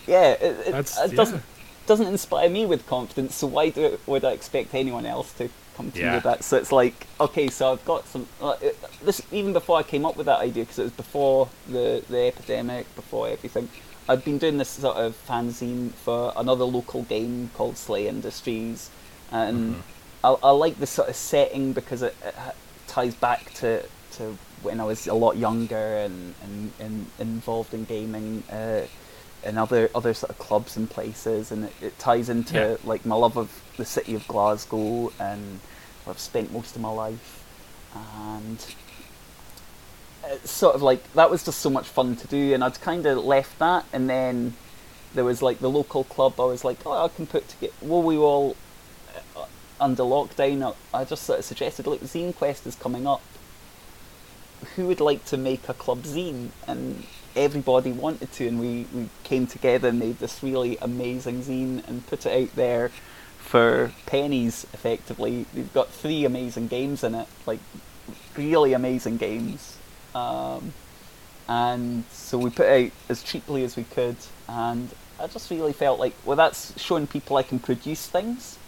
yeah, 0.07 0.33
it, 0.33 0.67
it, 0.69 0.75
it 1.05 1.15
doesn't 1.17 1.37
yeah. 1.37 1.41
doesn't 1.87 2.07
inspire 2.07 2.49
me 2.49 2.67
with 2.67 2.87
confidence. 2.87 3.35
So 3.37 3.47
why 3.47 3.71
do 3.71 3.99
would 4.07 4.25
I 4.25 4.33
expect 4.33 4.75
anyone 4.75 5.07
else 5.07 5.33
to 5.35 5.49
come 5.77 5.91
to 5.93 6.05
me 6.05 6.11
with 6.11 6.25
that? 6.25 6.45
So 6.45 6.57
it's 6.57 6.73
like, 6.73 7.07
okay, 7.21 7.49
so 7.49 7.73
I've 7.73 7.85
got 7.85 8.07
some. 8.09 8.27
Uh, 8.41 8.57
it- 8.61 8.79
this 9.03 9.21
even 9.33 9.53
before 9.53 9.79
I 9.79 9.83
came 9.83 10.05
up 10.07 10.17
with 10.17 10.27
that 10.27 10.41
idea, 10.41 10.65
because 10.65 10.79
it 10.79 10.85
was 10.85 10.93
before 10.93 11.49
the 11.69 12.03
the 12.09 12.27
epidemic, 12.27 12.95
before 12.95 13.29
everything. 13.29 13.69
I'd 14.09 14.25
been 14.25 14.39
doing 14.39 14.59
this 14.59 14.69
sort 14.71 14.97
of 14.97 15.15
fanzine 15.27 15.93
for 15.93 16.33
another 16.37 16.65
local 16.65 17.03
game 17.05 17.51
called 17.55 17.77
Slay 17.79 18.09
Industries, 18.09 18.91
and 19.31 19.83
I, 20.25 20.37
I 20.43 20.51
like 20.51 20.79
the 20.79 20.87
sort 20.87 21.09
of 21.09 21.17
setting 21.17 21.73
because 21.73 22.03
it, 22.03 22.15
it 22.25 22.35
ties 22.87 23.15
back 23.15 23.53
to 23.55 23.85
to 24.13 24.37
when 24.63 24.81
I 24.81 24.85
was 24.85 25.07
a 25.07 25.15
lot 25.15 25.37
younger 25.37 25.97
and 25.99 26.35
and, 26.45 26.73
and 26.81 27.07
involved 27.19 27.75
in 27.75 27.85
gaming. 27.85 28.43
Uh, 28.51 28.87
and 29.45 29.59
other 29.59 29.91
other 29.93 30.15
sort 30.15 30.31
of 30.31 30.39
clubs 30.39 30.77
and 30.77 30.89
places, 30.89 31.51
and 31.51 31.65
it, 31.65 31.73
it 31.83 31.99
ties 31.99 32.29
into 32.29 32.55
Yeah. 32.55 32.77
like 32.85 33.05
my 33.05 33.17
love 33.17 33.37
of 33.37 33.51
the 33.77 33.85
city 33.85 34.15
of 34.15 34.25
Glasgow 34.29 35.13
and 35.19 35.59
where 36.05 36.15
I've 36.15 36.21
spent 36.21 36.53
most 36.53 36.77
of 36.77 36.83
my 36.83 36.91
life, 36.93 37.43
and 37.93 38.65
it's 40.25 40.51
sort 40.51 40.77
of 40.77 40.83
like 40.83 41.13
that 41.15 41.29
was 41.29 41.45
just 41.45 41.59
so 41.59 41.71
much 41.71 41.89
fun 41.89 42.15
to 42.17 42.27
do, 42.29 42.55
and 42.55 42.63
I'd 42.63 42.81
kind 42.81 43.05
of 43.05 43.19
left 43.25 43.59
that, 43.59 43.85
and 43.93 44.09
then 44.09 44.55
there 45.15 45.25
was 45.25 45.43
like 45.43 45.59
the 45.59 45.69
local 45.71 46.05
club. 46.05 46.41
I 46.41 46.45
was 46.45 46.65
like, 46.65 46.79
oh, 46.87 47.05
I 47.05 47.09
can 47.09 47.27
put 47.27 47.49
together. 47.49 47.73
Well, 47.83 48.03
we 48.03 48.17
all 48.17 48.57
under 49.83 50.05
lockdown. 50.05 50.75
I, 50.95 51.05
just 51.05 51.25
sort 51.25 51.41
of 51.41 51.45
suggested, 51.45 51.87
look, 51.87 52.01
Zine 52.01 52.35
Quest 52.35 52.67
is 52.67 52.77
coming 52.77 53.07
up. 53.07 53.23
Who 54.77 54.87
would 54.87 55.01
like 55.01 55.25
to 55.27 55.37
make 55.37 55.69
a 55.69 55.75
club 55.75 56.05
zine? 56.05 56.51
And 56.69 57.05
everybody 57.35 57.91
wanted 57.91 58.33
to, 58.35 58.47
and 58.47 58.61
we, 58.61 58.87
we 58.95 59.09
came 59.25 59.47
together 59.47 59.89
and 59.89 59.99
made 59.99 60.21
this 60.21 60.43
really 60.43 60.79
amazing 60.81 61.43
zine 61.43 61.87
and 61.89 62.07
put 62.07 62.25
it 62.25 62.43
out 62.43 62.55
there 62.55 62.91
for 63.39 63.93
pennies, 64.07 64.65
effectively. 64.73 65.47
We've 65.53 65.73
got 65.75 65.89
three 65.89 66.25
amazing 66.25 66.69
games 66.69 67.03
in 67.03 67.15
it, 67.17 67.27
like 67.45 67.59
really 68.37 68.73
amazing 68.73 69.17
games. 69.17 69.77
Um, 70.15 70.73
and 71.49 72.05
so 72.13 72.39
we 72.39 72.51
put 72.51 72.67
it 72.67 72.87
out 72.87 72.93
as 73.09 73.23
cheaply 73.23 73.65
as 73.65 73.77
we 73.77 73.83
could, 73.83 74.17
and 74.49 74.89
I 75.19 75.27
just 75.27 75.51
really 75.51 75.73
felt 75.73 75.99
like, 75.99 76.15
well, 76.25 76.37
that's 76.37 76.81
showing 76.81 77.07
people 77.09 77.37
I 77.37 77.43
can 77.43 77.59
produce 77.59 78.07
things. 78.07 78.59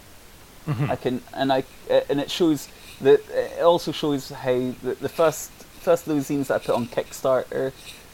Mhm. 0.65 0.89
I 0.89 0.95
can, 0.95 1.21
and 1.33 1.53
I, 1.53 1.63
uh, 1.89 2.01
and 2.09 2.19
it 2.19 2.31
shows 2.31 2.67
that 3.01 3.21
it 3.29 3.61
also 3.61 3.91
shows 3.91 4.29
how 4.29 4.53
the, 4.83 4.95
the 4.99 5.09
first 5.09 5.51
first 5.81 6.07
of 6.07 6.15
those 6.15 6.27
zines 6.27 6.47
that 6.47 6.55
I 6.61 6.65
put 6.65 6.75
on 6.75 6.87
Kickstarter 6.87 7.71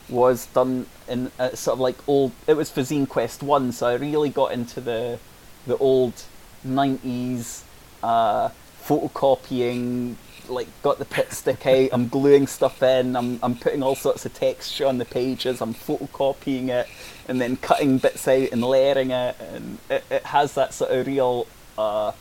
was 0.09 0.47
done 0.47 0.85
in 1.07 1.31
sort 1.53 1.75
of 1.75 1.79
like 1.79 1.97
old. 2.07 2.31
It 2.47 2.55
was 2.55 2.69
for 2.69 2.81
Zine 2.81 3.07
Quest 3.07 3.41
One, 3.43 3.71
so 3.71 3.87
I 3.87 3.93
really 3.93 4.29
got 4.29 4.51
into 4.51 4.81
the 4.81 5.19
the 5.67 5.77
old 5.77 6.13
'90s 6.67 7.61
uh, 8.03 8.49
photocopying. 8.85 10.15
Like 10.49 10.67
got 10.81 10.97
the 10.99 11.05
Pritt 11.05 11.31
stick 11.31 11.65
out. 11.65 11.89
I'm 11.93 12.09
gluing 12.09 12.47
stuff 12.47 12.81
in. 12.83 13.15
I'm 13.15 13.39
I'm 13.41 13.55
putting 13.55 13.83
all 13.83 13.95
sorts 13.95 14.25
of 14.25 14.33
texture 14.33 14.85
on 14.85 14.97
the 14.97 15.05
pages. 15.05 15.61
I'm 15.61 15.73
photocopying 15.73 16.67
it 16.69 16.87
and 17.29 17.39
then 17.39 17.55
cutting 17.57 17.99
bits 17.99 18.27
out 18.27 18.49
and 18.51 18.61
layering 18.61 19.11
it, 19.11 19.35
and 19.39 19.77
it, 19.89 20.03
it 20.09 20.23
has 20.25 20.55
that 20.55 20.73
sort 20.73 20.91
of 20.91 21.07
real. 21.07 21.47
Uh, 21.77 22.11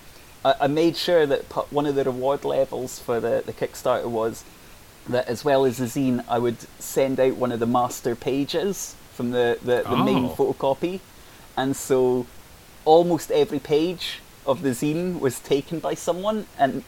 I, 0.45 0.55
I 0.63 0.67
made 0.67 0.97
sure 0.97 1.27
that 1.27 1.43
one 1.73 1.87
of 1.87 1.95
the 1.95 2.05
reward 2.05 2.45
levels 2.45 2.99
for 2.99 3.21
the, 3.21 3.43
the 3.45 3.53
Kickstarter 3.53 4.07
was 4.09 4.45
that 5.09 5.27
as 5.29 5.45
well 5.45 5.65
as 5.65 5.79
the 5.79 5.87
zine, 5.87 6.25
I 6.29 6.39
would 6.39 6.59
send 6.79 7.19
out 7.19 7.37
one 7.37 7.53
of 7.53 7.61
the 7.61 7.67
master 7.67 8.15
pages 8.15 8.95
from 9.15 9.31
the, 9.33 9.59
the, 9.63 9.85
the 9.89 9.97
main 9.97 10.27
Oh. 10.27 10.35
photocopy. 10.37 11.01
And 11.57 11.75
so 11.77 12.27
almost 12.85 13.31
every 13.31 13.59
page 13.59 14.21
of 14.47 14.63
the 14.63 14.71
zine 14.71 15.21
was 15.21 15.39
taken 15.41 15.79
by 15.81 15.95
someone 15.95 16.47
and 16.59 16.85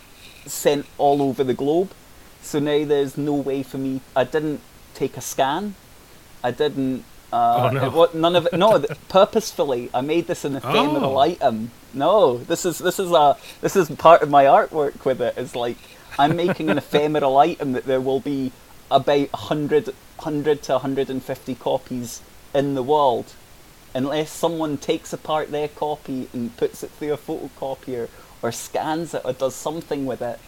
sent 0.46 0.86
all 0.98 1.20
over 1.22 1.44
the 1.44 1.54
globe. 1.54 1.90
So 2.42 2.58
now 2.58 2.84
there's 2.84 3.16
no 3.18 3.34
way 3.34 3.62
for 3.62 3.78
me. 3.78 4.00
I 4.16 4.24
didn't 4.24 4.60
take 4.94 5.16
a 5.16 5.20
scan. 5.20 5.74
I 6.42 6.50
didn't. 6.50 7.04
Uh, 7.32 7.70
Oh, 7.72 7.74
no. 7.90 8.02
it 8.04 8.14
none 8.14 8.36
of 8.36 8.46
it. 8.46 8.52
No, 8.52 8.84
purposefully, 9.08 9.88
I 9.94 10.00
made 10.00 10.26
this 10.26 10.44
an 10.44 10.56
ephemeral 10.56 11.16
Oh. 11.16 11.18
item. 11.18 11.70
No, 11.94 12.38
this 12.38 12.64
is 12.64 12.78
this 12.78 12.98
is 12.98 13.10
a 13.10 13.36
this 13.60 13.76
is 13.76 13.90
part 13.90 14.22
of 14.22 14.30
my 14.30 14.44
artwork 14.44 15.04
with 15.04 15.20
it. 15.20 15.36
it. 15.36 15.40
Is 15.40 15.54
like 15.54 15.78
I'm 16.18 16.36
making 16.36 16.70
an 16.70 16.78
ephemeral 16.84 17.36
item 17.38 17.72
that 17.72 17.84
there 17.84 18.00
will 18.00 18.20
be 18.20 18.52
about 18.90 19.32
100, 19.32 19.86
100 19.86 20.62
to 20.64 20.72
150 20.72 21.54
copies 21.54 22.20
in 22.54 22.74
the 22.74 22.82
world 22.82 23.32
unless 23.94 24.30
someone 24.30 24.78
takes 24.78 25.12
apart 25.12 25.50
their 25.50 25.68
copy 25.68 26.28
and 26.32 26.56
puts 26.56 26.82
it 26.82 26.90
through 26.92 27.12
a 27.12 27.18
photocopier 27.18 28.08
or 28.42 28.52
scans 28.52 29.14
it 29.14 29.22
or 29.24 29.32
does 29.32 29.54
something 29.54 30.06
with 30.06 30.22
it, 30.22 30.38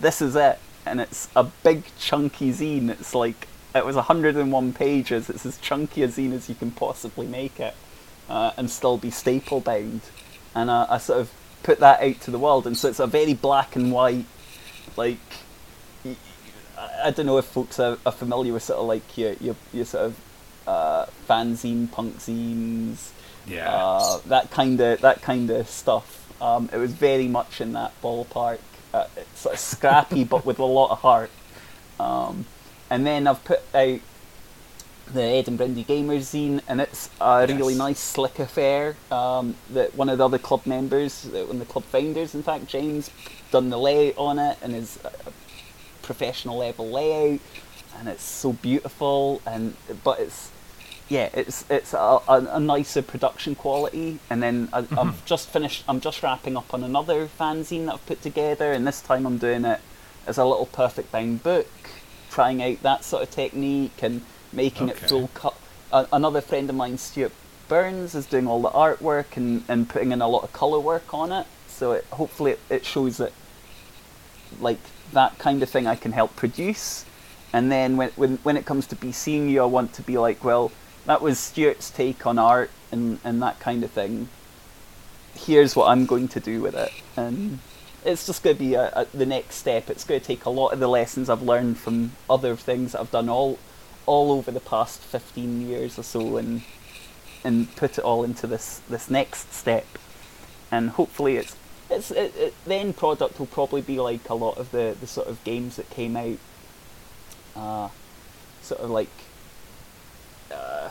this 0.00 0.20
is 0.20 0.36
it. 0.36 0.58
And 0.84 1.00
it's 1.00 1.28
a 1.36 1.44
big 1.44 1.84
chunky 1.98 2.50
zine. 2.50 2.90
It's 2.90 3.14
like 3.14 3.46
it 3.74 3.86
was 3.86 3.96
101 3.96 4.72
pages. 4.72 5.30
It's 5.30 5.46
as 5.46 5.58
chunky 5.58 6.02
a 6.02 6.08
zine 6.08 6.32
as 6.32 6.48
you 6.48 6.54
can 6.56 6.72
possibly 6.72 7.26
make 7.26 7.60
it, 7.60 7.74
uh, 8.28 8.50
and 8.56 8.68
still 8.68 8.98
be 8.98 9.10
staple 9.10 9.60
bound. 9.60 10.00
And 10.54 10.68
uh, 10.70 10.86
I 10.90 10.98
sort 10.98 11.20
of 11.20 11.30
put 11.62 11.80
that 11.80 12.02
out 12.02 12.20
to 12.22 12.30
the 12.30 12.38
world, 12.38 12.66
and 12.66 12.76
so 12.76 12.88
it's 12.88 13.00
a 13.00 13.06
very 13.06 13.34
black 13.34 13.76
and 13.76 13.92
white, 13.92 14.26
like 14.96 15.18
I 17.04 17.10
don't 17.10 17.26
know 17.26 17.38
if 17.38 17.44
folks 17.46 17.78
are, 17.80 17.98
are 18.04 18.12
familiar 18.12 18.52
with 18.52 18.62
sort 18.62 18.78
of 18.80 18.86
like 18.86 19.16
your 19.16 19.32
your, 19.34 19.56
your 19.72 19.84
sort 19.84 20.04
of 20.06 20.20
uh, 20.66 21.06
fanzine, 21.28 21.90
punk 21.90 22.18
zines, 22.18 23.10
Yeah. 23.46 23.68
uh, 23.72 24.18
that 24.26 24.50
kind 24.50 24.80
of 24.80 25.00
that 25.00 25.22
kind 25.22 25.50
of 25.50 25.68
stuff. 25.68 26.18
Um, 26.42 26.68
it 26.72 26.76
was 26.78 26.92
very 26.92 27.28
much 27.28 27.60
in 27.60 27.72
that 27.74 27.92
ballpark. 28.02 28.58
Uh, 28.92 29.06
it's 29.16 29.40
sort 29.40 29.54
of 29.54 29.60
scrappy, 29.60 30.24
but 30.24 30.44
with 30.44 30.58
a 30.58 30.64
lot 30.64 30.90
of 30.90 30.98
heart. 31.00 31.30
Um, 32.00 32.46
and 32.90 33.06
then 33.06 33.26
I've 33.26 33.42
put 33.44 33.60
out 33.74 34.00
the 35.12 35.22
Edinburgh 35.22 35.68
Indie 35.68 35.86
Gamers 35.86 36.32
zine, 36.32 36.60
and 36.68 36.80
it's 36.80 37.10
a 37.20 37.46
really 37.46 37.74
nice, 37.74 37.98
slick 37.98 38.38
affair. 38.38 38.96
Um, 39.10 39.56
that 39.70 39.94
one 39.94 40.08
of 40.08 40.18
the 40.18 40.24
other 40.24 40.38
club 40.38 40.66
members, 40.66 41.26
uh, 41.26 41.44
one 41.44 41.60
of 41.60 41.66
the 41.66 41.72
club 41.72 41.84
founders, 41.84 42.34
in 42.34 42.42
fact, 42.42 42.66
James, 42.66 43.10
done 43.50 43.70
the 43.70 43.78
layout 43.78 44.16
on 44.16 44.38
it, 44.38 44.58
and 44.62 44.74
is 44.74 44.98
a 45.04 45.08
a 45.08 45.32
professional 46.02 46.58
level 46.58 46.88
layout, 46.90 47.40
and 47.98 48.08
it's 48.08 48.24
so 48.24 48.52
beautiful. 48.54 49.40
And 49.46 49.76
but 50.04 50.20
it's 50.20 50.50
yeah, 51.08 51.28
it's 51.34 51.64
it's 51.70 51.94
a, 51.94 51.98
a, 52.28 52.48
a 52.52 52.60
nicer 52.60 53.02
production 53.02 53.54
quality. 53.54 54.18
And 54.30 54.42
then 54.42 54.68
I, 54.72 54.86
I've 54.96 55.24
just 55.24 55.48
finished. 55.48 55.84
I'm 55.88 56.00
just 56.00 56.22
wrapping 56.22 56.56
up 56.56 56.72
on 56.72 56.82
another 56.82 57.26
fanzine 57.26 57.86
that 57.86 57.94
I've 57.94 58.06
put 58.06 58.22
together, 58.22 58.72
and 58.72 58.86
this 58.86 59.00
time 59.00 59.26
I'm 59.26 59.38
doing 59.38 59.64
it 59.64 59.80
as 60.26 60.38
a 60.38 60.44
little 60.44 60.66
perfect 60.66 61.12
bound 61.12 61.42
book, 61.42 61.68
trying 62.30 62.62
out 62.62 62.82
that 62.82 63.04
sort 63.04 63.22
of 63.22 63.30
technique 63.30 64.02
and 64.02 64.22
making 64.52 64.88
it 64.88 64.96
full 64.98 65.28
cut. 65.34 65.56
Another 65.92 66.40
friend 66.40 66.70
of 66.70 66.76
mine, 66.76 66.98
Stuart 66.98 67.32
Burns, 67.68 68.14
is 68.14 68.26
doing 68.26 68.46
all 68.46 68.62
the 68.62 68.70
artwork 68.70 69.36
and, 69.36 69.64
and 69.68 69.88
putting 69.88 70.12
in 70.12 70.22
a 70.22 70.28
lot 70.28 70.42
of 70.42 70.52
color 70.52 70.80
work 70.80 71.12
on 71.12 71.32
it. 71.32 71.46
So 71.68 71.92
it, 71.92 72.04
hopefully 72.10 72.52
it, 72.52 72.60
it 72.70 72.84
shows 72.84 73.16
that 73.18 73.32
like 74.60 74.78
that 75.12 75.38
kind 75.38 75.62
of 75.62 75.68
thing 75.68 75.86
I 75.86 75.96
can 75.96 76.12
help 76.12 76.36
produce. 76.36 77.04
And 77.52 77.70
then 77.70 77.96
when 77.96 78.10
when 78.10 78.36
when 78.38 78.56
it 78.56 78.64
comes 78.64 78.86
to 78.88 78.96
be 78.96 79.12
seeing 79.12 79.48
you, 79.48 79.62
I 79.62 79.66
want 79.66 79.92
to 79.94 80.02
be 80.02 80.16
like, 80.16 80.42
well, 80.44 80.72
that 81.06 81.20
was 81.20 81.38
Stuart's 81.38 81.90
take 81.90 82.26
on 82.26 82.38
art 82.38 82.70
and 82.90 83.18
and 83.24 83.42
that 83.42 83.60
kind 83.60 83.84
of 83.84 83.90
thing. 83.90 84.28
Here's 85.34 85.74
what 85.74 85.88
I'm 85.88 86.06
going 86.06 86.28
to 86.28 86.40
do 86.40 86.60
with 86.60 86.74
it, 86.74 86.92
and 87.16 87.58
it's 88.04 88.26
just 88.26 88.42
going 88.42 88.56
to 88.56 88.60
be 88.60 88.74
a, 88.74 88.90
a, 88.90 89.06
the 89.14 89.26
next 89.26 89.56
step. 89.56 89.88
It's 89.90 90.04
going 90.04 90.20
to 90.20 90.26
take 90.26 90.44
a 90.44 90.50
lot 90.50 90.68
of 90.72 90.80
the 90.80 90.88
lessons 90.88 91.30
I've 91.30 91.42
learned 91.42 91.78
from 91.78 92.12
other 92.28 92.56
things 92.56 92.92
that 92.92 93.00
I've 93.00 93.10
done 93.10 93.28
all 93.28 93.58
all 94.06 94.32
over 94.32 94.50
the 94.50 94.60
past 94.60 95.00
15 95.00 95.68
years 95.68 95.98
or 95.98 96.02
so, 96.02 96.36
and 96.36 96.62
and 97.44 97.74
put 97.76 97.98
it 97.98 98.04
all 98.04 98.22
into 98.24 98.46
this 98.46 98.80
this 98.88 99.10
next 99.10 99.52
step 99.52 99.84
and 100.70 100.90
hopefully 100.90 101.36
it's 101.36 101.56
it's 101.90 102.10
it, 102.12 102.32
it, 102.36 102.54
the 102.64 102.74
end 102.76 102.96
product 102.96 103.38
will 103.40 103.46
probably 103.46 103.80
be 103.82 103.98
like 103.98 104.28
a 104.30 104.34
lot 104.34 104.56
of 104.58 104.70
the 104.70 104.96
the 105.00 105.06
sort 105.08 105.26
of 105.26 105.42
games 105.42 105.74
that 105.76 105.90
came 105.90 106.16
out 106.16 106.38
uh 107.56 107.88
sort 108.62 108.80
of 108.80 108.90
like 108.90 109.10
uh 110.52 110.90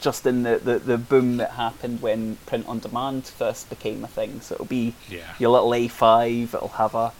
just 0.00 0.26
in 0.26 0.42
the, 0.42 0.58
the, 0.58 0.78
the 0.78 0.98
boom 0.98 1.36
that 1.36 1.50
happened 1.52 2.00
when 2.00 2.36
print 2.46 2.66
on 2.66 2.78
demand 2.78 3.26
first 3.26 3.68
became 3.68 4.02
a 4.02 4.08
thing. 4.08 4.40
So 4.40 4.54
it'll 4.54 4.64
be 4.66 4.94
Yeah. 5.08 5.34
your 5.38 5.50
little 5.50 5.68
A5. 5.70 6.54
It'll 6.54 6.68
have 6.68 6.94
a 6.94 7.12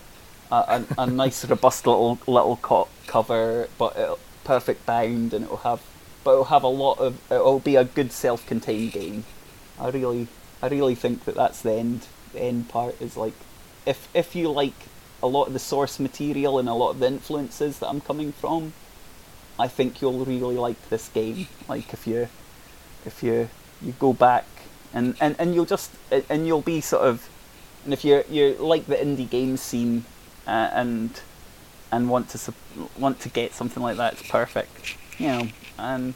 a, 0.50 0.55
a, 0.57 0.84
a 1.03 1.07
nice 1.07 1.44
robust 1.48 1.86
little 1.86 2.18
little 2.26 2.57
co- 2.57 2.88
cover, 3.07 3.68
but 3.78 3.96
it'll, 3.96 4.18
perfect 4.45 4.86
bound, 4.86 5.32
and 5.34 5.45
it'll 5.45 5.59
have 5.59 5.82
but 6.24 6.32
it'll 6.32 6.45
have 6.45 6.62
a 6.62 6.68
lot 6.68 6.99
of 6.99 7.20
it'll 7.30 7.61
be 7.61 7.76
a 7.76 7.84
good 7.84 8.12
self-contained 8.12 8.93
game. 8.93 9.24
I 9.78 9.88
really 9.88 10.28
I 10.62 10.68
really 10.68 10.95
think 10.95 11.24
that 11.24 11.34
that's 11.34 11.62
the 11.62 11.72
end 11.72 12.07
the 12.32 12.43
end 12.43 12.68
part 12.68 13.01
is 13.01 13.16
like 13.16 13.34
if 13.86 14.09
if 14.14 14.34
you 14.34 14.51
like 14.51 14.74
a 15.22 15.26
lot 15.26 15.47
of 15.47 15.53
the 15.53 15.59
source 15.59 16.01
material 16.01 16.59
and 16.59 16.68
a 16.68 16.74
lot 16.74 16.90
of 16.90 16.99
the 16.99 17.07
influences 17.07 17.78
that 17.78 17.88
I'm 17.88 18.01
coming 18.01 18.32
from, 18.32 18.72
I 19.59 19.68
think 19.68 20.01
you'll 20.01 20.24
really 20.24 20.57
like 20.57 20.88
this 20.88 21.09
game. 21.09 21.49
Like 21.68 21.93
if 21.93 22.07
you 22.07 22.28
if 23.05 23.22
you 23.22 23.49
you 23.80 23.93
go 23.99 24.12
back 24.12 24.47
and, 24.95 25.16
and, 25.20 25.34
and 25.38 25.55
you'll 25.55 25.64
just 25.64 25.90
and 26.28 26.47
you'll 26.47 26.62
be 26.62 26.80
sort 26.80 27.03
of 27.03 27.28
and 27.84 27.93
if 27.93 28.05
you're 28.05 28.24
you 28.30 28.55
like 28.55 28.86
the 28.86 28.97
indie 28.97 29.28
game 29.28 29.57
scene 29.57 30.05
uh, 30.47 30.70
and 30.72 31.20
and 31.93 32.09
want 32.09 32.30
to 32.30 32.55
want 32.99 33.20
to 33.20 33.28
get 33.28 33.53
something 33.53 33.82
like 33.82 33.99
that, 33.99 34.14
it's 34.14 34.28
perfect. 34.28 34.97
You 35.18 35.26
know, 35.28 35.49
and 35.78 36.14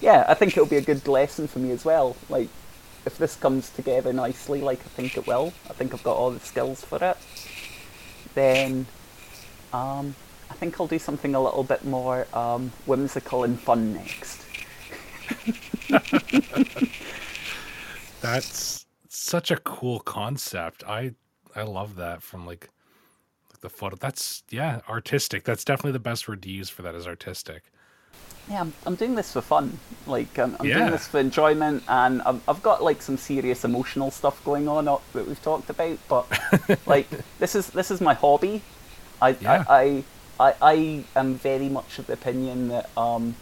yeah, 0.00 0.24
I 0.28 0.34
think 0.34 0.52
it'll 0.52 0.66
be 0.66 0.76
a 0.76 0.80
good 0.80 1.06
lesson 1.08 1.48
for 1.48 1.58
me 1.58 1.72
as 1.72 1.84
well. 1.84 2.16
Like 2.30 2.48
if 3.04 3.18
this 3.18 3.36
comes 3.36 3.68
together 3.70 4.12
nicely, 4.12 4.60
like 4.60 4.80
I 4.80 4.88
think 4.88 5.16
it 5.16 5.26
will, 5.26 5.52
I 5.68 5.72
think 5.72 5.92
I've 5.92 6.02
got 6.04 6.16
all 6.16 6.30
the 6.30 6.40
skills 6.40 6.84
for 6.84 7.02
it. 7.02 7.16
Then 8.34 8.86
um, 9.72 10.14
I 10.48 10.54
think 10.54 10.80
I'll 10.80 10.86
do 10.86 10.98
something 10.98 11.34
a 11.34 11.42
little 11.42 11.64
bit 11.64 11.84
more 11.84 12.26
um, 12.32 12.72
whimsical 12.86 13.44
and 13.44 13.58
fun 13.60 13.94
next. 13.94 14.44
That's 18.20 18.86
such 19.08 19.50
a 19.50 19.56
cool 19.56 20.00
concept. 20.00 20.84
I 20.86 21.14
I 21.54 21.62
love 21.62 21.96
that 21.96 22.22
from 22.22 22.46
like 22.46 22.70
the 23.60 23.70
photo. 23.70 23.96
That's 23.96 24.42
yeah, 24.50 24.80
artistic. 24.88 25.44
That's 25.44 25.64
definitely 25.64 25.92
the 25.92 25.98
best 26.00 26.28
word 26.28 26.42
to 26.42 26.50
use 26.50 26.68
for 26.70 26.82
that 26.82 26.94
is 26.94 27.06
artistic. 27.06 27.64
Yeah, 28.48 28.60
I'm, 28.60 28.74
I'm 28.86 28.94
doing 28.94 29.14
this 29.16 29.32
for 29.32 29.40
fun. 29.42 29.80
Like, 30.06 30.38
I'm, 30.38 30.56
I'm 30.60 30.68
Yeah. 30.68 30.78
doing 30.78 30.90
this 30.90 31.08
for 31.08 31.18
enjoyment, 31.18 31.82
and 31.88 32.22
I've, 32.22 32.40
I've 32.48 32.62
got 32.62 32.82
like 32.82 33.02
some 33.02 33.16
serious 33.16 33.64
emotional 33.64 34.10
stuff 34.10 34.42
going 34.44 34.68
on 34.68 34.84
that 34.86 35.26
we've 35.26 35.42
talked 35.42 35.68
about. 35.70 35.98
But 36.08 36.28
like, 36.86 37.10
this 37.38 37.54
is 37.56 37.70
this 37.70 37.90
is 37.90 38.00
my 38.00 38.14
hobby. 38.14 38.62
I 39.20 39.30
Yeah. 39.40 39.64
I, 39.66 40.04
I 40.38 40.50
I 40.50 40.54
I 40.62 41.08
am 41.16 41.36
very 41.38 41.68
much 41.68 41.98
of 41.98 42.06
the 42.06 42.12
opinion 42.12 42.68
that 42.68 42.90
um, 42.96 43.36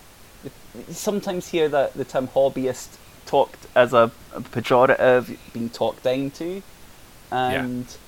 sometimes 0.90 1.48
hear 1.48 1.68
the 1.68 1.92
the 1.94 2.04
term 2.04 2.28
hobbyist 2.28 2.98
talked 3.26 3.66
as 3.74 3.92
a, 3.92 4.12
a 4.32 4.40
pejorative, 4.42 5.38
being 5.52 5.70
talked 5.70 6.02
down 6.02 6.30
to, 6.32 6.62
and 7.30 7.98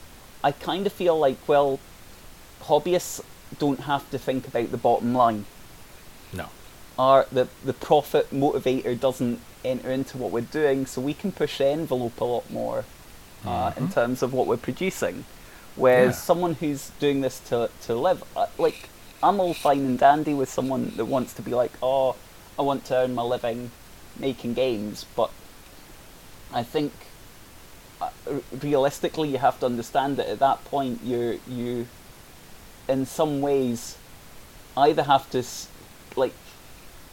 I 0.45 0.53
kind 0.53 0.87
of 0.87 0.93
feel 0.93 1.19
like 1.19 1.47
well, 1.49 1.83
hobbyists 2.69 3.21
don't 3.59 3.81
have 3.81 4.09
to 4.11 4.19
think 4.19 4.47
about 4.49 4.71
the 4.71 4.77
bottom 4.77 5.15
line 5.15 5.45
No. 6.33 6.47
our 6.99 7.27
the 7.31 7.49
the 7.65 7.73
profit 7.73 8.31
motivator 8.31 8.99
doesn't 8.99 9.39
enter 9.65 9.91
into 9.91 10.17
what 10.19 10.31
we're 10.31 10.41
doing, 10.63 10.87
so 10.87 11.01
we 11.01 11.15
can 11.15 11.33
push 11.33 11.59
the 11.59 11.67
envelope 11.67 12.21
a 12.21 12.25
lot 12.25 12.51
more 12.51 12.85
uh, 13.45 13.73
in 13.77 13.89
terms 13.89 14.23
of 14.23 14.33
what 14.33 14.47
we're 14.47 14.57
producing. 14.57 15.25
Whereas 15.77 16.15
Yeah. 16.17 16.21
someone 16.31 16.55
who's 16.55 16.91
doing 17.01 17.21
this 17.23 17.41
to 17.49 17.71
to 17.87 17.95
live, 17.95 18.23
uh, 18.37 18.47
like 18.59 18.89
I'm 19.23 19.41
all 19.41 19.55
fine 19.55 19.81
and 19.91 19.99
dandy 19.99 20.35
with 20.35 20.49
someone 20.51 20.93
that 20.97 21.07
wants 21.07 21.33
to 21.35 21.43
be 21.43 21.53
like, 21.63 21.73
oh, 21.83 22.15
I 22.59 22.63
want 22.63 22.85
to 22.87 22.95
earn 22.97 23.15
my 23.15 23.23
living 23.23 23.71
making 24.19 24.55
games, 24.55 25.05
but 25.17 25.31
I 26.53 26.63
think 26.63 26.93
uh, 28.01 28.11
realistically 28.63 29.29
you 29.31 29.39
have 29.39 29.59
to 29.61 29.67
understand 29.67 30.17
that 30.19 30.29
at 30.29 30.39
that 30.39 30.65
point 30.65 31.01
you 31.03 31.41
you 31.49 31.87
in 32.89 33.07
some 33.07 33.41
ways 33.41 33.97
either 34.77 35.03
have 35.03 35.29
to 35.31 35.43
like 36.17 36.35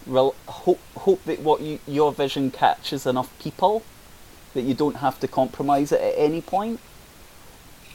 rel- 0.06 0.36
hope 0.48 0.80
hope 0.96 1.24
that 1.26 1.40
what 1.40 1.62
you, 1.62 1.80
your 1.88 2.12
vision 2.12 2.52
catches 2.52 3.06
enough 3.06 3.30
people 3.40 3.84
that 4.54 4.62
you 4.62 4.74
don't 4.74 4.98
have 4.98 5.20
to 5.20 5.28
compromise 5.28 5.92
it 5.92 6.00
at 6.00 6.14
any 6.16 6.42
point, 6.42 6.80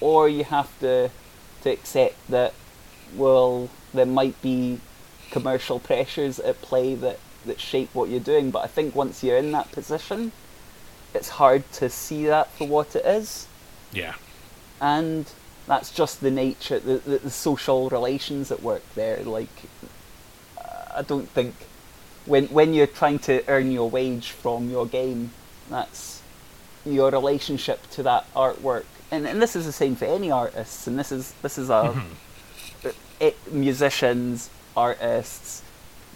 or 0.00 0.28
you 0.28 0.44
have 0.44 0.78
to 0.80 1.10
to 1.62 1.70
accept 1.70 2.16
that 2.28 2.54
well 3.16 3.68
there 3.94 4.06
might 4.06 4.40
be 4.42 4.80
commercial 5.30 5.78
pressures 5.78 6.38
at 6.40 6.60
play 6.62 6.94
that 6.94 7.18
that 7.46 7.60
shape 7.60 7.94
what 7.94 8.08
you're 8.08 8.20
doing. 8.20 8.50
But 8.50 8.60
I 8.60 8.66
think 8.66 8.94
once 8.94 9.22
you're 9.22 9.38
in 9.38 9.52
that 9.52 9.70
position, 9.72 10.32
it's 11.14 11.28
hard 11.28 11.70
to 11.72 11.88
see 11.88 12.26
that 12.26 12.50
for 12.52 12.66
what 12.66 12.96
it 12.96 13.04
is. 13.04 13.46
Yeah. 13.92 14.14
And 14.80 15.30
that's 15.68 15.90
just 15.92 16.22
the 16.22 16.30
nature, 16.30 16.80
the, 16.80 16.96
the, 16.96 17.18
the 17.18 17.30
social 17.30 17.90
relations 17.90 18.50
at 18.50 18.62
work 18.62 18.82
there. 18.94 19.22
Like, 19.22 19.50
I 20.94 21.02
don't 21.02 21.28
think 21.28 21.54
when 22.24 22.46
when 22.46 22.72
you're 22.74 22.86
trying 22.86 23.18
to 23.20 23.44
earn 23.48 23.70
your 23.70 23.88
wage 23.88 24.30
from 24.30 24.70
your 24.70 24.86
game, 24.86 25.30
that's 25.68 26.22
your 26.86 27.10
relationship 27.10 27.88
to 27.90 28.02
that 28.04 28.32
artwork. 28.34 28.86
And 29.10 29.28
and 29.28 29.42
this 29.42 29.54
is 29.54 29.66
the 29.66 29.72
same 29.72 29.94
for 29.94 30.06
any 30.06 30.30
artists. 30.30 30.86
And 30.86 30.98
this 30.98 31.12
is 31.12 31.34
this 31.42 31.58
is 31.58 31.68
a 31.68 32.02
it, 33.20 33.36
musicians, 33.52 34.48
artists, 34.74 35.62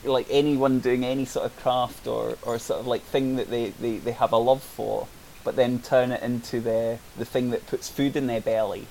like 0.03 0.27
anyone 0.31 0.81
doing 0.81 1.05
any 1.05 1.27
sort 1.27 1.45
of 1.45 1.57
craft 1.57 2.07
or, 2.07 2.39
or 2.43 2.59
sort 2.59 2.81
of 2.81 2.87
like 2.87 3.03
thing 3.03 3.37
that 3.37 3.51
they, 3.51 3.71
they, 3.71 3.99
they 3.99 4.13
have 4.13 4.33
a 4.33 4.37
love 4.39 4.63
for, 4.63 5.09
but 5.45 5.57
then 5.57 5.79
turn 5.79 6.11
it 6.11 6.23
into 6.23 6.59
the 6.59 6.99
the 7.19 7.27
thing 7.27 7.51
that 7.51 7.67
puts 7.67 7.91
food 7.91 8.17
in 8.17 8.27
their 8.27 8.41
belly 8.41 8.87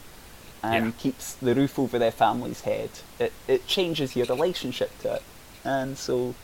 and 0.63 0.85
Yeah. 0.85 0.91
keeps 0.99 1.33
the 1.33 1.55
roof 1.55 1.79
over 1.79 1.97
their 1.99 2.11
family's 2.11 2.61
head. 2.61 2.89
It 3.19 3.33
it 3.47 3.67
changes 3.67 4.15
your 4.15 4.25
relationship 4.27 4.97
to 5.01 5.15
it. 5.15 5.23
And 5.63 5.97
so 5.97 6.35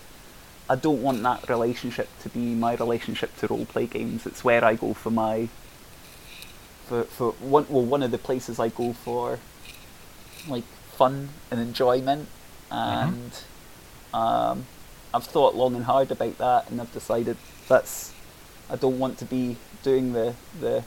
I 0.70 0.76
don't 0.76 1.02
want 1.02 1.24
that 1.24 1.48
relationship 1.50 2.10
to 2.24 2.30
be 2.30 2.54
my 2.56 2.76
relationship 2.76 3.36
to 3.38 3.48
role 3.48 3.66
play 3.66 3.86
games. 3.88 4.26
It's 4.26 4.44
where 4.44 4.64
I 4.66 4.76
go 4.76 4.94
for 4.94 5.12
my 5.12 5.50
for 6.88 7.04
for 7.04 7.32
one 7.34 7.66
well 7.70 7.84
one 7.86 8.04
of 8.04 8.12
the 8.12 8.18
places 8.18 8.60
I 8.60 8.70
go 8.70 8.94
for 8.94 9.40
like 10.48 10.64
fun 10.96 11.30
and 11.52 11.60
enjoyment 11.60 12.28
and 12.72 13.32
um, 14.14 14.66
I've 15.14 15.26
thought 15.26 15.56
long 15.56 15.76
and 15.76 15.86
hard 15.86 16.12
about 16.12 16.38
that 16.38 16.70
and 16.70 16.80
I've 16.82 16.92
decided 16.94 17.38
that's 17.68 18.14
I 18.70 18.76
don't 18.78 19.00
want 19.00 19.18
to 19.20 19.26
be 19.26 19.58
doing 19.84 20.14
the 20.14 20.34
the 20.60 20.84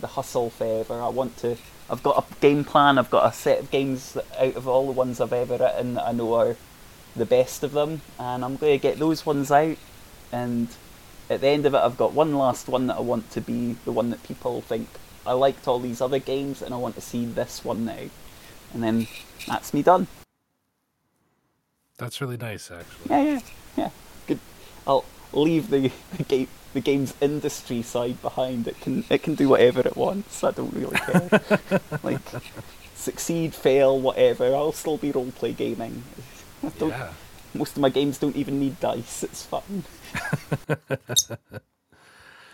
the 0.00 0.06
hustle 0.08 0.50
forever. 0.50 1.00
I 1.02 1.08
want 1.08 1.36
to 1.38 1.56
I've 1.90 2.02
got 2.02 2.18
a 2.30 2.34
game 2.40 2.64
plan, 2.64 2.98
I've 2.98 3.10
got 3.10 3.28
a 3.28 3.34
set 3.34 3.60
of 3.60 3.70
games 3.70 4.12
that 4.12 4.26
out 4.38 4.56
of 4.56 4.68
all 4.68 4.86
the 4.86 4.92
ones 4.92 5.20
I've 5.20 5.32
ever 5.32 5.56
written 5.56 5.94
that 5.94 6.06
I 6.06 6.12
know 6.12 6.34
are 6.34 6.56
the 7.16 7.26
best 7.26 7.62
of 7.62 7.72
them 7.72 8.02
and 8.18 8.44
I'm 8.44 8.56
going 8.56 8.78
to 8.78 8.82
get 8.82 8.98
those 8.98 9.24
ones 9.24 9.50
out 9.50 9.76
and 10.30 10.68
at 11.30 11.40
the 11.40 11.48
end 11.48 11.66
of 11.66 11.74
it 11.74 11.78
I've 11.78 11.96
got 11.96 12.12
one 12.12 12.36
last 12.36 12.68
one 12.68 12.86
that 12.88 12.96
I 12.96 13.00
want 13.00 13.30
to 13.32 13.40
be 13.40 13.76
the 13.84 13.92
one 13.92 14.10
that 14.10 14.22
people 14.22 14.60
think 14.60 14.88
I 15.28 15.32
liked 15.32 15.68
all 15.68 15.78
these 15.78 16.00
other 16.00 16.18
games 16.18 16.62
and 16.62 16.72
I 16.72 16.78
want 16.78 16.94
to 16.94 17.02
see 17.02 17.26
this 17.26 17.62
one 17.62 17.84
now. 17.84 18.08
And 18.72 18.82
then 18.82 19.06
that's 19.46 19.74
me 19.74 19.82
done. 19.82 20.06
That's 21.98 22.20
really 22.20 22.38
nice, 22.38 22.70
actually. 22.70 23.10
Yeah, 23.10 23.22
yeah, 23.22 23.40
yeah. 23.76 23.90
Good. 24.26 24.38
I'll 24.86 25.04
leave 25.32 25.68
the 25.68 25.90
the 26.16 26.22
game 26.22 26.48
the 26.78 26.84
games 26.84 27.12
industry 27.20 27.82
side 27.82 28.22
behind. 28.22 28.68
It 28.68 28.80
can 28.80 29.04
it 29.10 29.22
can 29.24 29.34
do 29.34 29.48
whatever 29.48 29.80
it 29.80 29.96
wants. 29.96 30.44
I 30.44 30.52
don't 30.52 30.72
really 30.72 30.96
care. 30.96 31.80
like 32.04 32.20
succeed, 32.94 33.52
fail, 33.52 33.98
whatever. 33.98 34.46
I'll 34.54 34.72
still 34.72 34.96
be 34.96 35.10
role 35.10 35.32
play 35.32 35.52
gaming. 35.52 36.04
Yeah. 36.80 37.12
Most 37.54 37.76
of 37.76 37.82
my 37.82 37.88
games 37.88 38.18
don't 38.18 38.36
even 38.36 38.60
need 38.60 38.78
dice. 38.78 39.24
It's 39.24 39.44
fun. 39.44 39.84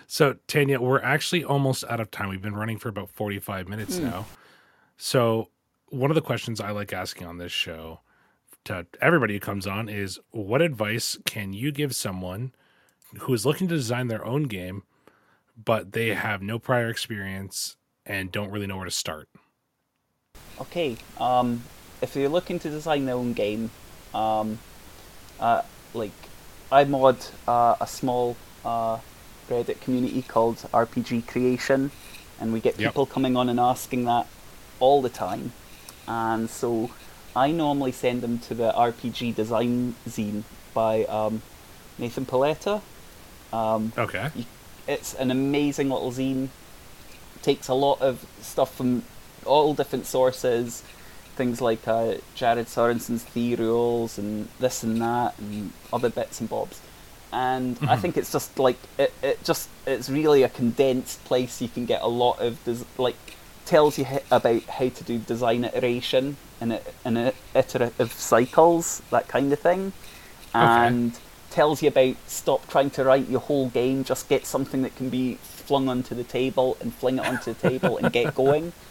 So, 0.06 0.36
Tanya, 0.46 0.80
we're 0.80 1.00
actually 1.00 1.42
almost 1.42 1.82
out 1.88 1.98
of 1.98 2.10
time. 2.10 2.28
We've 2.28 2.40
been 2.40 2.54
running 2.54 2.78
for 2.78 2.88
about 2.88 3.10
45 3.10 3.66
minutes 3.66 3.96
hmm. 3.96 4.04
now. 4.04 4.26
So, 4.96 5.48
one 5.88 6.10
of 6.10 6.14
the 6.14 6.20
questions 6.20 6.60
I 6.60 6.70
like 6.70 6.92
asking 6.92 7.26
on 7.26 7.38
this 7.38 7.50
show 7.50 8.00
to 8.66 8.86
everybody 9.00 9.34
who 9.34 9.40
comes 9.40 9.66
on 9.66 9.88
is 9.88 10.20
what 10.30 10.62
advice 10.62 11.18
can 11.24 11.52
you 11.52 11.72
give 11.72 11.96
someone 11.96 12.52
who 13.20 13.32
is 13.34 13.46
looking 13.46 13.68
to 13.68 13.76
design 13.76 14.08
their 14.08 14.24
own 14.24 14.44
game, 14.44 14.82
but 15.62 15.92
they 15.92 16.14
have 16.14 16.42
no 16.42 16.58
prior 16.58 16.88
experience 16.88 17.76
and 18.06 18.30
don't 18.32 18.50
really 18.50 18.66
know 18.66 18.76
where 18.76 18.84
to 18.84 18.90
start? 18.90 19.28
Okay. 20.60 20.96
Um, 21.18 21.62
if 22.02 22.14
you're 22.16 22.28
looking 22.28 22.58
to 22.60 22.70
design 22.70 23.06
their 23.06 23.14
own 23.14 23.32
game, 23.32 23.70
um, 24.12 24.58
uh, 25.40 25.62
like 25.94 26.12
I 26.70 26.84
mod 26.84 27.18
uh, 27.48 27.76
a 27.80 27.86
small 27.86 28.36
uh, 28.64 28.98
Reddit 29.48 29.80
community 29.80 30.22
called 30.22 30.56
RPG 30.72 31.26
Creation, 31.26 31.90
and 32.40 32.52
we 32.52 32.60
get 32.60 32.78
Yep. 32.78 32.90
people 32.92 33.06
coming 33.06 33.36
on 33.36 33.48
and 33.48 33.60
asking 33.60 34.04
that 34.06 34.26
all 34.80 35.02
the 35.02 35.08
time. 35.08 35.52
And 36.06 36.50
so 36.50 36.90
I 37.36 37.50
normally 37.50 37.92
send 37.92 38.22
them 38.22 38.38
to 38.40 38.54
the 38.54 38.72
RPG 38.72 39.34
Design 39.34 39.94
Zine 40.08 40.42
by 40.72 41.04
um, 41.04 41.42
Nathan 41.98 42.26
Paoletta. 42.26 42.80
Um, 43.52 43.92
Okay. 43.96 44.30
you- 44.34 44.44
it's 44.86 45.14
an 45.14 45.30
amazing 45.30 45.90
little 45.90 46.12
zine. 46.12 46.48
Takes 47.42 47.68
a 47.68 47.74
lot 47.74 48.00
of 48.00 48.24
stuff 48.40 48.74
from 48.74 49.02
all 49.44 49.74
different 49.74 50.06
sources, 50.06 50.82
things 51.36 51.60
like 51.60 51.86
uh, 51.86 52.14
Jared 52.34 52.68
Sorensen's 52.68 53.22
Thea 53.22 53.56
rules 53.56 54.18
and 54.18 54.48
this 54.60 54.82
and 54.82 55.00
that 55.02 55.38
and 55.38 55.72
other 55.92 56.08
bits 56.08 56.40
and 56.40 56.48
bobs. 56.48 56.80
And 57.32 57.76
I 57.88 57.96
think 57.96 58.16
it's 58.16 58.30
just 58.30 58.58
like 58.58 58.76
it, 58.96 59.12
it 59.22 59.42
just 59.44 59.68
it's 59.86 60.08
really 60.08 60.42
a 60.44 60.48
condensed 60.48 61.22
place 61.24 61.60
you 61.60 61.68
can 61.68 61.84
get 61.84 62.00
a 62.00 62.06
lot 62.06 62.40
of 62.40 62.62
des- 62.64 62.84
like 62.96 63.16
tells 63.66 63.98
you 63.98 64.06
about 64.30 64.62
how 64.64 64.88
to 64.88 65.04
do 65.04 65.18
design 65.18 65.64
iteration 65.64 66.36
and 66.60 66.74
it- 66.74 66.94
and 67.04 67.18
it- 67.18 67.34
iterative 67.54 68.12
cycles 68.12 69.02
that 69.10 69.26
kind 69.26 69.52
of 69.52 69.58
thing 69.58 69.92
and 70.54 71.18
tells 71.54 71.82
you 71.82 71.88
about 71.88 72.16
stop 72.26 72.68
trying 72.68 72.90
to 72.90 73.04
write 73.04 73.28
your 73.28 73.40
whole 73.40 73.68
game, 73.68 74.02
just 74.02 74.28
get 74.28 74.44
something 74.44 74.82
that 74.82 74.96
can 74.96 75.08
be 75.08 75.36
flung 75.36 75.88
onto 75.88 76.14
the 76.14 76.24
table 76.24 76.76
and 76.80 76.92
fling 76.92 77.18
it 77.18 77.24
onto 77.24 77.54
the 77.54 77.68
table 77.68 77.96
and 77.96 78.12
get 78.12 78.34
going. 78.34 78.72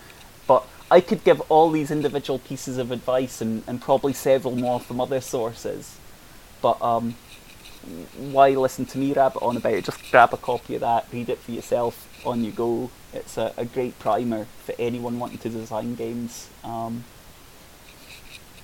But 0.45 0.67
I 0.91 0.99
could 0.99 1.23
give 1.23 1.39
all 1.49 1.71
these 1.71 1.89
individual 1.89 2.37
pieces 2.37 2.77
of 2.77 2.91
advice 2.91 3.39
and, 3.39 3.63
and 3.65 3.81
probably 3.81 4.11
several 4.11 4.57
more 4.57 4.77
from 4.77 4.99
other 4.99 5.21
sources. 5.21 5.95
But 6.61 6.81
um, 6.81 7.15
why 8.17 8.49
listen 8.49 8.85
to 8.87 8.97
me 8.97 9.13
rabbit 9.13 9.41
on 9.41 9.55
about 9.55 9.73
it? 9.73 9.85
Just 9.85 10.11
grab 10.11 10.33
a 10.33 10.37
copy 10.37 10.75
of 10.75 10.81
that, 10.81 11.07
read 11.13 11.29
it 11.29 11.39
for 11.39 11.51
yourself, 11.51 12.09
on 12.25 12.43
you 12.43 12.51
go. 12.51 12.89
It's 13.13 13.37
a, 13.37 13.53
a 13.55 13.63
great 13.63 13.97
primer 13.99 14.47
for 14.65 14.75
anyone 14.77 15.17
wanting 15.17 15.37
to 15.39 15.49
design 15.49 15.95
games. 15.95 16.49
Um, 16.61 17.05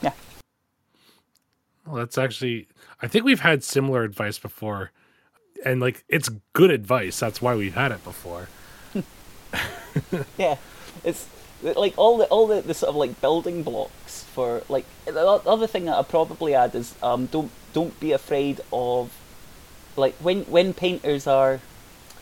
yeah. 0.01 0.11
Well, 1.85 1.95
that's 1.95 2.17
actually, 2.17 2.67
I 3.01 3.07
think 3.07 3.25
we've 3.25 3.39
had 3.39 3.63
similar 3.63 4.03
advice 4.03 4.37
before. 4.37 4.91
And 5.65 5.79
like, 5.79 6.03
it's 6.07 6.29
good 6.53 6.71
advice. 6.71 7.19
That's 7.19 7.41
why 7.41 7.55
we've 7.55 7.75
had 7.75 7.91
it 7.91 8.03
before. 8.03 8.47
yeah, 10.37 10.57
it's 11.03 11.27
like 11.61 11.93
all 11.97 12.17
the 12.17 12.25
all 12.25 12.47
the, 12.47 12.61
the 12.61 12.73
sort 12.73 12.89
of 12.89 12.95
like 12.95 13.19
building 13.19 13.63
blocks 13.63 14.23
for 14.23 14.63
like 14.69 14.85
the 15.05 15.19
other 15.27 15.67
thing 15.67 15.85
that 15.85 15.97
I 15.97 16.03
probably 16.03 16.53
add 16.55 16.73
is 16.75 16.95
um 17.03 17.25
don't 17.27 17.51
don't 17.73 17.99
be 17.99 18.11
afraid 18.13 18.61
of 18.71 19.11
like 19.97 20.15
when 20.15 20.43
when 20.43 20.73
painters 20.73 21.27
are 21.27 21.59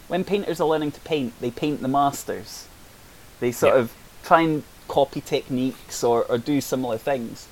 when 0.07 0.23
painters 0.23 0.59
are 0.59 0.67
learning 0.67 0.91
to 0.93 0.99
paint 1.01 1.33
they 1.39 1.51
paint 1.51 1.81
the 1.83 1.87
masters 1.87 2.67
they 3.39 3.51
sort 3.51 3.75
Yeah. 3.75 3.81
of 3.81 3.93
try 4.23 4.41
and 4.41 4.63
copy 4.87 5.21
techniques 5.21 6.03
or, 6.03 6.23
or 6.23 6.39
do 6.39 6.59
similar 6.59 6.97
things 6.97 7.47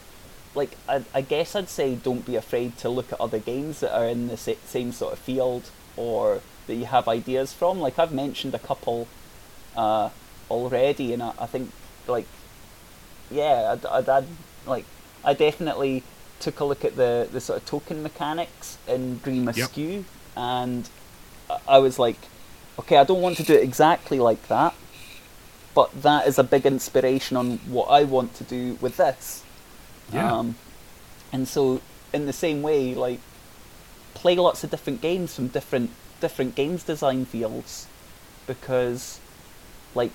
like 0.56 0.72
I, 0.88 1.04
I 1.14 1.22
guess 1.22 1.56
I'd 1.56 1.70
say 1.70 1.96
don't 1.96 2.26
be 2.26 2.36
afraid 2.36 2.78
to 2.80 2.90
look 2.90 3.12
at 3.14 3.20
other 3.22 3.40
games 3.40 3.82
that 3.82 3.94
are 3.96 4.06
in 4.08 4.28
the 4.28 4.38
sa- 4.38 4.54
same 4.66 4.92
sort 4.92 5.14
of 5.14 5.20
field 5.20 5.70
or 5.98 6.42
that 6.68 6.76
you 6.76 6.86
have 6.86 7.08
ideas 7.08 7.54
from 7.54 7.80
like 7.80 8.00
I've 8.00 8.12
mentioned 8.14 8.56
a 8.56 8.60
couple 8.60 9.08
uh, 9.76 10.10
already, 10.50 11.14
and 11.14 11.22
I, 11.22 11.34
I 11.40 11.46
think 11.46 11.72
like 12.08 12.26
yeah, 13.32 13.74
I'd, 13.74 13.86
I'd, 13.86 14.10
I'd 14.10 14.28
like 14.66 14.86
I 15.24 15.34
definitely 15.34 16.04
took 16.40 16.60
a 16.60 16.66
look 16.66 16.86
at 16.86 16.96
the 16.96 17.28
the 17.32 17.42
sort 17.42 17.60
of 17.62 17.66
token 17.66 18.02
mechanics 18.04 18.78
in 18.88 19.18
Dream 19.20 19.46
Yep. 19.46 19.56
Askew, 19.58 20.06
and 20.36 20.90
I- 21.50 21.60
I 21.68 21.78
was 21.80 22.00
like, 22.00 22.18
okay, 22.80 22.98
I 22.98 23.04
don't 23.04 23.22
want 23.22 23.38
to 23.38 23.44
do 23.44 23.54
it 23.54 23.64
exactly 23.64 24.20
like 24.20 24.48
that, 24.48 24.74
but 25.74 26.02
that 26.02 26.28
is 26.28 26.38
a 26.40 26.44
big 26.44 26.66
inspiration 26.66 27.38
on 27.38 27.58
what 27.68 27.86
I 27.86 28.04
want 28.04 28.36
to 28.36 28.44
do 28.44 28.78
with 28.82 28.98
this. 28.98 29.44
Yeah. 30.14 30.32
Um, 30.34 30.56
and 31.34 31.48
so, 31.48 31.82
in 32.14 32.26
the 32.26 32.34
same 32.34 32.62
way, 32.62 32.94
like 32.96 33.20
play 34.14 34.36
lots 34.36 34.64
of 34.64 34.70
different 34.72 35.02
games 35.02 35.36
from 35.36 35.48
different 35.50 35.92
different 36.22 36.56
games 36.56 36.84
design 36.84 37.26
fields, 37.26 37.88
because 38.48 39.20
like 39.94 40.14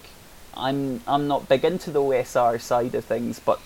I'm 0.56 1.00
I'm 1.06 1.28
not 1.28 1.48
big 1.48 1.64
into 1.64 1.90
the 1.90 2.00
OSR 2.00 2.60
side 2.60 2.94
of 2.94 3.04
things, 3.04 3.38
but 3.40 3.60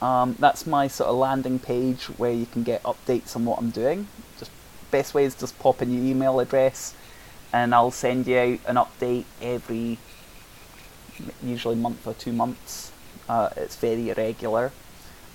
Um, 0.00 0.36
that's 0.38 0.64
my 0.66 0.86
sort 0.88 1.08
of 1.08 1.16
landing 1.16 1.58
page 1.58 2.04
where 2.04 2.30
you 2.30 2.46
can 2.46 2.62
get 2.62 2.82
updates 2.82 3.34
on 3.34 3.46
what 3.46 3.58
I'm 3.58 3.70
doing. 3.70 4.06
Just 4.38 4.50
best 4.90 5.14
way 5.14 5.24
is 5.24 5.34
just 5.34 5.58
pop 5.58 5.80
in 5.82 5.90
your 5.90 6.04
email 6.04 6.38
address, 6.38 6.94
and 7.62 7.74
I'll 7.74 7.90
send 7.90 8.26
you 8.26 8.38
out 8.38 8.58
an 8.66 8.76
update 8.76 9.24
every 9.40 9.98
usually 11.42 11.74
month 11.76 12.06
or 12.06 12.12
two 12.12 12.32
months. 12.32 12.92
Uh, 13.28 13.48
it's 13.56 13.76
very 13.76 14.10
irregular. 14.10 14.72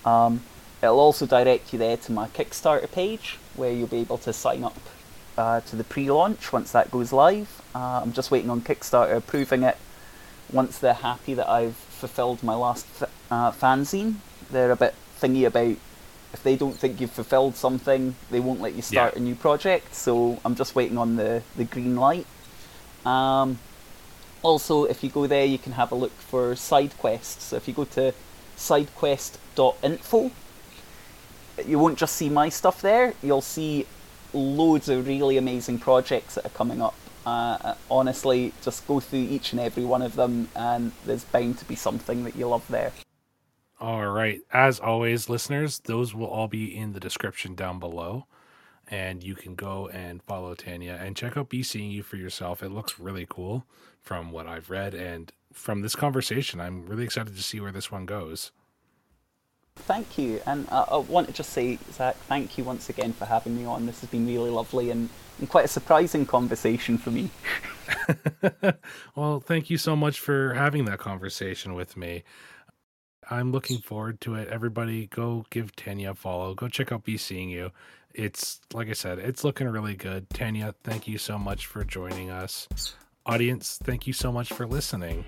Um, 0.05 0.43
it'll 0.83 0.99
also 0.99 1.25
direct 1.25 1.73
you 1.73 1.79
there 1.79 1.97
to 1.97 2.11
my 2.11 2.27
Kickstarter 2.27 2.89
page 2.91 3.39
where 3.55 3.71
you'll 3.71 3.87
be 3.87 3.97
able 3.97 4.19
to 4.19 4.33
sign 4.33 4.63
up 4.63 4.77
uh, 5.37 5.61
to 5.61 5.75
the 5.75 5.83
pre-launch 5.83 6.53
once 6.53 6.71
that 6.71 6.91
goes 6.91 7.11
live. 7.11 7.61
Uh, 7.73 8.01
I'm 8.03 8.13
just 8.13 8.29
waiting 8.29 8.51
on 8.51 8.61
Kickstarter 8.61 9.15
approving 9.15 9.63
it. 9.63 9.77
Once 10.53 10.77
they're 10.77 10.93
happy 10.93 11.33
that 11.33 11.49
I've 11.49 11.75
fulfilled 11.75 12.43
my 12.43 12.53
last 12.55 12.85
uh, 13.31 13.51
fanzine, 13.51 14.15
they're 14.51 14.71
a 14.71 14.75
bit 14.75 14.93
thingy 15.19 15.47
about 15.47 15.77
if 16.33 16.43
they 16.43 16.55
don't 16.55 16.73
think 16.73 17.01
you've 17.01 17.11
fulfilled 17.11 17.55
something, 17.55 18.15
they 18.29 18.39
won't 18.39 18.61
let 18.61 18.73
you 18.73 18.81
start 18.81 19.13
yeah. 19.13 19.19
a 19.19 19.23
new 19.23 19.35
project. 19.35 19.93
So 19.93 20.39
I'm 20.45 20.55
just 20.55 20.75
waiting 20.75 20.97
on 20.97 21.15
the, 21.15 21.43
the 21.55 21.65
green 21.65 21.95
light. 21.95 22.25
Um, 23.05 23.59
also, 24.41 24.85
if 24.85 25.03
you 25.03 25.09
go 25.09 25.27
there, 25.27 25.45
you 25.45 25.57
can 25.57 25.73
have 25.73 25.91
a 25.91 25.95
look 25.95 26.13
for 26.13 26.55
side 26.55 26.97
quests. 26.97 27.45
So 27.45 27.57
if 27.57 27.67
you 27.67 27.73
go 27.73 27.85
to 27.85 28.13
sidequest.info, 28.57 30.31
you 31.65 31.79
won't 31.79 31.97
just 31.97 32.15
see 32.15 32.29
my 32.29 32.49
stuff 32.49 32.81
there. 32.81 33.13
You'll 33.21 33.41
see 33.41 33.85
loads 34.33 34.89
of 34.89 35.07
really 35.07 35.37
amazing 35.37 35.79
projects 35.79 36.35
that 36.35 36.45
are 36.45 36.49
coming 36.49 36.81
up. 36.81 36.95
Uh, 37.25 37.75
honestly, 37.89 38.53
just 38.63 38.87
go 38.87 38.99
through 38.99 39.19
each 39.19 39.51
and 39.51 39.61
every 39.61 39.85
one 39.85 40.01
of 40.01 40.15
them, 40.15 40.47
and 40.55 40.91
there's 41.05 41.23
bound 41.25 41.59
to 41.59 41.65
be 41.65 41.75
something 41.75 42.23
that 42.23 42.35
you 42.35 42.47
love 42.47 42.67
there. 42.67 42.93
All 43.81 44.05
right. 44.09 44.41
As 44.53 44.79
always, 44.79 45.27
listeners, 45.27 45.79
those 45.79 46.13
will 46.13 46.27
all 46.27 46.47
be 46.47 46.77
in 46.77 46.93
the 46.93 46.99
description 46.99 47.55
down 47.55 47.79
below. 47.79 48.27
And 48.87 49.23
you 49.23 49.33
can 49.33 49.55
go 49.55 49.87
and 49.87 50.21
follow 50.21 50.53
Tanya 50.53 50.99
and 51.01 51.17
check 51.17 51.35
out 51.35 51.49
Be 51.49 51.63
Seeing 51.63 51.89
You 51.89 52.03
for 52.03 52.15
yourself. 52.15 52.61
It 52.61 52.69
looks 52.69 52.99
really 52.99 53.25
cool 53.27 53.65
from 53.99 54.31
what 54.31 54.45
I've 54.45 54.69
read. 54.69 54.93
And 54.93 55.31
from 55.51 55.81
this 55.81 55.95
conversation, 55.95 56.61
I'm 56.61 56.85
really 56.85 57.03
excited 57.03 57.35
to 57.35 57.41
see 57.41 57.59
where 57.59 57.71
this 57.71 57.91
one 57.91 58.05
goes. 58.05 58.51
Thank 59.77 60.15
you. 60.15 60.41
And 60.45 60.69
uh, 60.69 60.85
I 60.91 60.97
want 60.97 61.27
to 61.27 61.33
just 61.33 61.49
say, 61.49 61.79
Zach, 61.91 62.15
thank 62.27 62.59
you 62.59 62.63
once 62.63 62.87
again 62.87 63.13
for 63.13 63.25
having 63.25 63.57
me 63.57 63.65
on. 63.65 63.87
This 63.87 64.01
has 64.01 64.11
been 64.11 64.27
really 64.27 64.51
lovely 64.51 64.91
and, 64.91 65.09
and 65.39 65.49
quite 65.49 65.65
a 65.65 65.69
surprising 65.69 66.27
conversation 66.27 66.99
for 66.99 67.09
me. 67.09 67.31
well, 69.15 69.39
thank 69.39 69.71
you 69.71 69.79
so 69.79 69.95
much 69.95 70.19
for 70.19 70.53
having 70.53 70.85
that 70.85 70.99
conversation 70.99 71.73
with 71.73 71.97
me. 71.97 72.23
I'm 73.31 73.53
looking 73.53 73.77
forward 73.77 74.19
to 74.21 74.35
it. 74.35 74.49
Everybody, 74.49 75.07
go 75.07 75.45
give 75.49 75.73
Tanya 75.73 76.11
a 76.11 76.15
follow. 76.15 76.53
Go 76.53 76.67
check 76.67 76.91
out 76.91 77.05
Be 77.05 77.15
Seeing 77.15 77.49
You. 77.49 77.71
It's 78.13 78.59
like 78.73 78.89
I 78.89 78.93
said, 78.93 79.19
it's 79.19 79.45
looking 79.45 79.69
really 79.69 79.95
good. 79.95 80.29
Tanya, 80.31 80.75
thank 80.83 81.07
you 81.07 81.17
so 81.17 81.37
much 81.39 81.65
for 81.65 81.85
joining 81.85 82.29
us. 82.29 82.67
Audience, 83.25 83.79
thank 83.81 84.05
you 84.05 84.11
so 84.11 84.33
much 84.33 84.51
for 84.51 84.67
listening. 84.67 85.23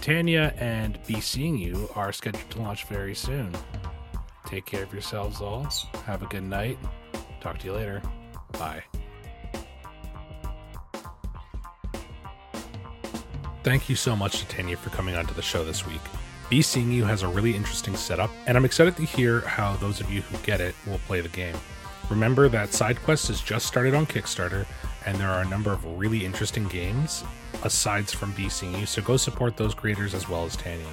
Tanya 0.00 0.52
and 0.56 0.98
Be 1.06 1.20
Seeing 1.20 1.56
You 1.56 1.88
are 1.94 2.12
scheduled 2.12 2.50
to 2.50 2.60
launch 2.60 2.86
very 2.86 3.14
soon. 3.14 3.52
Take 4.46 4.66
care 4.66 4.82
of 4.82 4.92
yourselves 4.92 5.40
all. 5.40 5.68
Have 6.06 6.24
a 6.24 6.26
good 6.26 6.42
night. 6.42 6.76
Talk 7.40 7.60
to 7.60 7.66
you 7.66 7.72
later. 7.72 8.02
Bye. 8.58 8.82
Thank 13.62 13.88
you 13.88 13.94
so 13.94 14.16
much 14.16 14.40
to 14.40 14.48
Tanya 14.48 14.76
for 14.76 14.90
coming 14.90 15.14
onto 15.14 15.34
the 15.34 15.40
show 15.40 15.64
this 15.64 15.86
week. 15.86 16.00
Be 16.50 16.60
Seeing 16.60 16.92
You 16.92 17.04
has 17.04 17.22
a 17.22 17.28
really 17.28 17.56
interesting 17.56 17.96
setup, 17.96 18.30
and 18.46 18.56
I'm 18.56 18.66
excited 18.66 18.96
to 18.96 19.02
hear 19.02 19.40
how 19.40 19.76
those 19.76 20.00
of 20.00 20.12
you 20.12 20.20
who 20.20 20.36
get 20.38 20.60
it 20.60 20.74
will 20.86 20.98
play 21.00 21.20
the 21.22 21.28
game. 21.30 21.56
Remember 22.10 22.50
that 22.50 22.68
SideQuest 22.68 23.28
has 23.28 23.40
just 23.40 23.66
started 23.66 23.94
on 23.94 24.04
Kickstarter, 24.04 24.66
and 25.06 25.16
there 25.16 25.30
are 25.30 25.40
a 25.40 25.48
number 25.48 25.72
of 25.72 25.84
really 25.98 26.24
interesting 26.24 26.68
games 26.68 27.24
aside 27.62 28.08
from 28.08 28.32
Be 28.32 28.50
Seeing 28.50 28.78
You, 28.78 28.84
so 28.84 29.00
go 29.00 29.16
support 29.16 29.56
those 29.56 29.74
creators 29.74 30.12
as 30.12 30.28
well 30.28 30.44
as 30.44 30.54
Tanya. 30.54 30.84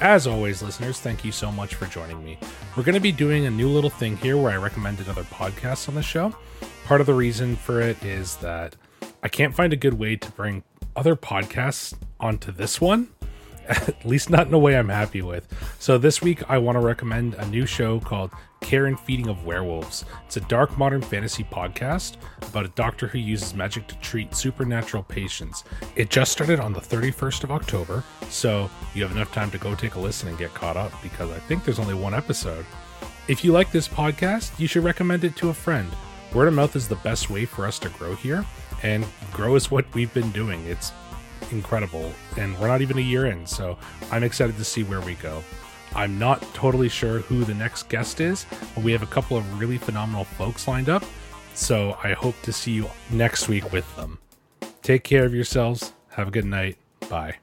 As 0.00 0.26
always, 0.26 0.62
listeners, 0.62 0.98
thank 0.98 1.22
you 1.22 1.32
so 1.32 1.52
much 1.52 1.74
for 1.74 1.86
joining 1.86 2.24
me. 2.24 2.38
We're 2.74 2.82
going 2.82 2.94
to 2.94 3.00
be 3.00 3.12
doing 3.12 3.44
a 3.44 3.50
new 3.50 3.68
little 3.68 3.90
thing 3.90 4.16
here 4.16 4.38
where 4.38 4.52
I 4.52 4.56
recommend 4.56 5.00
another 5.00 5.24
podcast 5.24 5.88
on 5.88 5.94
the 5.94 6.02
show. 6.02 6.34
Part 6.86 7.02
of 7.02 7.06
the 7.06 7.14
reason 7.14 7.56
for 7.56 7.80
it 7.82 8.02
is 8.02 8.36
that 8.36 8.74
I 9.22 9.28
can't 9.28 9.54
find 9.54 9.72
a 9.72 9.76
good 9.76 9.94
way 9.94 10.16
to 10.16 10.30
bring 10.32 10.64
other 10.96 11.14
podcasts 11.14 11.94
onto 12.18 12.50
this 12.50 12.80
one 12.80 13.08
at 13.68 14.04
least 14.04 14.30
not 14.30 14.46
in 14.46 14.54
a 14.54 14.58
way 14.58 14.76
I'm 14.76 14.88
happy 14.88 15.22
with. 15.22 15.46
So 15.78 15.98
this 15.98 16.22
week 16.22 16.48
I 16.50 16.58
want 16.58 16.76
to 16.76 16.80
recommend 16.80 17.34
a 17.34 17.46
new 17.46 17.66
show 17.66 18.00
called 18.00 18.30
Care 18.60 18.86
and 18.86 18.98
Feeding 18.98 19.28
of 19.28 19.44
Werewolves. 19.44 20.04
It's 20.26 20.36
a 20.36 20.40
dark 20.40 20.78
modern 20.78 21.02
fantasy 21.02 21.44
podcast 21.44 22.16
about 22.42 22.64
a 22.64 22.70
doctor 22.70 23.08
who 23.08 23.18
uses 23.18 23.54
magic 23.54 23.86
to 23.88 23.98
treat 23.98 24.34
supernatural 24.34 25.02
patients. 25.02 25.64
It 25.96 26.10
just 26.10 26.32
started 26.32 26.60
on 26.60 26.72
the 26.72 26.80
31st 26.80 27.44
of 27.44 27.50
October, 27.50 28.04
so 28.30 28.70
you 28.94 29.02
have 29.02 29.12
enough 29.12 29.32
time 29.32 29.50
to 29.50 29.58
go 29.58 29.74
take 29.74 29.96
a 29.96 30.00
listen 30.00 30.28
and 30.28 30.38
get 30.38 30.54
caught 30.54 30.76
up 30.76 30.92
because 31.02 31.30
I 31.30 31.38
think 31.40 31.64
there's 31.64 31.80
only 31.80 31.94
one 31.94 32.14
episode. 32.14 32.64
If 33.28 33.44
you 33.44 33.52
like 33.52 33.70
this 33.70 33.88
podcast, 33.88 34.58
you 34.58 34.66
should 34.66 34.84
recommend 34.84 35.24
it 35.24 35.36
to 35.36 35.50
a 35.50 35.54
friend. 35.54 35.90
Word 36.34 36.48
of 36.48 36.54
mouth 36.54 36.76
is 36.76 36.88
the 36.88 36.96
best 36.96 37.30
way 37.30 37.44
for 37.44 37.66
us 37.66 37.78
to 37.80 37.88
grow 37.90 38.14
here, 38.14 38.44
and 38.82 39.04
grow 39.32 39.54
is 39.54 39.70
what 39.70 39.92
we've 39.94 40.12
been 40.14 40.32
doing. 40.32 40.64
It's 40.66 40.92
incredible. 41.50 42.12
And 42.36 42.58
we're 42.58 42.68
not 42.68 42.82
even 42.82 42.98
a 42.98 43.02
year 43.02 43.26
in, 43.26 43.46
so 43.46 43.78
I'm 44.10 44.22
excited 44.22 44.56
to 44.56 44.64
see 44.64 44.82
where 44.84 45.00
we 45.00 45.14
go. 45.14 45.42
I'm 45.94 46.18
not 46.18 46.40
totally 46.54 46.88
sure 46.88 47.18
who 47.20 47.44
the 47.44 47.54
next 47.54 47.88
guest 47.88 48.20
is, 48.20 48.46
but 48.74 48.82
we 48.84 48.92
have 48.92 49.02
a 49.02 49.06
couple 49.06 49.36
of 49.36 49.60
really 49.60 49.78
phenomenal 49.78 50.24
folks 50.24 50.66
lined 50.66 50.88
up. 50.88 51.04
So 51.54 51.98
I 52.02 52.12
hope 52.12 52.40
to 52.42 52.52
see 52.52 52.72
you 52.72 52.88
next 53.10 53.48
week 53.48 53.72
with 53.72 53.96
them. 53.96 54.18
Take 54.82 55.04
care 55.04 55.24
of 55.24 55.34
yourselves. 55.34 55.92
Have 56.10 56.28
a 56.28 56.30
good 56.30 56.46
night. 56.46 56.78
Bye. 57.08 57.41